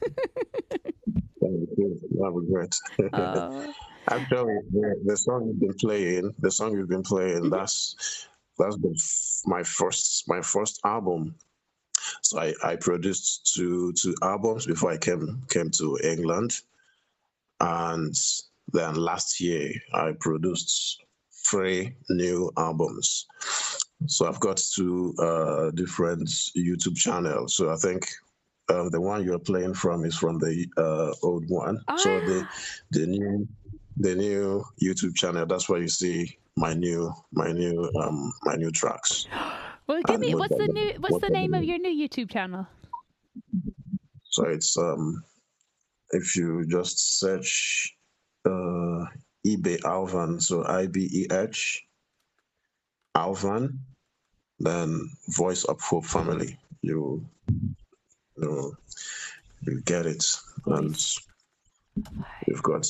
That 1.42 1.52
would 1.52 1.76
be. 1.76 1.84
That 2.22 2.32
would 2.32 2.46
be 2.48 2.54
great. 2.54 2.76
Oh. 3.12 3.74
Actually, 4.10 4.56
the, 4.72 4.96
the 5.06 5.18
song 5.18 5.46
you've 5.48 5.60
been 5.60 5.74
playing, 5.74 6.34
the 6.40 6.52
song 6.52 6.72
you've 6.72 6.88
been 6.90 7.04
playing, 7.04 7.50
that's 7.50 8.28
that's 8.58 8.78
been 8.78 8.96
f- 8.98 9.42
my 9.46 9.62
first 9.64 10.24
my 10.28 10.42
first 10.42 10.80
album. 10.86 11.36
So 12.22 12.40
I, 12.40 12.54
I 12.64 12.76
produced 12.76 13.54
two 13.56 13.94
two 13.94 14.16
albums 14.22 14.66
before 14.66 14.92
I 14.92 14.98
came 14.98 15.42
came 15.50 15.70
to 15.72 16.00
England, 16.04 16.54
and 17.60 18.16
then 18.72 18.96
last 18.96 19.40
year 19.40 19.72
I 19.94 20.14
produced 20.20 21.04
three 21.46 21.96
new 22.10 22.52
albums. 22.58 23.26
So 24.08 24.28
I've 24.28 24.40
got 24.40 24.62
two 24.76 25.14
uh, 25.20 25.72
different 25.72 26.28
YouTube 26.58 26.98
channels. 26.98 27.56
So 27.56 27.70
I 27.72 27.76
think 27.76 28.08
um, 28.70 28.90
the 28.90 29.02
one 29.02 29.24
you're 29.24 29.40
playing 29.40 29.74
from 29.74 30.06
is 30.06 30.18
from 30.18 30.40
the 30.40 30.66
uh, 30.78 31.14
old 31.24 31.50
one. 31.50 31.80
So 31.98 32.20
the 32.22 32.46
Ah. 32.50 32.56
the 32.92 33.08
new 33.08 33.48
the 33.98 34.16
new 34.16 34.64
YouTube 34.82 35.16
channel. 35.16 35.46
That's 35.46 35.70
where 35.70 35.82
you 35.82 35.90
see 35.90 36.38
my 36.56 36.74
new 36.74 37.14
my 37.32 37.52
new 37.52 37.90
um 38.00 38.34
my 38.44 38.56
new 38.56 38.72
tracks. 38.72 39.28
Well, 39.88 40.02
give 40.06 40.20
me 40.20 40.36
what's 40.36 40.56
the 40.56 40.68
new 40.68 40.94
what's 41.00 41.20
the 41.20 41.30
name 41.30 41.54
of 41.54 41.64
your 41.64 41.78
new 41.78 41.92
YouTube 41.92 42.30
channel? 42.32 42.68
So 44.30 44.46
it's 44.46 44.78
um 44.78 45.24
if 46.12 46.36
you 46.36 46.66
just 46.68 47.20
search 47.20 47.96
uh 48.46 49.06
Ibeh 49.46 49.84
Alvan, 49.84 50.40
so 50.40 50.66
I 50.66 50.88
B 50.88 51.10
E 51.12 51.28
H 51.32 51.86
Alvan, 53.16 53.80
then 54.60 55.10
Voice 55.30 55.64
of 55.66 55.82
Hope 55.82 56.06
Family. 56.06 56.58
You 56.82 57.26
you 58.38 58.78
you 59.62 59.82
get 59.82 60.06
it. 60.06 60.26
And 60.66 60.96
you've 62.48 62.64
got 62.64 62.88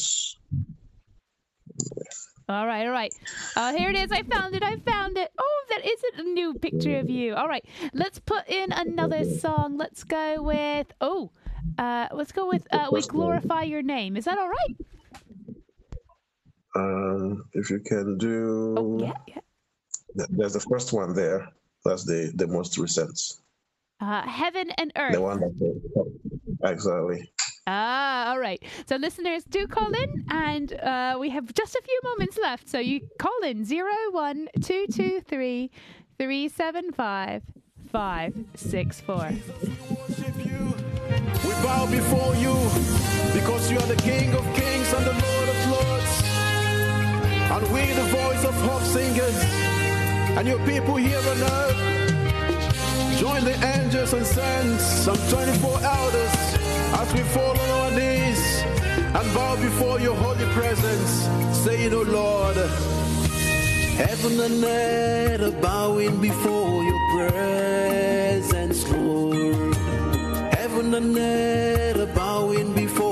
All 2.50 2.68
right, 2.68 2.86
all 2.86 2.92
right. 2.92 3.14
Oh, 3.56 3.76
here 3.76 3.90
it 3.90 3.96
is. 3.96 4.12
I 4.12 4.22
found 4.24 4.54
it. 4.54 4.64
I 4.64 4.76
found 4.86 5.18
it. 5.18 5.32
Oh, 5.40 5.66
that 5.70 5.86
isn't 5.86 6.28
a 6.28 6.34
new 6.34 6.54
picture 6.54 7.00
of 7.00 7.10
you. 7.10 7.36
All 7.36 7.48
right, 7.48 7.66
let's 7.94 8.20
put 8.20 8.48
in 8.50 8.72
another 8.74 9.24
song. 9.24 9.78
Let's 9.78 10.04
go 10.04 10.42
with 10.42 10.88
oh, 11.00 11.32
uh, 11.78 12.08
let's 12.12 12.32
go 12.34 12.48
with 12.48 12.68
uh, 12.74 12.90
"We 12.92 13.02
Glorify 13.02 13.64
Your 13.64 13.82
Name." 13.82 14.18
Is 14.18 14.26
that 14.26 14.38
all 14.38 14.50
right? 14.50 14.76
um 16.76 17.46
if 17.54 17.70
you 17.70 17.80
can 17.80 18.18
do 18.18 18.74
Oh, 18.76 18.98
yeah, 19.00 19.14
yeah. 19.28 19.42
th- 20.18 20.30
there's 20.32 20.54
the 20.54 20.60
first 20.60 20.92
one 20.92 21.14
there. 21.14 21.48
That's 21.86 22.04
the 22.04 22.32
the 22.36 22.48
most 22.48 22.78
recent. 22.80 23.20
Uh, 24.02 24.24
Heaven 24.28 24.72
and 24.72 24.92
earth. 24.98 25.14
The 25.14 25.22
one 25.22 25.40
that 25.40 26.20
exactly. 26.64 27.32
Ah, 27.66 28.30
all 28.32 28.40
right. 28.40 28.62
So 28.88 28.98
listeners, 28.98 29.44
do 29.46 29.68
call 29.68 29.94
in, 29.94 30.26
and 30.30 30.74
uh, 30.74 31.18
we 31.20 31.30
have 31.30 31.54
just 31.54 31.76
a 31.76 31.82
few 31.84 32.00
moments 32.04 32.38
left. 32.38 32.68
So 32.68 32.80
you 32.80 33.02
call 33.20 33.40
in 33.44 33.64
zero 33.64 33.94
one 34.12 34.50
two 34.62 34.86
two 34.88 35.22
three 35.22 35.72
three 36.20 36.50
seven 36.50 36.92
five 36.92 37.44
five 37.92 38.34
six 38.56 39.00
four. 39.00 39.16
worship 39.16 40.46
you. 40.46 40.74
before 41.90 42.36
you 42.36 42.54
because 43.34 43.72
you 43.72 43.78
are 43.78 43.88
the 43.88 43.96
King 44.04 44.34
of 44.34 44.44
kings 44.56 44.92
and 44.94 45.06
the 45.06 45.14
Lord 45.14 45.50
of 45.50 45.68
lords. 45.72 46.24
And 47.54 47.74
we, 47.74 47.82
the 47.94 48.04
voice 48.10 48.44
of 48.46 48.54
hope 48.62 48.82
singers, 48.82 49.38
and 50.38 50.48
your 50.48 50.60
people 50.66 50.96
here 50.96 51.18
on 51.20 51.42
earth, 51.42 53.20
join 53.20 53.44
the 53.44 53.56
angels 53.78 54.14
and 54.14 54.26
saints, 54.26 54.84
some 54.84 55.18
24 55.30 55.82
elders, 55.84 56.53
as 57.00 57.14
we 57.14 57.22
fall 57.36 57.58
on 57.64 57.70
our 57.80 57.92
knees 57.92 58.62
and 59.18 59.34
bow 59.34 59.56
before 59.62 60.00
your 60.00 60.16
holy 60.16 60.46
presence, 60.54 61.12
saying, 61.64 61.94
O 61.94 62.02
Lord, 62.02 62.58
heaven 63.98 64.40
and 64.40 64.64
earth 64.64 65.42
are 65.42 65.62
bowing 65.62 66.22
before 66.22 66.84
your 66.84 67.02
presence, 67.16 68.90
Lord. 68.92 69.76
Heaven 70.60 70.94
and 70.94 71.18
earth 71.18 71.98
are 71.98 72.16
bowing 72.16 72.74
before 72.74 73.03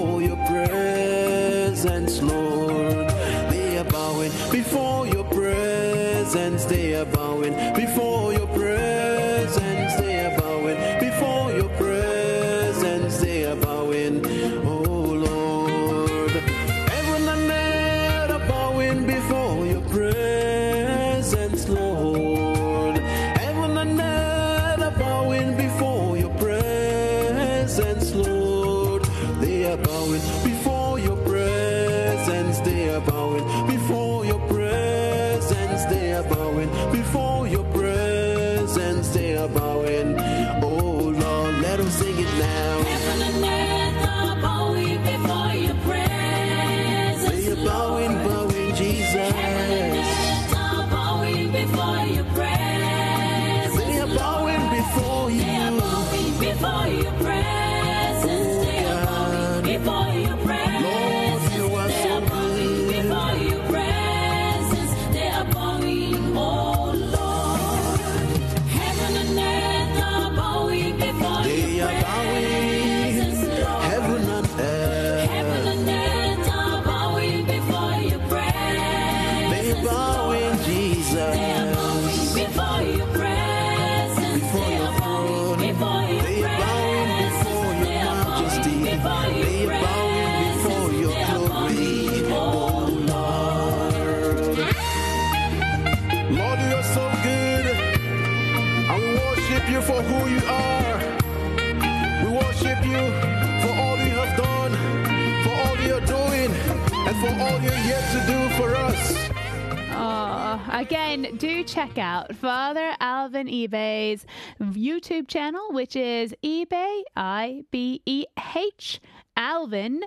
check 111.72 111.98
out 111.98 112.36
Father 112.36 112.94
Alvin 113.00 113.48
Ibeh's 113.48 114.26
YouTube 114.60 115.30
channel, 115.30 115.72
which 115.72 115.96
is 115.96 116.36
eBay, 116.44 117.04
I 117.16 117.64
B 117.72 118.02
E 118.06 118.26
H, 118.56 119.00
Alvin. 119.38 120.02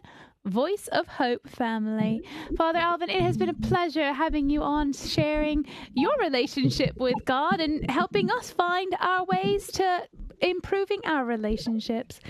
Voice 0.46 0.88
of 0.92 1.06
Hope 1.08 1.48
family. 1.48 2.20
Father 2.58 2.78
Alvin, 2.78 3.08
it 3.08 3.22
has 3.22 3.38
been 3.38 3.48
a 3.48 3.54
pleasure 3.54 4.12
having 4.12 4.50
you 4.50 4.62
on, 4.62 4.92
sharing 4.92 5.64
your 5.94 6.12
relationship 6.20 6.94
with 6.98 7.14
God 7.24 7.60
and 7.60 7.90
helping 7.90 8.30
us 8.30 8.50
find 8.50 8.94
our 9.00 9.24
ways 9.24 9.68
to 9.68 10.02
improving 10.42 11.00
our 11.06 11.24
relationships. 11.24 12.20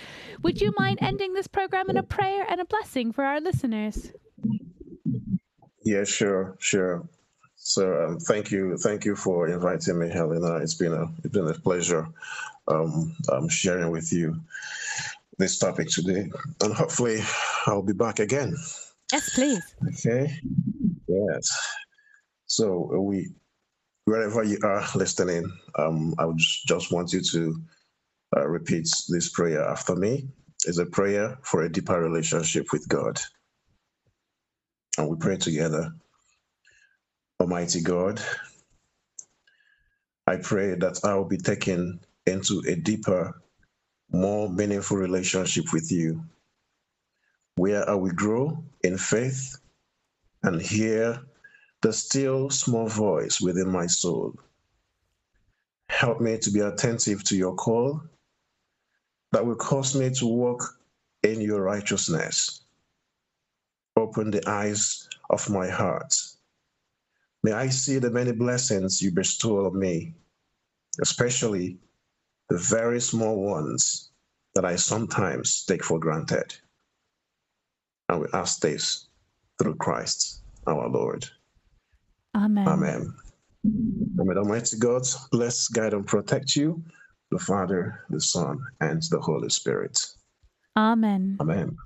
Would 0.42 0.60
you 0.60 0.72
mind 0.78 1.00
ending 1.02 1.34
this 1.34 1.48
program 1.48 1.90
in 1.90 1.96
a 1.96 2.04
prayer 2.04 2.46
and 2.48 2.60
a 2.60 2.64
blessing 2.64 3.10
for 3.10 3.24
our 3.24 3.40
listeners? 3.40 4.12
Yeah, 5.82 6.04
sure, 6.04 6.54
sure. 6.60 7.08
So 7.66 8.04
um, 8.04 8.18
thank 8.18 8.50
you, 8.50 8.76
thank 8.76 9.06
you 9.06 9.16
for 9.16 9.48
inviting 9.48 9.98
me, 9.98 10.10
Helena. 10.10 10.56
It's 10.56 10.74
been 10.74 10.92
a 10.92 11.08
it's 11.24 11.32
been 11.32 11.48
a 11.48 11.54
pleasure 11.54 12.06
um, 12.68 13.16
um, 13.32 13.48
sharing 13.48 13.90
with 13.90 14.12
you 14.12 14.38
this 15.38 15.58
topic 15.58 15.88
today, 15.88 16.30
and 16.60 16.74
hopefully 16.74 17.20
I'll 17.66 17.82
be 17.82 17.94
back 17.94 18.18
again. 18.18 18.54
Yes, 19.10 19.30
please. 19.30 19.62
Okay. 19.88 20.38
Yes. 21.08 21.76
So 22.46 23.00
we, 23.00 23.32
wherever 24.04 24.44
you 24.44 24.58
are 24.62 24.84
listening, 24.94 25.50
um, 25.78 26.14
I 26.18 26.26
would 26.26 26.36
just 26.36 26.66
just 26.66 26.92
want 26.92 27.14
you 27.14 27.22
to 27.22 27.62
uh, 28.36 28.46
repeat 28.46 28.90
this 29.08 29.30
prayer 29.30 29.64
after 29.64 29.96
me. 29.96 30.28
It's 30.66 30.76
a 30.76 30.84
prayer 30.84 31.38
for 31.40 31.62
a 31.62 31.72
deeper 31.72 31.98
relationship 31.98 32.72
with 32.72 32.86
God, 32.90 33.18
and 34.98 35.08
we 35.08 35.16
pray 35.16 35.38
together. 35.38 35.94
Almighty 37.44 37.82
God, 37.82 38.22
I 40.26 40.36
pray 40.36 40.76
that 40.76 41.04
I 41.04 41.14
will 41.14 41.26
be 41.26 41.36
taken 41.36 42.00
into 42.24 42.62
a 42.66 42.74
deeper, 42.74 43.38
more 44.10 44.48
meaningful 44.48 44.96
relationship 44.96 45.70
with 45.70 45.92
you, 45.92 46.24
where 47.56 47.86
I 47.86 47.96
will 47.96 48.14
grow 48.14 48.64
in 48.82 48.96
faith 48.96 49.58
and 50.42 50.58
hear 50.58 51.20
the 51.82 51.92
still 51.92 52.48
small 52.48 52.88
voice 52.88 53.42
within 53.42 53.70
my 53.70 53.88
soul. 53.88 54.34
Help 55.90 56.22
me 56.22 56.38
to 56.38 56.50
be 56.50 56.60
attentive 56.60 57.24
to 57.24 57.36
your 57.36 57.54
call 57.56 58.00
that 59.32 59.44
will 59.44 59.56
cause 59.56 59.94
me 59.94 60.08
to 60.14 60.26
walk 60.26 60.62
in 61.22 61.42
your 61.42 61.60
righteousness. 61.60 62.62
Open 63.98 64.30
the 64.30 64.48
eyes 64.48 65.06
of 65.28 65.50
my 65.50 65.68
heart. 65.68 66.14
May 67.44 67.52
I 67.52 67.68
see 67.68 67.98
the 67.98 68.10
many 68.10 68.32
blessings 68.32 69.02
you 69.02 69.12
bestow 69.12 69.66
on 69.66 69.78
me, 69.78 70.14
especially 71.02 71.76
the 72.48 72.56
very 72.56 72.98
small 73.02 73.36
ones 73.36 74.10
that 74.54 74.64
I 74.64 74.76
sometimes 74.76 75.66
take 75.66 75.84
for 75.84 75.98
granted. 75.98 76.56
And 78.08 78.22
we 78.22 78.28
ask 78.32 78.60
this 78.60 79.08
through 79.58 79.74
Christ 79.74 80.40
our 80.66 80.88
Lord. 80.88 81.26
Amen. 82.34 82.66
Amen. 82.66 83.14
And 83.62 84.16
may 84.16 84.32
the 84.32 84.40
Almighty 84.40 84.78
God 84.78 85.02
bless, 85.30 85.68
guide, 85.68 85.92
and 85.92 86.06
protect 86.06 86.56
you, 86.56 86.82
the 87.30 87.38
Father, 87.38 88.06
the 88.08 88.22
Son, 88.22 88.58
and 88.80 89.02
the 89.10 89.20
Holy 89.20 89.50
Spirit. 89.50 90.00
Amen. 90.78 91.36
Amen. 91.42 91.76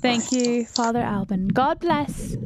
Thank 0.00 0.30
you, 0.30 0.64
Father 0.64 1.00
Alvin. 1.00 1.48
God 1.48 1.80
bless. 1.80 2.36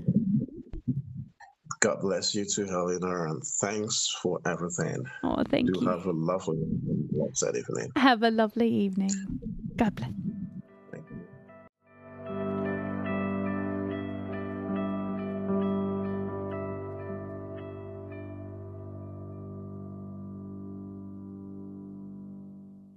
God 1.80 2.00
bless 2.00 2.34
you 2.34 2.44
too, 2.44 2.66
Helena, 2.66 3.30
and 3.30 3.42
thanks 3.60 4.08
for 4.20 4.40
everything. 4.46 4.96
Oh, 5.22 5.42
thank 5.48 5.66
Do 5.72 5.80
you. 5.80 5.88
have 5.88 6.04
a 6.06 6.12
lovely 6.12 6.56
blessed 7.10 7.56
evening. 7.56 7.90
Have 7.96 8.22
a 8.22 8.30
lovely 8.30 8.68
evening. 8.68 9.14
God 9.78 9.94
bless. 9.94 10.10